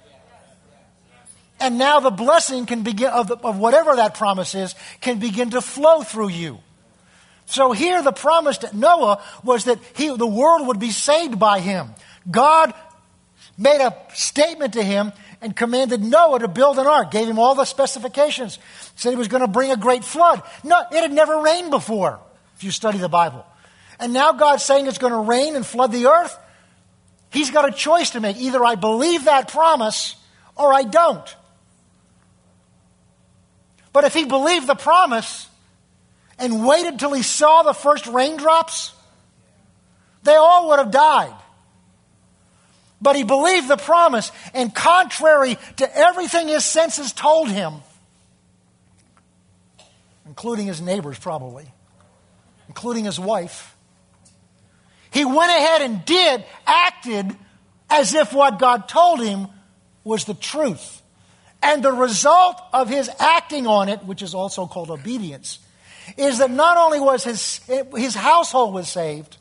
And 1.61 1.79
now 1.79 2.01
the 2.01 2.11
blessing 2.11 2.67
can 2.67 2.83
begin, 2.83 3.09
of, 3.09 3.29
the, 3.29 3.37
of 3.37 3.59
whatever 3.59 3.97
that 3.97 4.17
promise 4.17 4.55
is, 4.55 4.75
can 5.01 5.19
begin 5.19 5.51
to 5.51 5.63
flow 5.63 6.03
through 6.03 6.29
you. 6.29 6.59
So 7.47 7.73
here 7.73 8.03
the 8.03 8.13
promise 8.13 8.59
to 8.59 8.77
Noah 8.77 9.23
was 9.43 9.65
that 9.65 9.79
he, 9.97 10.15
the 10.15 10.27
world 10.27 10.67
would 10.67 10.79
be 10.79 10.91
saved 10.91 11.39
by 11.39 11.61
him. 11.61 11.95
God 12.31 12.75
made 13.57 13.81
a 13.81 13.97
statement 14.15 14.75
to 14.75 14.83
him 14.83 15.13
and 15.45 15.55
commanded 15.55 16.03
Noah 16.03 16.39
to 16.39 16.49
build 16.49 16.79
an 16.79 16.87
ark, 16.87 17.11
gave 17.11 17.29
him 17.29 17.39
all 17.39 17.55
the 17.55 17.67
specifications, 17.67 18.59
said 18.97 19.11
he 19.11 19.17
was 19.17 19.29
going 19.29 19.43
to 19.43 19.47
bring 19.47 19.71
a 19.71 19.77
great 19.77 20.03
flood. 20.03 20.43
No, 20.65 20.83
it 20.91 21.03
had 21.03 21.13
never 21.13 21.43
rained 21.43 21.71
before, 21.71 22.19
if 22.57 22.65
you 22.65 22.71
study 22.71 22.97
the 22.97 23.11
Bible. 23.11 23.45
And 24.01 24.15
now 24.15 24.33
God's 24.33 24.65
saying 24.65 24.87
it's 24.87 24.97
going 24.97 25.13
to 25.13 25.19
rain 25.19 25.55
and 25.55 25.65
flood 25.65 25.93
the 25.93 26.07
earth. 26.07 26.35
He's 27.31 27.51
got 27.51 27.69
a 27.69 27.73
choice 27.73 28.11
to 28.11 28.21
make. 28.21 28.39
Either 28.39 28.65
I 28.65 28.75
believe 28.75 29.27
that 29.27 29.49
promise 29.49 30.17
or 30.57 30.73
I 30.73 30.83
don't. 30.83 31.37
But 33.93 34.05
if 34.05 34.15
he 34.15 34.25
believed 34.25 34.67
the 34.67 34.75
promise 34.75 35.47
and 36.39 36.67
waited 36.67 36.99
till 36.99 37.13
he 37.13 37.23
saw 37.23 37.65
the 37.65 37.75
first 37.75 38.07
raindrops, 38.07 38.95
they 40.23 40.37
all 40.37 40.71
would 40.71 40.79
have 40.79 40.91
died. 40.91 41.35
But 43.05 43.17
he 43.17 43.23
believed 43.23 43.69
the 43.69 43.77
promise, 43.77 44.33
and 44.55 44.75
contrary 44.75 45.59
to 45.77 45.97
everything 45.97 46.49
his 46.49 46.65
senses 46.65 47.13
told 47.13 47.51
him, 47.51 47.75
including 50.25 50.67
his 50.67 50.81
neighbors 50.81 51.19
probably, 51.19 51.67
including 52.67 53.05
his 53.05 53.21
wife, 53.21 53.77
he 55.11 55.27
went 55.27 55.51
ahead 55.51 55.83
and 55.83 56.03
did, 56.07 56.47
acted 56.67 57.37
as 57.91 58.15
if 58.15 58.33
what 58.33 58.59
God 58.59 58.89
told 58.89 59.23
him 59.23 59.49
was 60.03 60.25
the 60.25 60.33
truth. 60.33 61.03
And 61.63 61.83
the 61.83 61.93
result 61.93 62.59
of 62.73 62.89
his 62.89 63.11
acting 63.21 63.67
on 63.67 63.91
it, 63.91 64.03
which 64.05 64.23
is 64.23 64.35
also 64.35 64.67
called 64.67 64.91
obedience, 64.91 65.59
is 66.17 66.39
that 66.39 66.51
not 66.51 66.79
only 66.79 67.01
was 67.01 67.23
his, 67.23 67.61
his 67.95 68.15
household 68.15 68.73
was 68.73 68.89
saved, 68.89 69.37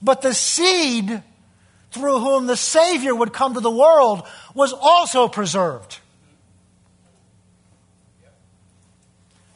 but 0.00 0.22
the 0.22 0.34
seed 0.34 1.20
through 1.96 2.18
whom 2.20 2.46
the 2.46 2.56
Savior 2.56 3.14
would 3.14 3.32
come 3.32 3.54
to 3.54 3.60
the 3.60 3.70
world 3.70 4.22
was 4.54 4.72
also 4.72 5.28
preserved. 5.28 5.98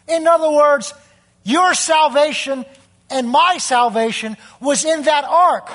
In 0.08 0.26
other 0.26 0.50
words, 0.50 0.94
your 1.44 1.74
salvation 1.74 2.64
and 3.10 3.28
my 3.28 3.58
salvation 3.58 4.36
was 4.60 4.84
in 4.84 5.02
that 5.02 5.24
ark 5.24 5.70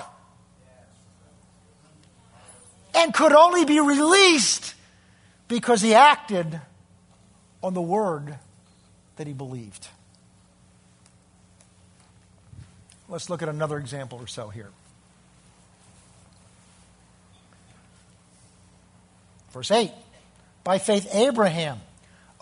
and 2.95 3.13
could 3.13 3.33
only 3.33 3.65
be 3.65 3.79
released 3.79 4.73
because 5.47 5.81
he 5.81 5.93
acted 5.93 6.59
on 7.61 7.73
the 7.73 7.81
word 7.81 8.37
that 9.17 9.27
he 9.27 9.33
believed. 9.33 9.87
Let's 13.07 13.29
look 13.29 13.43
at 13.43 13.49
another 13.49 13.77
example 13.77 14.17
or 14.19 14.27
so 14.27 14.49
here. 14.49 14.71
Verse 19.55 19.71
8 19.71 19.89
By 20.65 20.77
faith, 20.79 21.07
Abraham 21.13 21.79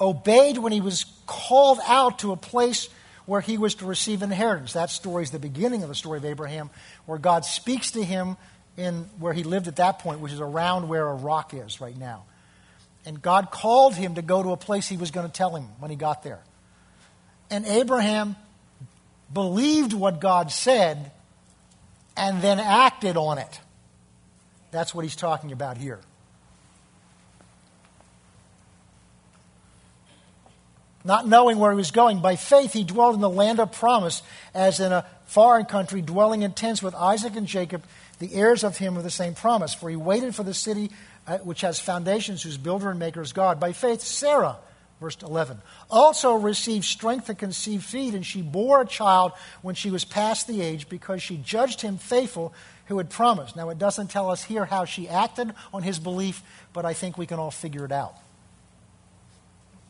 obeyed 0.02 0.58
when 0.58 0.74
he 0.74 0.82
was 0.82 1.06
called 1.28 1.80
out 1.88 2.20
to 2.20 2.32
a 2.32 2.36
place 2.36 2.90
where 3.28 3.40
he 3.40 3.58
was 3.58 3.76
to 3.76 3.86
receive 3.86 4.24
inheritance. 4.24 4.74
That 4.74 4.90
story 4.90 5.22
is 5.22 5.30
the 5.30 5.38
beginning 5.38 5.84
of 5.84 5.90
the 5.90 5.96
story 5.96 6.18
of 6.18 6.26
Abraham, 6.26 6.72
where 7.06 7.20
God 7.20 7.46
speaks 7.46 7.92
to 7.92 8.04
him 8.04 8.36
in 8.76 9.06
where 9.20 9.32
he 9.32 9.44
lived 9.44 9.68
at 9.68 9.76
that 9.76 10.00
point, 10.00 10.22
which 10.22 10.34
is 10.34 10.42
around 10.42 10.90
where 10.90 11.08
Iraq 11.08 11.54
is 11.54 11.80
right 11.80 11.96
now. 11.96 12.24
And 13.06 13.22
God 13.22 13.52
called 13.52 13.94
him 13.94 14.16
to 14.16 14.24
go 14.24 14.42
to 14.42 14.50
a 14.50 14.58
place 14.58 14.90
he 14.90 14.98
was 14.98 15.12
going 15.12 15.28
to 15.28 15.32
tell 15.32 15.56
him 15.56 15.68
when 15.78 15.92
he 15.92 15.96
got 15.96 16.24
there. 16.24 16.42
And 17.52 17.64
Abraham 17.68 18.36
believed 19.32 19.94
what 19.94 20.20
God 20.20 20.52
said 20.52 21.12
and 22.18 22.42
then 22.42 22.60
acted 22.60 23.18
on 23.18 23.38
it. 23.38 23.60
That's 24.72 24.96
what 24.96 25.06
he's 25.06 25.16
talking 25.16 25.52
about 25.52 25.78
here. 25.78 26.00
Not 31.06 31.28
knowing 31.28 31.60
where 31.60 31.72
he 31.72 31.78
was 31.78 31.92
going, 31.92 32.20
by 32.20 32.36
faith 32.38 32.74
he 32.74 32.84
dwelled 32.84 33.16
in 33.16 33.22
the 33.22 33.30
land 33.30 33.60
of 33.60 33.72
promise, 33.72 34.22
as 34.54 34.80
in 34.80 34.92
a 34.92 35.06
foreign 35.26 35.66
country, 35.66 36.02
dwelling 36.02 36.44
in 36.44 36.54
tents 36.54 36.82
with 36.82 36.96
Isaac 36.96 37.36
and 37.36 37.48
Jacob, 37.48 37.84
the 38.20 38.34
heirs 38.34 38.64
of 38.64 38.78
him 38.78 38.96
of 38.96 39.04
the 39.04 39.10
same 39.10 39.34
promise. 39.34 39.74
For 39.74 39.90
he 39.90 39.96
waited 39.96 40.34
for 40.34 40.44
the 40.44 40.54
city 40.54 40.92
uh, 41.28 41.40
which 41.40 41.62
has 41.62 41.80
foundations, 41.80 42.42
whose 42.44 42.58
builder 42.58 42.90
and 42.90 43.00
maker 43.00 43.22
is 43.22 43.34
God. 43.34 43.60
By 43.60 43.74
faith, 43.74 44.02
Sarah, 44.02 44.58
verse 45.02 45.18
11, 45.22 45.62
also 45.90 46.36
received 46.36 46.86
strength 46.86 47.28
to 47.28 47.36
conceive 47.36 47.84
seed, 47.84 48.16
and 48.16 48.26
she 48.26 48.42
bore 48.42 48.82
a 48.82 48.86
child 48.86 49.34
when 49.62 49.76
she 49.76 49.92
was 49.92 50.06
past 50.06 50.48
the 50.48 50.62
age, 50.62 50.88
because 50.88 51.22
she 51.22 51.38
judged 51.38 51.82
him 51.82 51.98
faithful 51.98 52.54
who 52.86 52.98
had 52.98 53.10
promised. 53.10 53.56
Now, 53.56 53.70
it 53.70 53.78
doesn't 53.78 54.10
tell 54.10 54.30
us 54.30 54.44
here 54.44 54.66
how 54.66 54.86
she 54.86 55.10
acted 55.10 55.54
on 55.74 55.84
his 55.84 56.00
belief, 56.00 56.44
but 56.74 56.86
I 56.86 56.94
think 56.94 57.18
we 57.18 57.26
can 57.26 57.40
all 57.40 57.52
figure 57.52 57.86
it 57.86 57.92
out. 57.92 58.16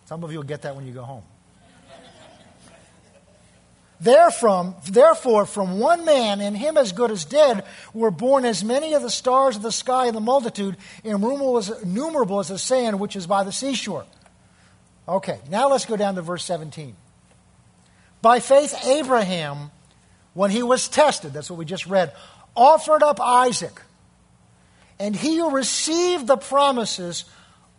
Some 0.06 0.24
of 0.24 0.32
you 0.32 0.38
will 0.40 0.46
get 0.46 0.64
that 0.64 0.76
when 0.76 0.86
you 0.86 0.94
go 0.94 1.04
home. 1.04 1.24
Therefrom, 4.02 4.76
therefore, 4.92 5.46
from 5.46 5.80
one 5.80 6.04
man, 6.04 6.42
and 6.42 6.58
him 6.58 6.78
as 6.78 6.92
good 6.92 7.10
as 7.10 7.24
dead, 7.24 7.64
were 7.94 8.12
born 8.12 8.44
as 8.44 8.62
many 8.62 8.96
of 8.96 9.02
the 9.02 9.10
stars 9.10 9.56
of 9.56 9.62
the 9.62 9.72
sky 9.72 10.08
in 10.08 10.14
the 10.14 10.20
multitude, 10.20 10.76
innumerable 11.06 11.58
as, 11.58 12.50
the 12.50 12.60
sand 12.60 13.00
which 13.00 13.16
is 13.16 13.26
by 13.26 13.46
the 13.46 13.52
seashore. 13.54 14.06
Okay, 15.08 15.40
now 15.50 15.70
let's 15.70 15.86
go 15.86 15.96
down 15.96 16.16
to 16.16 16.22
verse 16.22 16.44
17. 16.44 16.98
By 18.22 18.42
faith, 18.42 18.76
Abraham, 18.86 19.72
when 20.34 20.52
he 20.52 20.64
was 20.64 20.90
tested, 20.90 21.32
that's 21.32 21.50
what 21.50 21.60
we 21.60 21.66
just 21.66 21.86
read, 21.86 22.14
offered 22.56 23.04
up 23.04 23.22
Isaac. 23.22 23.82
And 25.00 25.16
he 25.16 25.38
who 25.38 25.52
received 25.52 26.28
the 26.28 26.38
promises 26.38 27.24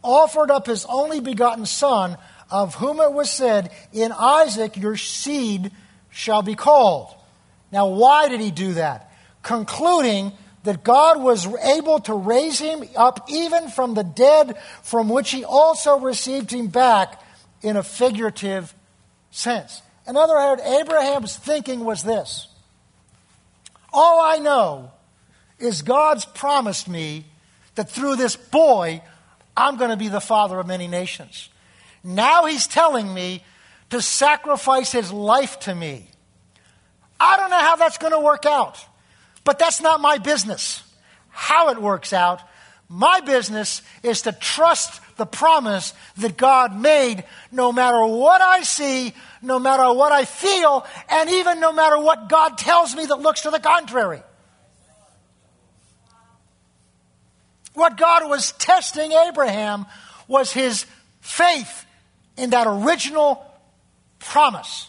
offered 0.04 0.50
up 0.50 0.66
his 0.66 0.86
only 0.86 1.20
begotten 1.20 1.66
son, 1.66 2.16
of 2.50 2.76
whom 2.76 3.00
it 3.00 3.12
was 3.12 3.30
said, 3.30 3.72
In 3.92 4.12
Isaac 4.12 4.76
your 4.76 4.96
seed 4.96 5.72
shall 6.10 6.42
be 6.42 6.54
called. 6.54 7.12
Now, 7.72 7.88
why 7.88 8.28
did 8.28 8.40
he 8.40 8.52
do 8.52 8.74
that? 8.74 9.10
Concluding 9.42 10.32
that 10.62 10.84
God 10.84 11.20
was 11.20 11.46
able 11.46 11.98
to 12.00 12.14
raise 12.14 12.58
him 12.58 12.84
up 12.96 13.28
even 13.28 13.68
from 13.68 13.94
the 13.94 14.04
dead, 14.04 14.56
from 14.82 15.08
which 15.08 15.30
he 15.30 15.44
also 15.44 15.98
received 15.98 16.50
him 16.52 16.68
back 16.68 17.20
in 17.62 17.76
a 17.76 17.82
figurative 17.82 18.74
sense. 19.30 19.82
In 20.06 20.16
other 20.16 20.34
words, 20.34 20.62
Abraham's 20.62 21.36
thinking 21.36 21.84
was 21.84 22.02
this 22.02 22.48
All 23.92 24.20
I 24.20 24.38
know 24.38 24.92
is 25.58 25.82
God's 25.82 26.24
promised 26.24 26.88
me 26.88 27.24
that 27.74 27.90
through 27.90 28.16
this 28.16 28.36
boy, 28.36 29.02
I'm 29.56 29.76
going 29.76 29.90
to 29.90 29.96
be 29.96 30.08
the 30.08 30.20
father 30.20 30.58
of 30.58 30.66
many 30.66 30.88
nations. 30.88 31.48
Now 32.02 32.46
he's 32.46 32.66
telling 32.66 33.12
me 33.12 33.42
to 33.90 34.02
sacrifice 34.02 34.92
his 34.92 35.12
life 35.12 35.60
to 35.60 35.74
me. 35.74 36.08
I 37.20 37.36
don't 37.36 37.50
know 37.50 37.58
how 37.58 37.76
that's 37.76 37.98
going 37.98 38.12
to 38.12 38.20
work 38.20 38.44
out, 38.44 38.84
but 39.44 39.58
that's 39.58 39.80
not 39.80 40.00
my 40.00 40.18
business. 40.18 40.82
How 41.30 41.70
it 41.70 41.80
works 41.80 42.12
out, 42.12 42.40
my 42.88 43.20
business 43.20 43.82
is 44.02 44.22
to 44.22 44.32
trust 44.32 45.00
the 45.16 45.26
promise 45.26 45.94
that 46.18 46.36
God 46.36 46.78
made 46.78 47.24
no 47.50 47.72
matter 47.72 48.04
what 48.04 48.40
I 48.40 48.62
see, 48.62 49.14
no 49.40 49.58
matter 49.58 49.92
what 49.92 50.12
I 50.12 50.24
feel, 50.24 50.84
and 51.08 51.30
even 51.30 51.60
no 51.60 51.72
matter 51.72 51.98
what 51.98 52.28
God 52.28 52.58
tells 52.58 52.94
me 52.94 53.06
that 53.06 53.20
looks 53.20 53.42
to 53.42 53.50
the 53.50 53.60
contrary. 53.60 54.22
What 57.74 57.96
God 57.96 58.28
was 58.28 58.52
testing 58.52 59.12
Abraham 59.12 59.86
was 60.26 60.52
his 60.52 60.86
faith 61.20 61.84
in 62.36 62.50
that 62.50 62.66
original 62.66 63.44
promise. 64.18 64.88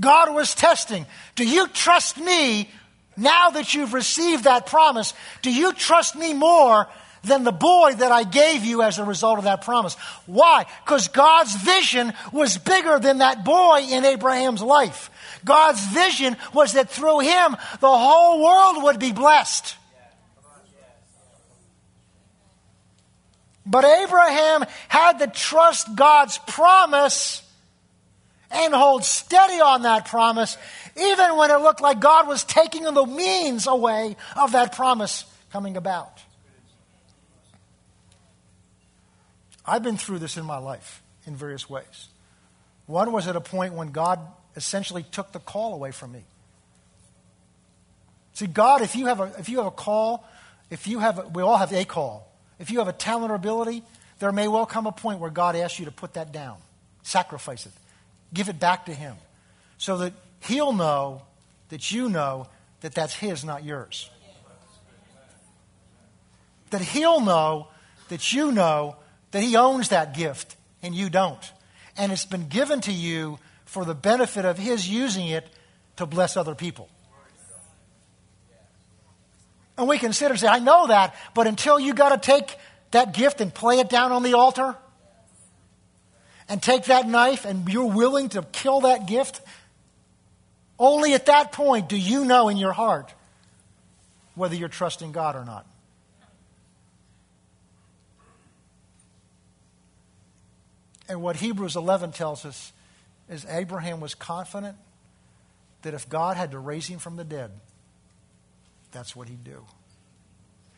God 0.00 0.34
was 0.34 0.54
testing. 0.54 1.04
Do 1.34 1.46
you 1.46 1.68
trust 1.68 2.16
me 2.16 2.70
now 3.16 3.50
that 3.50 3.74
you've 3.74 3.92
received 3.92 4.44
that 4.44 4.66
promise? 4.66 5.12
Do 5.42 5.52
you 5.52 5.72
trust 5.74 6.16
me 6.16 6.32
more 6.32 6.88
than 7.22 7.44
the 7.44 7.52
boy 7.52 7.92
that 7.98 8.10
I 8.10 8.24
gave 8.24 8.64
you 8.64 8.82
as 8.82 8.98
a 8.98 9.04
result 9.04 9.38
of 9.38 9.44
that 9.44 9.62
promise? 9.62 9.94
Why? 10.24 10.64
Because 10.84 11.08
God's 11.08 11.54
vision 11.54 12.14
was 12.32 12.56
bigger 12.56 12.98
than 12.98 13.18
that 13.18 13.44
boy 13.44 13.86
in 13.90 14.06
Abraham's 14.06 14.62
life. 14.62 15.10
God's 15.44 15.84
vision 15.92 16.36
was 16.52 16.72
that 16.74 16.90
through 16.90 17.20
him 17.20 17.56
the 17.80 17.88
whole 17.88 18.42
world 18.42 18.84
would 18.84 18.98
be 18.98 19.12
blessed. 19.12 19.76
But 23.66 23.84
Abraham 23.84 24.64
had 24.88 25.18
to 25.18 25.26
trust 25.28 25.94
God's 25.94 26.38
promise 26.38 27.42
and 28.50 28.74
hold 28.74 29.04
steady 29.04 29.60
on 29.60 29.82
that 29.82 30.06
promise, 30.06 30.56
even 30.96 31.36
when 31.36 31.50
it 31.50 31.58
looked 31.58 31.80
like 31.80 32.00
God 32.00 32.26
was 32.26 32.42
taking 32.42 32.82
the 32.82 33.06
means 33.06 33.66
away 33.66 34.16
of 34.36 34.52
that 34.52 34.74
promise 34.74 35.24
coming 35.52 35.76
about. 35.76 36.20
I've 39.64 39.84
been 39.84 39.96
through 39.96 40.18
this 40.18 40.36
in 40.36 40.44
my 40.44 40.58
life 40.58 41.00
in 41.26 41.36
various 41.36 41.70
ways. 41.70 42.08
One 42.86 43.12
was 43.12 43.28
at 43.28 43.36
a 43.36 43.40
point 43.40 43.74
when 43.74 43.92
God 43.92 44.18
essentially 44.56 45.02
took 45.02 45.32
the 45.32 45.38
call 45.38 45.74
away 45.74 45.90
from 45.90 46.12
me. 46.12 46.24
See, 48.34 48.46
God, 48.46 48.82
if 48.82 48.96
you 48.96 49.06
have 49.06 49.20
a, 49.20 49.32
if 49.38 49.48
you 49.48 49.58
have 49.58 49.66
a 49.66 49.70
call, 49.70 50.26
if 50.70 50.86
you 50.86 51.00
have, 51.00 51.18
a, 51.18 51.28
we 51.28 51.42
all 51.42 51.56
have 51.56 51.72
a 51.72 51.84
call. 51.84 52.26
If 52.58 52.70
you 52.70 52.78
have 52.78 52.88
a 52.88 52.92
talent 52.92 53.32
or 53.32 53.34
ability, 53.34 53.82
there 54.18 54.32
may 54.32 54.48
well 54.48 54.66
come 54.66 54.86
a 54.86 54.92
point 54.92 55.18
where 55.18 55.30
God 55.30 55.56
asks 55.56 55.78
you 55.78 55.86
to 55.86 55.90
put 55.90 56.14
that 56.14 56.32
down, 56.32 56.58
sacrifice 57.02 57.66
it, 57.66 57.72
give 58.32 58.48
it 58.48 58.60
back 58.60 58.86
to 58.86 58.94
Him, 58.94 59.16
so 59.78 59.98
that 59.98 60.12
He'll 60.40 60.72
know 60.72 61.22
that 61.70 61.90
you 61.90 62.08
know 62.08 62.46
that 62.80 62.94
that's 62.94 63.14
His, 63.14 63.44
not 63.44 63.64
yours. 63.64 64.10
That 66.70 66.80
He'll 66.80 67.20
know 67.20 67.68
that 68.08 68.32
you 68.32 68.52
know 68.52 68.96
that 69.32 69.42
He 69.42 69.56
owns 69.56 69.88
that 69.88 70.14
gift 70.14 70.56
and 70.82 70.94
you 70.94 71.10
don't. 71.10 71.52
And 71.96 72.12
it's 72.12 72.24
been 72.24 72.48
given 72.48 72.80
to 72.82 72.92
you 72.92 73.38
for 73.70 73.84
the 73.84 73.94
benefit 73.94 74.44
of 74.44 74.58
His 74.58 74.88
using 74.88 75.28
it 75.28 75.48
to 75.94 76.04
bless 76.04 76.36
other 76.36 76.56
people. 76.56 76.88
And 79.78 79.86
we 79.86 79.96
consider 79.96 80.36
say, 80.36 80.48
I 80.48 80.58
know 80.58 80.88
that, 80.88 81.14
but 81.34 81.46
until 81.46 81.78
you 81.78 81.94
got 81.94 82.08
to 82.08 82.18
take 82.18 82.56
that 82.90 83.14
gift 83.14 83.40
and 83.40 83.54
play 83.54 83.78
it 83.78 83.88
down 83.88 84.10
on 84.10 84.24
the 84.24 84.34
altar 84.34 84.74
and 86.48 86.60
take 86.60 86.86
that 86.86 87.06
knife 87.06 87.44
and 87.44 87.68
you're 87.68 87.86
willing 87.86 88.28
to 88.30 88.42
kill 88.42 88.80
that 88.80 89.06
gift, 89.06 89.40
only 90.76 91.14
at 91.14 91.26
that 91.26 91.52
point 91.52 91.88
do 91.88 91.96
you 91.96 92.24
know 92.24 92.48
in 92.48 92.56
your 92.56 92.72
heart 92.72 93.14
whether 94.34 94.56
you're 94.56 94.68
trusting 94.68 95.12
God 95.12 95.36
or 95.36 95.44
not. 95.44 95.64
And 101.08 101.22
what 101.22 101.36
Hebrews 101.36 101.76
11 101.76 102.10
tells 102.10 102.44
us 102.44 102.72
is 103.30 103.46
Abraham 103.48 104.00
was 104.00 104.14
confident 104.14 104.76
that 105.82 105.94
if 105.94 106.08
God 106.08 106.36
had 106.36 106.50
to 106.50 106.58
raise 106.58 106.86
him 106.86 106.98
from 106.98 107.16
the 107.16 107.24
dead, 107.24 107.52
that's 108.92 109.14
what 109.14 109.28
he'd 109.28 109.44
do. 109.44 109.64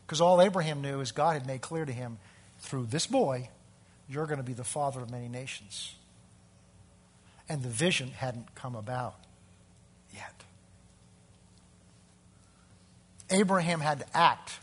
Because 0.07 0.21
all 0.21 0.41
Abraham 0.43 0.83
knew 0.83 1.01
is 1.01 1.11
God 1.11 1.33
had 1.33 1.47
made 1.47 1.63
clear 1.63 1.85
to 1.85 1.93
him 1.93 2.19
through 2.61 2.87
this 2.87 3.07
boy, 3.07 3.49
you're 4.09 4.27
going 4.27 4.39
to 4.39 4.45
be 4.45 4.53
the 4.53 4.65
father 4.65 5.01
of 5.01 5.11
many 5.11 5.29
nations. 5.29 5.95
And 7.49 7.63
the 7.63 7.69
vision 7.69 8.11
hadn't 8.11 8.55
come 8.55 8.77
about 8.77 9.17
yet. 10.15 10.45
Abraham 13.31 13.81
had 13.81 14.01
to 14.01 14.17
act 14.17 14.59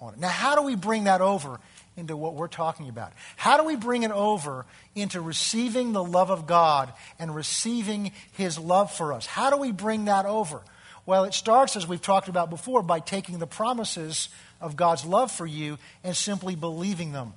on 0.00 0.12
it. 0.12 0.20
Now, 0.20 0.28
how 0.28 0.54
do 0.54 0.62
we 0.62 0.76
bring 0.76 1.04
that 1.04 1.22
over 1.22 1.58
into 1.96 2.16
what 2.16 2.34
we're 2.34 2.48
talking 2.48 2.88
about? 2.88 3.12
How 3.36 3.56
do 3.56 3.64
we 3.64 3.76
bring 3.76 4.02
it 4.02 4.10
over 4.10 4.66
into 4.94 5.20
receiving 5.20 5.92
the 5.92 6.04
love 6.04 6.30
of 6.30 6.46
God 6.46 6.92
and 7.18 7.34
receiving 7.34 8.12
His 8.32 8.58
love 8.58 8.92
for 8.92 9.12
us? 9.12 9.26
How 9.26 9.50
do 9.50 9.56
we 9.56 9.72
bring 9.72 10.06
that 10.06 10.26
over? 10.26 10.62
Well, 11.06 11.24
it 11.24 11.34
starts, 11.34 11.76
as 11.76 11.86
we've 11.86 12.00
talked 12.00 12.28
about 12.28 12.50
before, 12.50 12.82
by 12.82 13.00
taking 13.00 13.38
the 13.38 13.46
promises 13.46 14.28
of 14.60 14.76
God's 14.76 15.04
love 15.04 15.30
for 15.30 15.46
you 15.46 15.78
and 16.02 16.16
simply 16.16 16.56
believing 16.56 17.12
them. 17.12 17.34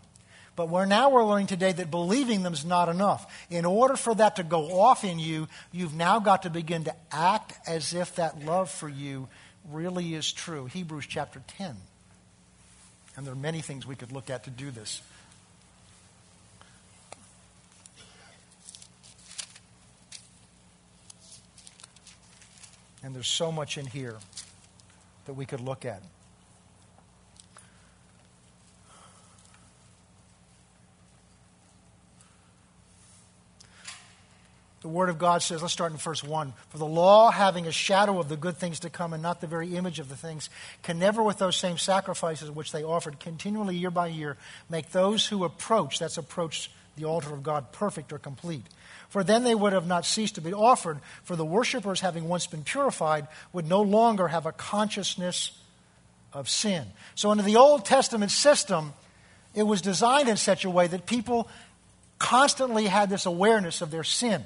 But 0.56 0.70
we're 0.70 0.86
now 0.86 1.12
we're 1.12 1.24
learning 1.24 1.48
today 1.48 1.72
that 1.72 1.92
believing 1.92 2.42
them 2.42 2.54
is 2.54 2.66
not 2.66 2.90
enough. 2.90 3.46
In 3.52 3.64
order 3.64 3.96
for 3.96 4.16
that 4.16 4.38
to 4.38 4.44
go 4.44 4.80
off 4.80 5.04
in 5.04 5.20
you, 5.20 5.48
you've 5.72 5.94
now 5.94 6.20
got 6.20 6.44
to 6.44 6.50
begin 6.50 6.86
to 6.86 6.96
act 7.12 7.54
as 7.68 7.94
if 7.94 8.16
that 8.16 8.44
love 8.44 8.72
for 8.72 8.90
you 8.90 9.28
really 9.70 10.16
is 10.16 10.32
true. 10.32 10.66
Hebrews 10.66 11.06
chapter 11.06 11.44
10. 11.58 11.76
And 13.18 13.26
there 13.26 13.34
are 13.34 13.36
many 13.36 13.62
things 13.62 13.88
we 13.88 13.96
could 13.96 14.12
look 14.12 14.30
at 14.30 14.44
to 14.44 14.52
do 14.52 14.70
this. 14.70 15.02
And 23.04 23.16
there's 23.16 23.28
so 23.28 23.52
much 23.52 23.78
in 23.80 23.88
here 23.88 24.18
that 25.26 25.34
we 25.34 25.46
could 25.46 25.62
look 25.62 25.84
at. 25.84 26.04
The 34.88 34.94
Word 34.94 35.10
of 35.10 35.20
God 35.20 35.42
says, 35.42 35.62
let's 35.62 35.74
start 35.74 35.92
in 35.92 35.98
verse 35.98 36.24
1. 36.24 36.54
For 36.70 36.78
the 36.78 36.86
law, 36.86 37.30
having 37.30 37.68
a 37.68 37.74
shadow 37.74 38.20
of 38.20 38.30
the 38.30 38.38
good 38.38 38.56
things 38.56 38.80
to 38.80 38.90
come 38.90 39.12
and 39.12 39.22
not 39.22 39.42
the 39.42 39.46
very 39.46 39.76
image 39.76 40.00
of 40.00 40.08
the 40.08 40.16
things, 40.16 40.50
can 40.82 40.98
never, 40.98 41.22
with 41.22 41.40
those 41.40 41.58
same 41.58 41.78
sacrifices 41.78 42.50
which 42.50 42.72
they 42.72 42.84
offered 42.84 43.20
continually 43.20 43.76
year 43.76 43.92
by 43.92 44.08
year, 44.08 44.38
make 44.70 44.92
those 44.92 45.28
who 45.28 45.44
approach, 45.44 46.00
that's 46.00 46.18
approach 46.18 46.72
the 46.96 47.04
altar 47.04 47.34
of 47.34 47.44
God, 47.44 47.74
perfect 47.74 48.14
or 48.14 48.18
complete. 48.18 48.64
For 49.10 49.26
then 49.26 49.44
they 49.44 49.54
would 49.54 49.74
have 49.74 49.88
not 49.88 50.06
ceased 50.06 50.36
to 50.36 50.42
be 50.42 50.54
offered, 50.54 51.00
for 51.22 51.36
the 51.36 51.44
worshippers, 51.44 52.00
having 52.00 52.30
once 52.30 52.48
been 52.48 52.64
purified, 52.64 53.28
would 53.52 53.68
no 53.68 53.82
longer 53.82 54.30
have 54.30 54.46
a 54.46 54.54
consciousness 54.54 55.52
of 56.32 56.48
sin. 56.48 56.86
So, 57.14 57.30
under 57.30 57.44
the 57.44 57.58
Old 57.58 57.84
Testament 57.84 58.32
system, 58.32 58.94
it 59.54 59.64
was 59.64 59.82
designed 59.82 60.30
in 60.30 60.38
such 60.38 60.64
a 60.64 60.70
way 60.70 60.88
that 60.88 61.06
people 61.06 61.50
constantly 62.20 62.86
had 62.86 63.10
this 63.10 63.26
awareness 63.26 63.82
of 63.82 63.92
their 63.92 64.06
sin 64.06 64.46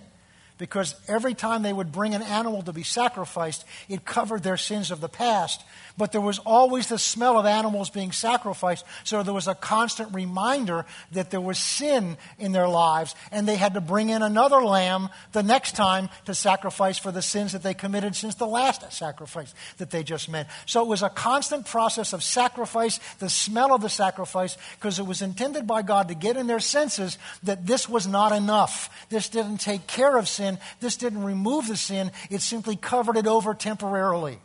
because 0.61 0.93
every 1.07 1.33
time 1.33 1.63
they 1.63 1.73
would 1.73 1.91
bring 1.91 2.13
an 2.13 2.21
animal 2.21 2.61
to 2.61 2.71
be 2.71 2.83
sacrificed, 2.83 3.65
it 3.89 4.05
covered 4.05 4.43
their 4.43 4.57
sins 4.57 4.91
of 4.91 5.01
the 5.01 5.09
past. 5.09 5.63
But 5.97 6.11
there 6.11 6.21
was 6.21 6.39
always 6.39 6.87
the 6.87 6.97
smell 6.97 7.37
of 7.37 7.45
animals 7.45 7.89
being 7.89 8.11
sacrificed, 8.11 8.85
so 9.03 9.23
there 9.23 9.33
was 9.33 9.47
a 9.47 9.55
constant 9.55 10.13
reminder 10.13 10.85
that 11.11 11.31
there 11.31 11.41
was 11.41 11.57
sin 11.57 12.17
in 12.39 12.51
their 12.51 12.67
lives, 12.67 13.15
and 13.31 13.47
they 13.47 13.55
had 13.55 13.73
to 13.73 13.81
bring 13.81 14.09
in 14.09 14.21
another 14.21 14.63
lamb 14.63 15.09
the 15.31 15.43
next 15.43 15.75
time 15.75 16.09
to 16.25 16.33
sacrifice 16.33 16.97
for 16.97 17.11
the 17.11 17.21
sins 17.21 17.51
that 17.51 17.63
they 17.63 17.73
committed 17.73 18.15
since 18.15 18.35
the 18.35 18.47
last 18.47 18.91
sacrifice 18.91 19.53
that 19.77 19.91
they 19.91 20.03
just 20.03 20.29
made. 20.29 20.45
So 20.65 20.81
it 20.81 20.87
was 20.87 21.03
a 21.03 21.09
constant 21.09 21.65
process 21.65 22.13
of 22.13 22.23
sacrifice, 22.23 22.99
the 23.19 23.29
smell 23.29 23.73
of 23.73 23.81
the 23.81 23.89
sacrifice, 23.89 24.57
because 24.79 24.99
it 24.99 25.05
was 25.05 25.21
intended 25.21 25.67
by 25.67 25.81
God 25.81 26.07
to 26.07 26.15
get 26.15 26.37
in 26.37 26.47
their 26.47 26.59
senses 26.59 27.17
that 27.43 27.65
this 27.65 27.87
was 27.87 28.07
not 28.07 28.31
enough. 28.31 28.89
This 29.09 29.29
didn't 29.29 29.57
take 29.57 29.87
care 29.87 30.17
of 30.17 30.27
sin. 30.27 30.57
This 30.79 30.97
didn't 30.97 31.23
remove 31.23 31.67
the 31.67 31.77
sin, 31.77 32.11
it 32.29 32.41
simply 32.41 32.75
covered 32.75 33.17
it 33.17 33.27
over 33.27 33.53
temporarily. 33.53 34.39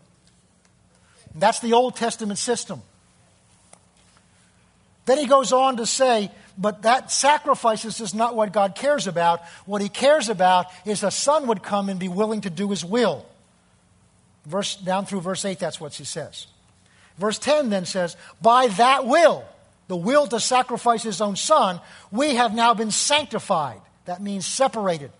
That's 1.39 1.61
the 1.61 1.75
Old 1.75 1.97
Testament 1.97 2.39
system. 2.39 2.83
Then 5.05 5.19
he 5.19 5.27
goes 5.27 5.53
on 5.53 5.77
to 5.77 5.87
say, 5.87 6.31
but 6.59 6.83
that 6.83 7.13
sacrifices 7.13 8.01
is 8.01 8.15
not 8.15 8.35
what 8.35 8.53
God 8.53 8.75
cares 8.75 9.07
about. 9.07 9.43
What 9.67 9.83
he 9.83 9.89
cares 9.89 10.29
about 10.29 10.67
is 10.85 11.03
a 11.03 11.11
son 11.11 11.47
would 11.49 11.63
come 11.63 11.89
and 11.89 12.01
be 12.01 12.09
willing 12.09 12.41
to 12.43 12.51
do 12.51 12.71
his 12.71 12.85
will. 12.85 13.27
Verse 14.47 14.77
down 14.77 15.07
through 15.07 15.21
verse 15.21 15.45
8, 15.45 15.59
that's 15.59 15.81
what 15.81 15.95
he 15.95 16.05
says. 16.05 16.47
Verse 17.19 17.39
10 17.39 17.71
then 17.71 17.85
says, 17.85 18.17
By 18.41 18.69
that 18.69 19.07
will, 19.07 19.45
the 19.89 19.97
will 19.97 20.27
to 20.29 20.41
sacrifice 20.41 21.03
his 21.03 21.21
own 21.21 21.37
son, 21.37 21.81
we 22.11 22.37
have 22.37 22.55
now 22.55 22.75
been 22.75 22.91
sanctified. 22.91 23.81
That 24.07 24.23
means 24.23 24.47
separated 24.47 25.11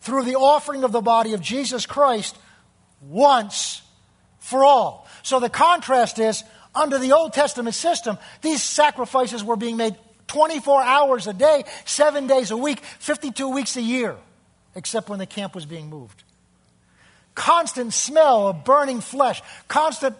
through 0.00 0.24
the 0.24 0.36
offering 0.36 0.82
of 0.82 0.92
the 0.92 1.00
body 1.00 1.34
of 1.34 1.40
Jesus 1.40 1.86
Christ 1.86 2.36
once 3.00 3.82
for 4.40 4.64
all. 4.64 5.06
So 5.22 5.38
the 5.38 5.48
contrast 5.48 6.18
is 6.18 6.42
under 6.74 6.98
the 6.98 7.12
Old 7.12 7.32
Testament 7.32 7.74
system, 7.74 8.18
these 8.42 8.62
sacrifices 8.62 9.44
were 9.44 9.56
being 9.56 9.76
made 9.76 9.96
24 10.28 10.82
hours 10.82 11.26
a 11.26 11.32
day, 11.32 11.64
seven 11.84 12.26
days 12.26 12.50
a 12.50 12.56
week, 12.56 12.80
52 12.80 13.48
weeks 13.48 13.76
a 13.76 13.82
year, 13.82 14.16
except 14.74 15.08
when 15.08 15.18
the 15.18 15.26
camp 15.26 15.54
was 15.54 15.66
being 15.66 15.90
moved. 15.90 16.22
Constant 17.34 17.92
smell 17.92 18.48
of 18.48 18.64
burning 18.64 19.00
flesh, 19.00 19.42
constant 19.66 20.16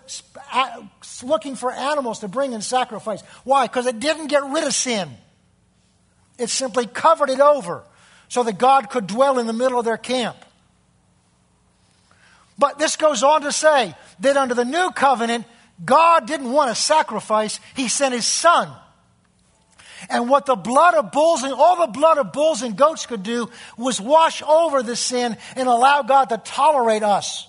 looking 1.22 1.54
for 1.54 1.70
animals 1.70 2.20
to 2.20 2.28
bring 2.28 2.52
in 2.52 2.62
sacrifice. 2.62 3.20
Why? 3.44 3.66
Because 3.66 3.86
it 3.86 4.00
didn't 4.00 4.28
get 4.28 4.44
rid 4.44 4.64
of 4.64 4.74
sin, 4.74 5.10
it 6.38 6.50
simply 6.50 6.86
covered 6.86 7.30
it 7.30 7.40
over 7.40 7.84
so 8.28 8.42
that 8.42 8.58
God 8.58 8.90
could 8.90 9.06
dwell 9.06 9.38
in 9.38 9.46
the 9.46 9.52
middle 9.52 9.78
of 9.78 9.84
their 9.84 9.96
camp. 9.96 10.36
But 12.60 12.78
this 12.78 12.96
goes 12.96 13.22
on 13.22 13.40
to 13.42 13.52
say 13.52 13.94
that 14.20 14.36
under 14.36 14.54
the 14.54 14.66
new 14.66 14.90
covenant, 14.90 15.46
God 15.82 16.26
didn't 16.26 16.52
want 16.52 16.70
a 16.70 16.74
sacrifice, 16.74 17.58
He 17.74 17.88
sent 17.88 18.14
His 18.14 18.26
Son. 18.26 18.68
And 20.10 20.28
what 20.28 20.44
the 20.44 20.56
blood 20.56 20.94
of 20.94 21.10
bulls 21.10 21.42
and 21.42 21.54
all 21.54 21.86
the 21.86 21.92
blood 21.92 22.18
of 22.18 22.34
bulls 22.34 22.60
and 22.60 22.76
goats 22.76 23.06
could 23.06 23.22
do 23.22 23.48
was 23.78 23.98
wash 23.98 24.42
over 24.42 24.82
the 24.82 24.94
sin 24.94 25.38
and 25.56 25.68
allow 25.68 26.02
God 26.02 26.26
to 26.26 26.36
tolerate 26.36 27.02
us. 27.02 27.48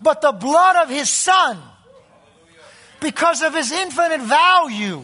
But 0.00 0.20
the 0.20 0.32
blood 0.32 0.76
of 0.84 0.88
His 0.88 1.10
Son, 1.10 1.58
because 3.00 3.42
of 3.42 3.52
His 3.52 3.72
infinite 3.72 4.20
value, 4.20 5.02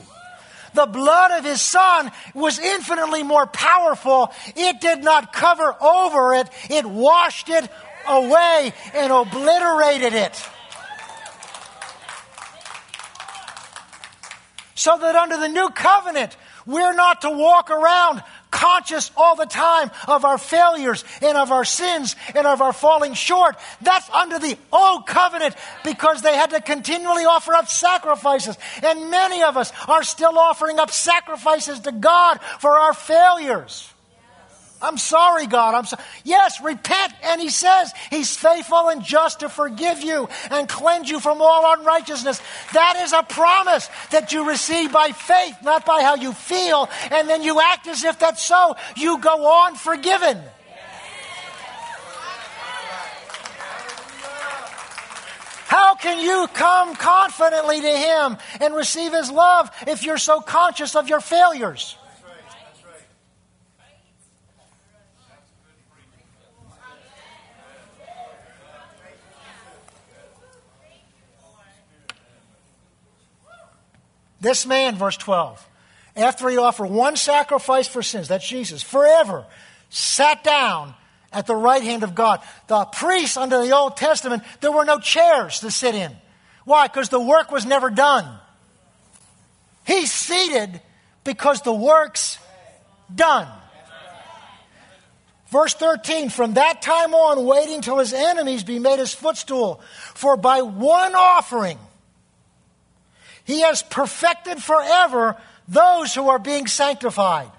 the 0.75 0.87
blood 0.87 1.33
of 1.33 1.45
his 1.45 1.61
son 1.61 2.11
was 2.35 2.59
infinitely 2.59 3.23
more 3.23 3.47
powerful. 3.47 4.33
It 4.57 4.81
did 4.81 5.05
not 5.05 5.31
cover 5.31 5.77
over 5.83 6.33
it, 6.33 6.49
it 6.71 6.87
washed 6.87 7.51
it 7.51 7.69
away 8.09 8.72
and 8.94 9.12
obliterated 9.12 10.12
it. 10.12 10.48
So 14.74 14.98
that 14.98 15.14
under 15.14 15.36
the 15.36 15.48
new 15.48 15.68
covenant, 15.70 16.36
we're 16.66 16.94
not 16.94 17.22
to 17.22 17.30
walk 17.30 17.70
around 17.70 18.22
conscious 18.50 19.11
all 19.16 19.34
the 19.34 19.46
time 19.46 19.90
of 20.07 20.24
our 20.24 20.38
failures 20.38 21.05
and 21.20 21.36
of 21.36 21.50
our 21.50 21.64
sins 21.64 22.14
and 22.34 22.46
of 22.46 22.61
our 22.61 22.72
falling 22.72 23.14
short. 23.14 23.57
That's 23.80 24.09
under 24.11 24.38
the 24.38 24.57
old 24.72 25.07
covenant 25.07 25.57
because 25.84 26.22
they 26.22 26.36
had 26.36 26.50
to 26.50 26.61
continually 26.61 27.24
offer 27.24 27.55
up 27.55 27.68
sacrifices. 27.68 28.57
And 28.82 29.11
many 29.11 29.42
of 29.42 29.57
us 29.57 29.72
are 29.88 30.05
still 30.05 30.38
offering 30.38 30.78
up 30.78 30.90
sacrifices 30.90 31.80
to 31.80 31.92
God 31.92 32.40
for 32.61 32.78
our 32.78 32.92
failures. 32.92 33.91
I'm 34.83 34.99
sorry, 34.99 35.47
God. 35.47 35.74
I'm 35.74 35.87
sorry. 35.87 36.03
Yes, 36.24 36.61
repent. 36.61 37.12
And 37.22 37.41
he 37.41 37.49
says 37.49 37.93
he's 38.11 38.37
faithful 38.37 38.89
and 38.89 39.03
just 39.03 39.41
to 39.41 39.49
forgive 39.49 40.03
you 40.03 40.28
and 40.51 40.68
cleanse 40.68 41.09
you 41.09 41.20
from 41.20 41.41
all 41.41 41.72
unrighteousness. 41.78 42.43
That 42.72 42.97
is 43.03 43.12
a 43.12 43.22
promise 43.22 43.89
that 44.11 44.33
you 44.33 44.49
receive 44.49 44.93
by 44.93 45.12
faith, 45.12 45.57
not 45.62 45.87
by 45.87 46.03
how 46.03 46.16
you 46.16 46.33
feel. 46.33 46.91
And 47.12 47.28
then 47.28 47.43
you 47.43 47.61
act 47.61 47.87
as 47.87 48.03
if 48.03 48.18
that's 48.18 48.43
so. 48.43 48.76
You 48.97 49.18
go 49.18 49.47
on 49.47 49.76
forgiven. 49.76 50.41
How 55.66 55.95
can 55.95 56.18
you 56.18 56.49
come 56.53 56.95
confidently 56.97 57.80
to 57.80 57.89
Him 57.89 58.37
and 58.61 58.74
receive 58.74 59.12
His 59.12 59.30
love 59.30 59.70
if 59.87 60.05
you're 60.05 60.18
so 60.18 60.41
conscious 60.41 60.95
of 60.95 61.09
your 61.09 61.20
failures? 61.20 61.97
This 74.43 74.66
man, 74.66 74.97
verse 74.97 75.16
12, 75.16 75.68
after 76.16 76.49
he 76.49 76.59
offered 76.59 76.90
one 76.90 77.14
sacrifice 77.14 77.86
for 77.86 78.03
sins, 78.03 78.26
that's 78.26 78.47
Jesus, 78.47 78.82
forever, 78.82 79.47
sat 79.88 80.43
down 80.43 80.95
at 81.32 81.47
the 81.47 81.55
right 81.55 81.82
hand 81.82 82.03
of 82.03 82.16
God. 82.16 82.40
The 82.66 82.84
priests 82.86 83.36
under 83.36 83.64
the 83.64 83.70
Old 83.70 83.97
Testament, 83.97 84.43
there 84.61 84.72
were 84.72 84.84
no 84.84 84.99
chairs 84.99 85.61
to 85.61 85.70
sit 85.70 85.95
in. 85.95 86.11
Why? 86.64 86.88
Because 86.88 87.09
the 87.09 87.20
work 87.20 87.53
was 87.53 87.64
never 87.64 87.88
done. 87.88 88.26
He's 89.86 90.11
seated 90.11 90.80
because 91.22 91.62
the 91.62 91.72
work's 91.72 92.36
done. 93.14 93.47
Verse 95.51 95.74
13, 95.74 96.30
from 96.30 96.55
that 96.55 96.82
time 96.82 97.14
on, 97.14 97.45
waiting 97.47 97.80
till 97.80 97.99
his 97.99 98.12
enemies 98.12 98.64
be 98.64 98.80
made 98.80 98.99
his 98.99 99.14
footstool. 99.14 99.80
For 100.14 100.36
by 100.36 100.62
one 100.62 101.14
offering, 101.14 101.78
he 103.53 103.61
has 103.61 103.82
perfected 103.82 104.62
forever 104.62 105.36
those 105.68 106.14
who 106.14 106.28
are 106.30 106.38
being 106.38 106.66
sanctified. 106.66 107.50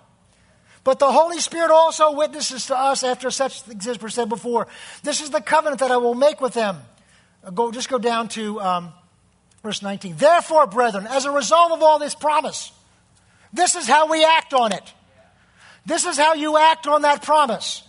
But 0.83 0.99
the 0.99 1.11
Holy 1.11 1.39
Spirit 1.39 1.71
also 1.71 2.13
witnesses 2.13 2.65
to 2.67 2.77
us 2.77 3.03
after 3.03 3.29
such 3.31 3.61
things 3.61 3.87
as 3.87 4.01
were 4.01 4.09
said 4.09 4.27
before. 4.27 4.67
This 5.03 5.21
is 5.21 5.29
the 5.29 5.39
covenant 5.39 5.79
that 5.79 5.91
I 5.91 5.97
will 5.97 6.15
make 6.15 6.41
with 6.41 6.53
them. 6.53 6.79
Go, 7.53 7.71
just 7.71 7.89
go 7.89 7.99
down 7.99 8.27
to 8.29 8.59
um, 8.59 8.93
verse 9.61 9.81
19. 9.81 10.15
Therefore, 10.17 10.65
brethren, 10.67 11.07
as 11.07 11.25
a 11.25 11.31
result 11.31 11.71
of 11.71 11.83
all 11.83 11.99
this 11.99 12.15
promise, 12.15 12.71
this 13.53 13.75
is 13.75 13.87
how 13.87 14.09
we 14.09 14.25
act 14.25 14.53
on 14.53 14.71
it. 14.73 14.93
This 15.85 16.05
is 16.05 16.17
how 16.17 16.33
you 16.33 16.57
act 16.57 16.87
on 16.87 17.03
that 17.03 17.21
promise. 17.21 17.83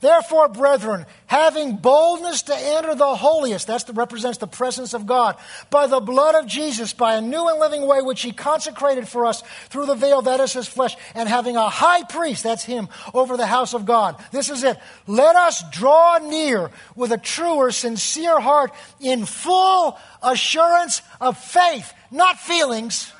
Therefore, 0.00 0.48
brethren, 0.48 1.06
having 1.24 1.76
boldness 1.76 2.42
to 2.42 2.54
enter 2.54 2.94
the 2.94 3.14
holiest, 3.14 3.66
that 3.68 3.88
represents 3.94 4.36
the 4.36 4.46
presence 4.46 4.92
of 4.92 5.06
God, 5.06 5.36
by 5.70 5.86
the 5.86 6.00
blood 6.00 6.34
of 6.34 6.46
Jesus, 6.46 6.92
by 6.92 7.14
a 7.14 7.22
new 7.22 7.48
and 7.48 7.58
living 7.58 7.86
way 7.86 8.02
which 8.02 8.20
he 8.20 8.32
consecrated 8.32 9.08
for 9.08 9.24
us 9.24 9.42
through 9.70 9.86
the 9.86 9.94
veil 9.94 10.20
that 10.22 10.38
is 10.40 10.52
his 10.52 10.68
flesh, 10.68 10.96
and 11.14 11.28
having 11.28 11.56
a 11.56 11.70
high 11.70 12.02
priest, 12.04 12.42
that's 12.42 12.62
him, 12.62 12.88
over 13.14 13.38
the 13.38 13.46
house 13.46 13.72
of 13.72 13.86
God. 13.86 14.22
This 14.32 14.50
is 14.50 14.64
it. 14.64 14.78
Let 15.06 15.34
us 15.34 15.64
draw 15.70 16.18
near 16.18 16.70
with 16.94 17.10
a 17.10 17.18
truer, 17.18 17.70
sincere 17.70 18.38
heart 18.38 18.72
in 19.00 19.24
full 19.24 19.98
assurance 20.22 21.00
of 21.22 21.38
faith, 21.38 21.94
not 22.10 22.38
feelings. 22.38 23.12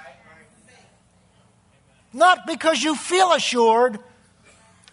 Not 2.13 2.47
because 2.47 2.83
you 2.83 2.97
feel 2.97 3.33
assured 3.33 3.99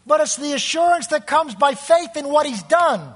but 0.06 0.22
it's 0.22 0.36
the 0.36 0.54
assurance 0.54 1.08
that 1.08 1.28
comes 1.28 1.56
by 1.56 1.74
faith 1.74 2.16
in 2.16 2.28
what 2.28 2.46
He's 2.46 2.64
done. 2.64 3.16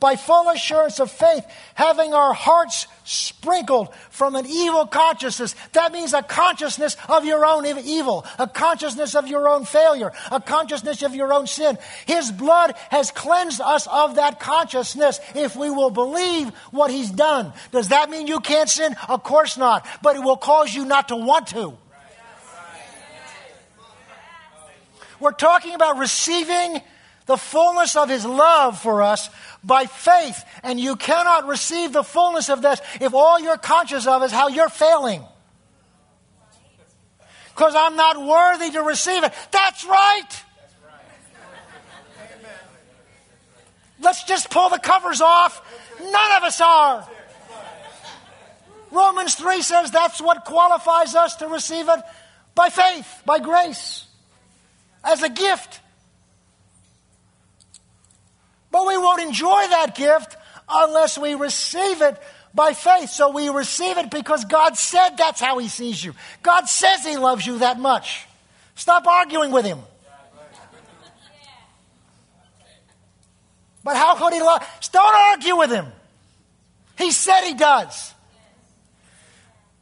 By 0.00 0.16
full 0.16 0.50
assurance 0.50 1.00
of 1.00 1.10
faith, 1.10 1.46
having 1.74 2.12
our 2.12 2.34
hearts 2.34 2.88
sprinkled 3.04 3.94
from 4.10 4.34
an 4.34 4.44
evil 4.44 4.86
consciousness. 4.86 5.54
That 5.72 5.92
means 5.92 6.12
a 6.12 6.22
consciousness 6.22 6.96
of 7.08 7.24
your 7.24 7.46
own 7.46 7.64
evil, 7.64 8.26
a 8.38 8.46
consciousness 8.46 9.14
of 9.14 9.28
your 9.28 9.48
own 9.48 9.64
failure, 9.64 10.12
a 10.30 10.40
consciousness 10.40 11.02
of 11.02 11.14
your 11.14 11.32
own 11.32 11.46
sin. 11.46 11.78
His 12.06 12.30
blood 12.30 12.74
has 12.90 13.12
cleansed 13.12 13.60
us 13.60 13.86
of 13.86 14.16
that 14.16 14.40
consciousness 14.40 15.20
if 15.34 15.56
we 15.56 15.70
will 15.70 15.90
believe 15.90 16.48
what 16.70 16.90
He's 16.90 17.10
done. 17.10 17.52
Does 17.70 17.88
that 17.88 18.10
mean 18.10 18.26
you 18.26 18.40
can't 18.40 18.68
sin? 18.68 18.96
Of 19.08 19.22
course 19.22 19.56
not. 19.56 19.86
But 20.02 20.16
it 20.16 20.22
will 20.22 20.36
cause 20.36 20.74
you 20.74 20.84
not 20.84 21.08
to 21.08 21.16
want 21.16 21.46
to. 21.48 21.78
We're 25.20 25.32
talking 25.32 25.74
about 25.74 25.98
receiving 25.98 26.80
the 27.26 27.36
fullness 27.36 27.96
of 27.96 28.08
His 28.08 28.24
love 28.24 28.78
for 28.78 29.02
us 29.02 29.30
by 29.62 29.86
faith. 29.86 30.44
And 30.62 30.78
you 30.78 30.96
cannot 30.96 31.46
receive 31.46 31.92
the 31.92 32.02
fullness 32.02 32.48
of 32.48 32.62
this 32.62 32.80
if 33.00 33.14
all 33.14 33.40
you're 33.40 33.58
conscious 33.58 34.06
of 34.06 34.22
is 34.22 34.32
how 34.32 34.48
you're 34.48 34.68
failing. 34.68 35.24
Because 37.50 37.74
I'm 37.76 37.96
not 37.96 38.20
worthy 38.20 38.72
to 38.72 38.82
receive 38.82 39.22
it. 39.22 39.32
That's 39.52 39.84
right. 39.84 40.28
Let's 44.00 44.24
just 44.24 44.50
pull 44.50 44.70
the 44.70 44.78
covers 44.78 45.20
off. 45.20 45.62
None 46.00 46.32
of 46.36 46.42
us 46.42 46.60
are. 46.60 47.08
Romans 48.90 49.34
3 49.34 49.62
says 49.62 49.90
that's 49.90 50.20
what 50.20 50.44
qualifies 50.44 51.14
us 51.14 51.36
to 51.36 51.48
receive 51.48 51.88
it 51.88 52.00
by 52.54 52.68
faith, 52.68 53.22
by 53.24 53.38
grace 53.38 54.06
as 55.04 55.22
a 55.22 55.28
gift. 55.28 55.80
But 58.70 58.86
we 58.86 58.96
won't 58.96 59.22
enjoy 59.22 59.68
that 59.68 59.94
gift 59.94 60.36
unless 60.68 61.18
we 61.18 61.34
receive 61.34 62.02
it 62.02 62.20
by 62.54 62.72
faith. 62.72 63.10
So 63.10 63.30
we 63.30 63.48
receive 63.48 63.98
it 63.98 64.10
because 64.10 64.44
God 64.46 64.76
said 64.76 65.10
that's 65.16 65.40
how 65.40 65.58
He 65.58 65.68
sees 65.68 66.02
you. 66.02 66.14
God 66.42 66.68
says 66.68 67.04
He 67.04 67.16
loves 67.16 67.46
you 67.46 67.58
that 67.58 67.78
much. 67.78 68.26
Stop 68.74 69.06
arguing 69.06 69.52
with 69.52 69.64
Him. 69.64 69.78
But 73.84 73.96
how 73.96 74.16
could 74.16 74.32
He 74.32 74.40
love? 74.40 74.66
Don't 74.92 75.14
argue 75.14 75.56
with 75.56 75.70
Him. 75.70 75.86
He 76.96 77.10
said 77.10 77.42
He 77.42 77.54
does. 77.54 78.13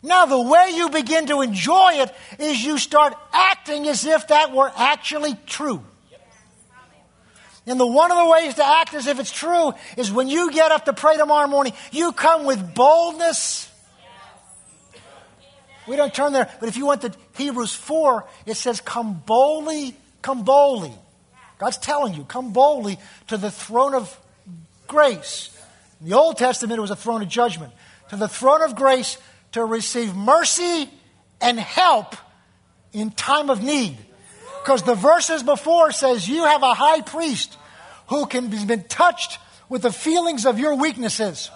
Now, 0.03 0.27
the 0.27 0.41
way 0.41 0.73
you 0.75 0.91
begin 0.91 1.27
to 1.27 1.43
enjoy 1.43 1.93
it 1.95 2.13
is 2.41 2.63
you 2.65 2.79
start 2.79 3.15
acting 3.33 3.87
as 3.87 4.05
if 4.05 4.29
that 4.29 4.53
were 4.53 4.73
actually 4.77 5.35
true. 5.47 5.85
And 7.67 7.79
the 7.79 7.87
one 7.87 8.11
of 8.11 8.19
the 8.19 8.29
ways 8.29 8.55
to 8.55 8.67
act 8.67 8.93
as 8.95 9.07
if 9.07 9.21
it's 9.21 9.31
true 9.31 9.73
is 9.97 10.11
when 10.11 10.29
you 10.29 10.51
get 10.51 10.73
up 10.73 10.87
to 10.87 10.93
pray 10.93 11.17
tomorrow 11.17 11.47
morning, 11.47 11.73
you 11.93 12.11
come 12.11 12.45
with 12.45 12.75
boldness. 12.75 13.71
We 15.87 15.95
don't 15.95 16.13
turn 16.13 16.33
there, 16.33 16.51
but 16.59 16.69
if 16.69 16.77
you 16.77 16.87
went 16.87 17.03
to 17.03 17.13
Hebrews 17.37 17.75
4, 17.75 18.27
it 18.47 18.57
says, 18.57 18.81
Come 18.81 19.23
boldly, 19.25 19.97
come 20.23 20.43
boldly. 20.43 20.93
God's 21.59 21.79
telling 21.79 22.15
you, 22.15 22.25
come 22.25 22.53
boldly 22.53 22.99
to 23.29 23.37
the 23.37 23.51
throne 23.51 23.95
of 23.95 24.19
grace. 24.89 25.57
In 26.01 26.09
the 26.09 26.17
Old 26.17 26.39
Testament, 26.39 26.79
it 26.79 26.81
was 26.81 26.91
a 26.91 26.97
throne 26.97 27.23
of 27.23 27.29
judgment. 27.29 27.73
To 28.09 28.17
the 28.17 28.29
throne 28.29 28.63
of 28.63 28.75
grace 28.75 29.17
to 29.53 29.65
receive 29.65 30.15
mercy 30.15 30.91
and 31.41 31.59
help 31.59 32.15
in 32.93 33.11
time 33.11 33.51
of 33.51 33.63
need. 33.63 33.97
Because 34.63 34.83
the 34.83 34.95
verses 34.95 35.43
before 35.43 35.93
says 35.93 36.29
you 36.29 36.45
have 36.45 36.63
a 36.63 36.75
high 36.75 37.01
priest 37.01 37.57
who 38.09 38.27
can 38.27 38.49
be 38.49 38.65
been 38.65 38.85
touched 38.85 39.39
with 39.69 39.83
the 39.83 39.93
feelings 39.93 40.47
of 40.47 40.59
your 40.59 40.75
weaknesses 40.75 41.51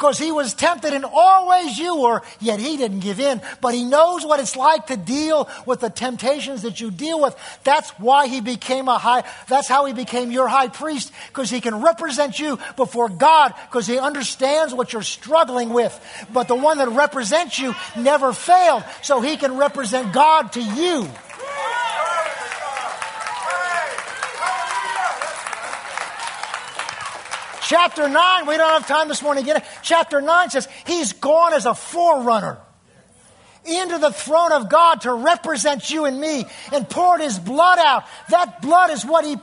because 0.00 0.18
he 0.18 0.32
was 0.32 0.54
tempted 0.54 0.94
in 0.94 1.04
all 1.04 1.46
ways 1.46 1.76
you 1.76 1.94
were, 2.00 2.22
yet 2.40 2.58
he 2.58 2.78
didn't 2.78 3.00
give 3.00 3.20
in. 3.20 3.42
But 3.60 3.74
he 3.74 3.84
knows 3.84 4.24
what 4.24 4.40
it's 4.40 4.56
like 4.56 4.86
to 4.86 4.96
deal 4.96 5.46
with 5.66 5.80
the 5.80 5.90
temptations 5.90 6.62
that 6.62 6.80
you 6.80 6.90
deal 6.90 7.20
with. 7.20 7.36
That's 7.64 7.90
why 7.98 8.26
he 8.26 8.40
became 8.40 8.88
a 8.88 8.96
high, 8.96 9.24
that's 9.46 9.68
how 9.68 9.84
he 9.84 9.92
became 9.92 10.30
your 10.30 10.48
high 10.48 10.68
priest, 10.68 11.12
because 11.28 11.50
he 11.50 11.60
can 11.60 11.82
represent 11.82 12.38
you 12.38 12.58
before 12.76 13.10
God, 13.10 13.52
because 13.68 13.86
he 13.86 13.98
understands 13.98 14.72
what 14.72 14.94
you're 14.94 15.02
struggling 15.02 15.68
with. 15.68 15.92
But 16.32 16.48
the 16.48 16.54
one 16.54 16.78
that 16.78 16.88
represents 16.88 17.58
you 17.58 17.74
never 17.94 18.32
failed, 18.32 18.84
so 19.02 19.20
he 19.20 19.36
can 19.36 19.58
represent 19.58 20.14
God 20.14 20.52
to 20.52 20.62
you. 20.62 21.10
Chapter 27.70 28.08
9, 28.08 28.46
we 28.46 28.56
don't 28.56 28.72
have 28.72 28.88
time 28.88 29.06
this 29.06 29.22
morning 29.22 29.44
to 29.44 29.46
get 29.46 29.62
it. 29.62 29.68
Chapter 29.80 30.20
9 30.20 30.50
says, 30.50 30.66
He's 30.88 31.12
gone 31.12 31.52
as 31.52 31.66
a 31.66 31.74
forerunner 31.74 32.58
into 33.64 33.98
the 33.98 34.10
throne 34.10 34.50
of 34.50 34.68
God 34.68 35.02
to 35.02 35.12
represent 35.12 35.88
you 35.88 36.04
and 36.04 36.20
me 36.20 36.46
and 36.72 36.90
poured 36.90 37.20
His 37.20 37.38
blood 37.38 37.78
out. 37.78 38.06
That 38.30 38.60
blood 38.60 38.90
is 38.90 39.06
what 39.06 39.24
He 39.24 39.36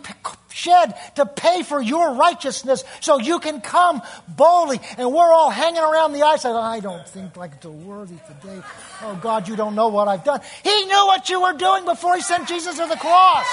shed 0.49 0.93
to 1.15 1.25
pay 1.25 1.63
for 1.63 1.82
your 1.82 2.15
righteousness 2.15 2.84
so 2.99 3.17
you 3.17 3.39
can 3.39 3.61
come 3.61 4.01
boldly. 4.28 4.82
And 4.97 5.13
we're 5.13 5.32
all 5.32 5.49
hanging 5.49 5.82
around 5.82 6.11
the 6.11 6.23
ice. 6.23 6.43
I 6.43 6.82
don't 6.82 7.07
think 7.07 7.38
like 7.38 7.53
it's 7.53 7.65
worthy 7.65 8.17
today. 8.28 8.61
Oh 9.03 9.17
God, 9.21 9.47
you 9.47 9.55
don't 9.55 9.73
know 9.73 9.88
what 9.88 10.09
I've 10.09 10.25
done. 10.25 10.41
He 10.63 10.86
knew 10.86 11.05
what 11.05 11.30
you 11.30 11.43
were 11.43 11.53
doing 11.53 11.86
before 11.86 12.17
He 12.17 12.21
sent 12.21 12.49
Jesus 12.49 12.75
to 12.75 12.88
the 12.88 12.97
cross. 12.97 13.47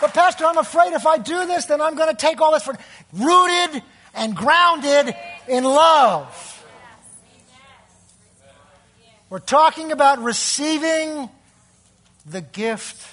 But, 0.00 0.12
Pastor, 0.12 0.44
I'm 0.44 0.58
afraid 0.58 0.92
if 0.92 1.06
I 1.06 1.18
do 1.18 1.46
this, 1.46 1.66
then 1.66 1.80
I'm 1.80 1.94
going 1.94 2.10
to 2.10 2.16
take 2.16 2.40
all 2.40 2.52
this 2.52 2.62
for 2.62 2.76
rooted 3.12 3.82
and 4.14 4.36
grounded 4.36 5.14
in 5.48 5.64
love. 5.64 6.52
We're 9.28 9.38
talking 9.38 9.92
about 9.92 10.22
receiving 10.22 11.28
the 12.24 12.40
gift 12.40 13.06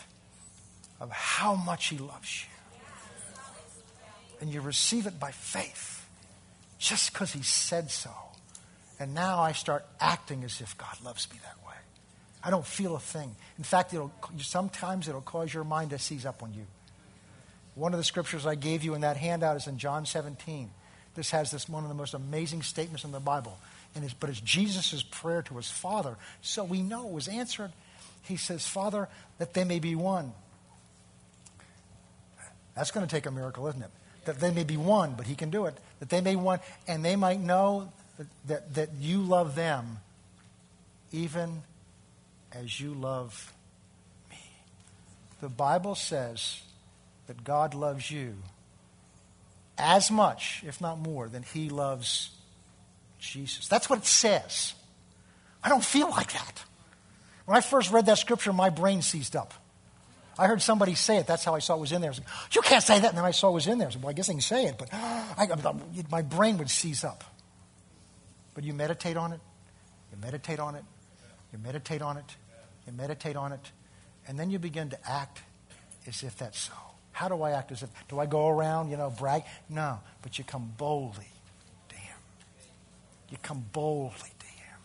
of 1.00 1.12
how 1.12 1.56
much 1.56 1.88
He 1.88 1.98
loves 1.98 2.44
you. 2.44 2.50
And 4.42 4.54
you 4.54 4.62
receive 4.62 5.08
it 5.08 5.20
by 5.20 5.32
faith, 5.32 6.06
just 6.78 7.14
because 7.14 7.32
He 7.32 7.44
said 7.44 7.90
so. 7.90 8.12
And 9.00 9.14
now 9.14 9.40
I 9.40 9.54
start 9.54 9.86
acting 10.00 10.44
as 10.44 10.62
if 10.62 10.78
God 10.78 10.96
loves 11.04 11.28
me 11.32 11.40
that 11.44 11.66
way. 11.66 11.74
I 12.44 12.50
don't 12.50 12.66
feel 12.66 12.96
a 12.96 13.00
thing. 13.00 13.36
In 13.58 13.64
fact, 13.64 13.94
it'll, 13.94 14.14
sometimes 14.38 15.08
it'll 15.08 15.22
cause 15.22 15.54
your 15.54 15.64
mind 15.64 15.92
to 15.92 16.00
seize 16.00 16.26
up 16.26 16.44
on 16.44 16.54
you. 16.54 16.66
One 17.76 17.94
of 17.94 17.98
the 17.98 18.04
scriptures 18.04 18.46
I 18.46 18.56
gave 18.56 18.84
you 18.84 18.94
in 18.94 19.02
that 19.02 19.18
handout 19.18 19.58
is 19.58 19.68
in 19.68 19.78
John 19.78 20.06
17. 20.06 20.70
This 21.16 21.32
has 21.32 21.52
this 21.52 21.70
one 21.70 21.84
of 21.84 21.90
the 21.90 21.96
most 21.96 22.14
amazing 22.14 22.62
statements 22.62 23.04
in 23.04 23.12
the 23.12 23.20
Bible. 23.20 23.58
And 23.96 24.04
it's, 24.04 24.14
but 24.14 24.30
it's 24.30 24.42
Jesus' 24.42 25.04
prayer 25.04 25.42
to 25.44 25.56
his 25.56 25.70
Father. 25.70 26.18
So 26.42 26.64
we 26.64 26.82
know 26.82 27.08
it 27.08 27.14
was 27.14 27.28
answered. 27.28 27.72
He 28.24 28.38
says, 28.38 28.68
Father, 28.68 29.10
that 29.38 29.54
they 29.54 29.64
may 29.64 29.80
be 29.80 29.96
one. 29.96 30.34
That's 32.76 32.92
going 32.92 33.06
to 33.06 33.14
take 33.14 33.26
a 33.26 33.32
miracle, 33.32 33.68
isn't 33.68 33.82
it? 33.82 33.92
That 34.26 34.40
they 34.40 34.52
may 34.52 34.64
be 34.64 34.78
one, 34.78 35.14
but 35.16 35.28
he 35.28 35.36
can 35.36 35.50
do 35.50 35.66
it. 35.66 35.78
That 36.00 36.10
they 36.10 36.22
may 36.22 36.36
one, 36.36 36.60
and 36.88 37.04
they 37.04 37.16
might 37.16 37.40
know 37.40 37.92
that, 38.18 38.28
that, 38.48 38.74
that 38.76 38.90
you 39.00 39.22
love 39.22 39.56
them 39.56 40.00
even 41.12 41.62
as 42.52 42.80
you 42.80 42.94
love 42.94 43.54
me. 44.30 44.38
The 45.42 45.50
Bible 45.50 45.96
says 45.96 46.62
that 47.28 47.44
God 47.44 47.74
loves 47.74 48.10
you 48.10 48.36
as 49.78 50.12
much, 50.12 50.64
if 50.66 50.82
not 50.82 51.00
more, 51.00 51.28
than 51.28 51.44
he 51.44 51.70
loves 51.70 52.32
Jesus. 53.20 53.68
That's 53.68 53.90
what 53.90 54.00
it 54.00 54.06
says. 54.06 54.74
I 55.64 55.70
don't 55.70 55.84
feel 55.84 56.10
like 56.10 56.34
that. 56.34 56.64
When 57.46 57.58
I 57.58 57.62
first 57.62 57.92
read 57.92 58.06
that 58.06 58.18
scripture, 58.18 58.54
my 58.54 58.70
brain 58.70 59.02
seized 59.02 59.36
up. 59.36 59.54
I 60.38 60.48
heard 60.48 60.62
somebody 60.62 60.96
say 60.96 61.18
it. 61.18 61.28
That's 61.28 61.44
how 61.44 61.54
I 61.54 61.60
saw 61.60 61.76
it 61.76 61.80
was 61.80 61.92
in 61.92 62.02
there. 62.02 62.12
Like, 62.12 62.22
you 62.52 62.62
can't 62.62 62.84
say 62.84 63.00
that. 63.00 63.10
And 63.10 63.18
then 63.18 63.26
I 63.26 63.32
saw 63.32 63.50
it 63.50 63.54
was 63.54 63.68
in 63.68 63.78
there. 63.78 63.88
I 63.88 63.92
said, 63.92 64.02
well, 64.02 64.10
I 64.10 64.14
guess 64.14 64.30
I 64.30 64.34
can 64.34 64.42
say 64.42 64.66
it, 64.66 64.76
but 64.78 64.90
I, 64.94 65.48
my 66.10 66.22
brain 66.22 66.58
would 66.58 66.70
seize 66.70 67.04
up. 67.04 67.24
But 68.56 68.64
you 68.64 68.74
meditate 68.74 69.18
on 69.18 69.34
it, 69.34 69.40
you 70.12 70.18
meditate 70.22 70.60
on 70.60 70.76
it, 70.76 70.84
you 71.52 71.60
meditate 71.60 72.02
on 72.02 72.18
it, 72.18 72.26
you 72.86 72.94
meditate 72.94 73.36
on 73.36 73.52
it, 73.52 73.72
and 74.28 74.40
then 74.40 74.50
you 74.50 74.60
begin 74.60 74.90
to 74.90 75.10
act 75.10 75.42
as 76.08 76.24
if 76.24 76.38
that's 76.38 76.60
so. 76.60 76.74
How 77.14 77.30
do 77.30 77.42
I 77.44 77.52
act 77.52 77.72
as 77.72 77.84
if? 77.84 77.90
Do 78.10 78.20
I 78.20 78.26
go 78.26 78.50
around, 78.50 78.90
you 78.90 78.98
know, 78.98 79.10
brag? 79.10 79.44
No, 79.70 80.00
but 80.22 80.38
you 80.38 80.44
come 80.44 80.74
boldly 80.78 81.30
to 81.90 81.96
Him. 81.96 82.18
You 83.30 83.38
come 83.42 83.64
boldly 83.72 84.32
to 84.40 84.46
Him. 84.46 84.78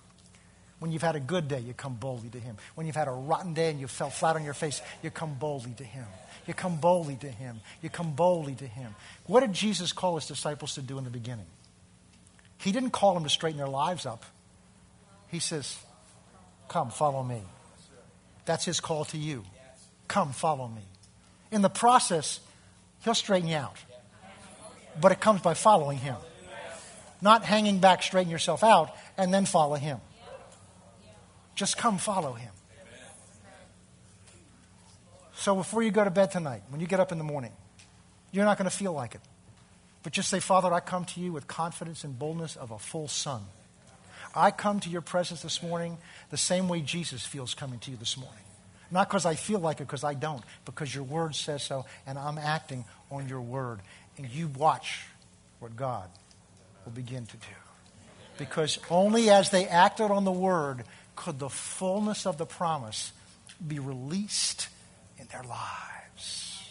When 0.78 0.92
you've 0.92 1.02
had 1.02 1.16
a 1.16 1.20
good 1.20 1.48
day, 1.48 1.58
you 1.58 1.72
come 1.72 1.94
boldly 1.94 2.28
to 2.28 2.38
Him. 2.38 2.56
When 2.74 2.86
you've 2.86 2.94
had 2.94 3.08
a 3.08 3.12
rotten 3.12 3.54
day 3.54 3.70
and 3.70 3.80
you 3.80 3.88
fell 3.88 4.10
flat 4.10 4.36
on 4.36 4.44
your 4.44 4.54
face, 4.54 4.82
you 5.02 5.10
come 5.10 5.34
boldly 5.34 5.72
to 5.78 5.84
Him. 5.84 6.04
You 6.46 6.52
come 6.52 6.76
boldly 6.76 7.16
to 7.16 7.28
Him. 7.28 7.60
You 7.82 7.88
come 7.88 8.12
boldly 8.12 8.54
to 8.56 8.66
Him. 8.66 8.94
What 9.26 9.40
did 9.40 9.54
Jesus 9.54 9.92
call 9.92 10.16
His 10.16 10.26
disciples 10.26 10.74
to 10.74 10.82
do 10.82 10.98
in 10.98 11.04
the 11.04 11.10
beginning? 11.10 11.46
He 12.58 12.72
didn't 12.72 12.90
call 12.90 13.14
them 13.14 13.24
to 13.24 13.30
straighten 13.30 13.58
their 13.58 13.68
lives 13.68 14.04
up. 14.04 14.24
He 15.28 15.38
says, 15.38 15.78
Come, 16.68 16.90
follow 16.90 17.22
me. 17.22 17.40
That's 18.44 18.66
His 18.66 18.80
call 18.80 19.06
to 19.06 19.18
you. 19.18 19.44
Come, 20.08 20.32
follow 20.32 20.68
me. 20.68 20.82
In 21.50 21.62
the 21.62 21.70
process, 21.70 22.40
He'll 23.04 23.14
straighten 23.14 23.48
you 23.48 23.56
out. 23.56 23.76
But 25.00 25.12
it 25.12 25.20
comes 25.20 25.40
by 25.40 25.54
following 25.54 25.98
Him. 25.98 26.16
Not 27.20 27.44
hanging 27.44 27.78
back, 27.78 28.02
straighten 28.02 28.30
yourself 28.30 28.62
out, 28.62 28.94
and 29.16 29.32
then 29.32 29.46
follow 29.46 29.76
Him. 29.76 29.98
Just 31.54 31.76
come 31.76 31.98
follow 31.98 32.32
Him. 32.32 32.50
So 35.34 35.54
before 35.54 35.82
you 35.82 35.90
go 35.90 36.02
to 36.02 36.10
bed 36.10 36.32
tonight, 36.32 36.62
when 36.68 36.80
you 36.80 36.86
get 36.86 36.98
up 36.98 37.12
in 37.12 37.18
the 37.18 37.24
morning, 37.24 37.52
you're 38.32 38.44
not 38.44 38.58
going 38.58 38.68
to 38.68 38.76
feel 38.76 38.92
like 38.92 39.14
it. 39.14 39.20
But 40.02 40.12
just 40.12 40.28
say, 40.28 40.40
Father, 40.40 40.72
I 40.72 40.80
come 40.80 41.04
to 41.06 41.20
you 41.20 41.32
with 41.32 41.46
confidence 41.46 42.04
and 42.04 42.18
boldness 42.18 42.56
of 42.56 42.70
a 42.70 42.78
full 42.78 43.08
son. 43.08 43.42
I 44.34 44.50
come 44.50 44.80
to 44.80 44.90
your 44.90 45.00
presence 45.00 45.42
this 45.42 45.62
morning 45.62 45.98
the 46.30 46.36
same 46.36 46.68
way 46.68 46.80
Jesus 46.80 47.24
feels 47.24 47.54
coming 47.54 47.78
to 47.80 47.90
you 47.90 47.96
this 47.96 48.16
morning. 48.16 48.44
Not 48.90 49.08
because 49.08 49.26
I 49.26 49.34
feel 49.34 49.58
like 49.58 49.80
it, 49.80 49.84
because 49.84 50.04
I 50.04 50.14
don't, 50.14 50.42
because 50.64 50.94
your 50.94 51.04
word 51.04 51.34
says 51.34 51.62
so, 51.62 51.84
and 52.06 52.18
I'm 52.18 52.38
acting 52.38 52.84
on 53.10 53.28
your 53.28 53.40
word. 53.40 53.80
And 54.16 54.28
you 54.28 54.48
watch 54.48 55.04
what 55.60 55.76
God 55.76 56.08
will 56.84 56.92
begin 56.92 57.26
to 57.26 57.36
do. 57.36 57.46
Because 58.38 58.78
only 58.90 59.30
as 59.30 59.50
they 59.50 59.66
acted 59.66 60.10
on 60.10 60.24
the 60.24 60.32
word 60.32 60.84
could 61.16 61.38
the 61.38 61.48
fullness 61.48 62.26
of 62.26 62.38
the 62.38 62.46
promise 62.46 63.12
be 63.66 63.78
released 63.78 64.68
in 65.18 65.26
their 65.26 65.42
lives. 65.42 66.62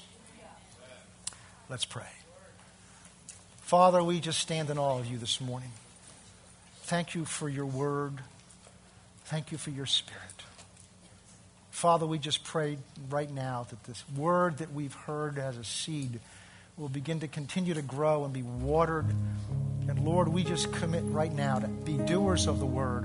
Let's 1.70 1.86
pray. 1.86 2.04
Father, 3.62 4.02
we 4.02 4.22
just 4.22 4.40
stand 4.40 4.70
in 4.70 4.78
awe 4.78 5.00
of 5.00 5.06
you 5.06 5.18
this 5.18 5.42
morning. 5.42 5.72
Thank 6.84 7.16
you 7.16 7.26
for 7.26 7.50
your 7.50 7.66
word. 7.66 8.14
Thank 9.26 9.52
you 9.52 9.58
for 9.58 9.72
your 9.72 9.86
spirit. 9.86 10.37
Father, 11.78 12.08
we 12.08 12.18
just 12.18 12.44
pray 12.44 12.80
right 13.08 13.30
now 13.30 13.68
that 13.70 13.84
this 13.84 14.04
word 14.16 14.58
that 14.58 14.74
we've 14.74 14.96
heard 14.96 15.38
as 15.38 15.58
a 15.58 15.64
seed 15.64 16.20
will 16.76 16.90
begin 16.90 17.20
to 17.20 17.28
continue 17.28 17.76
to 17.76 17.84
grow 17.84 18.26
and 18.26 18.34
be 18.34 18.42
watered. 18.42 19.06
And 19.88 20.00
Lord, 20.04 20.28
we 20.28 20.44
just 20.44 20.74
commit 20.74 21.04
right 21.06 21.32
now 21.32 21.60
to 21.60 21.68
be 21.68 21.96
doers 21.98 22.48
of 22.48 22.58
the 22.58 22.66
word 22.66 23.04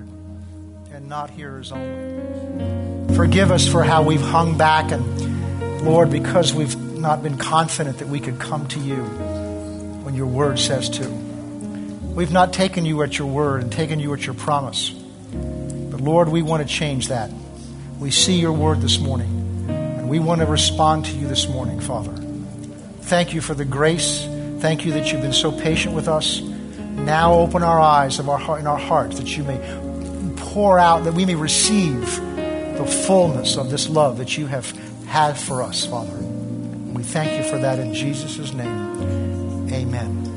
and 0.91 1.07
not 1.07 1.29
hearers 1.29 1.71
only. 1.71 3.15
Forgive 3.15 3.51
us 3.51 3.69
for 3.69 3.85
how 3.85 4.05
we've 4.05 4.23
hung 4.23 4.57
back 4.57 4.91
and, 4.91 5.85
Lord, 5.85 6.09
because 6.11 6.55
we've 6.55 6.75
not 6.99 7.23
been 7.23 7.37
confident 7.37 7.99
that 7.99 8.09
we 8.09 8.21
could 8.21 8.39
come 8.39 8.67
to 8.69 8.81
you 8.81 9.05
when 10.03 10.15
your 10.15 10.29
word 10.29 10.59
says 10.59 10.89
to. 10.89 11.07
We've 11.11 12.33
not 12.33 12.55
taken 12.55 12.87
you 12.87 13.03
at 13.03 13.19
your 13.19 13.29
word 13.29 13.65
and 13.65 13.71
taken 13.71 14.01
you 14.01 14.15
at 14.15 14.25
your 14.25 14.35
promise. 14.35 14.89
But 14.89 16.01
Lord, 16.01 16.31
we 16.31 16.41
want 16.41 16.67
to 16.67 16.75
change 16.75 17.09
that. 17.09 17.31
We 18.03 18.11
see 18.11 18.35
your 18.41 18.53
word 18.53 18.81
this 18.81 18.99
morning, 18.99 19.67
and 19.69 20.09
we 20.09 20.19
want 20.19 20.41
to 20.41 20.47
respond 20.49 21.05
to 21.05 21.13
you 21.13 21.29
this 21.29 21.49
morning, 21.49 21.79
Father. 21.79 22.11
Thank 23.03 23.33
you 23.33 23.41
for 23.41 23.55
the 23.55 23.65
grace. 23.65 24.25
Thank 24.59 24.85
you 24.85 24.91
that 24.95 25.13
you've 25.13 25.23
been 25.23 25.33
so 25.33 25.53
patient 25.53 25.95
with 25.95 26.09
us. 26.09 26.41
Now 26.41 27.35
open 27.35 27.63
our 27.63 27.79
eyes 27.79 28.19
of 28.19 28.29
our 28.29 28.39
heart 28.39 28.59
in 28.59 28.67
our 28.67 28.77
hearts 28.77 29.21
that 29.21 29.37
you 29.37 29.45
may 29.45 29.57
pour 30.35 30.81
out, 30.81 31.05
that 31.05 31.15
we 31.15 31.25
may 31.25 31.37
receive 31.37 32.01
the 32.77 33.03
fullness 33.07 33.57
of 33.57 33.71
this 33.71 33.89
love 33.89 34.19
that 34.19 34.37
you 34.37 34.49
have 34.49 34.69
had 35.07 35.39
for 35.39 35.63
us, 35.63 35.87
Father. 35.87 36.17
We 36.17 37.05
thank 37.05 37.41
you 37.41 37.49
for 37.49 37.59
that 37.59 37.79
in 37.79 37.95
Jesus' 37.95 38.53
name. 38.53 39.73
Amen. 39.73 40.32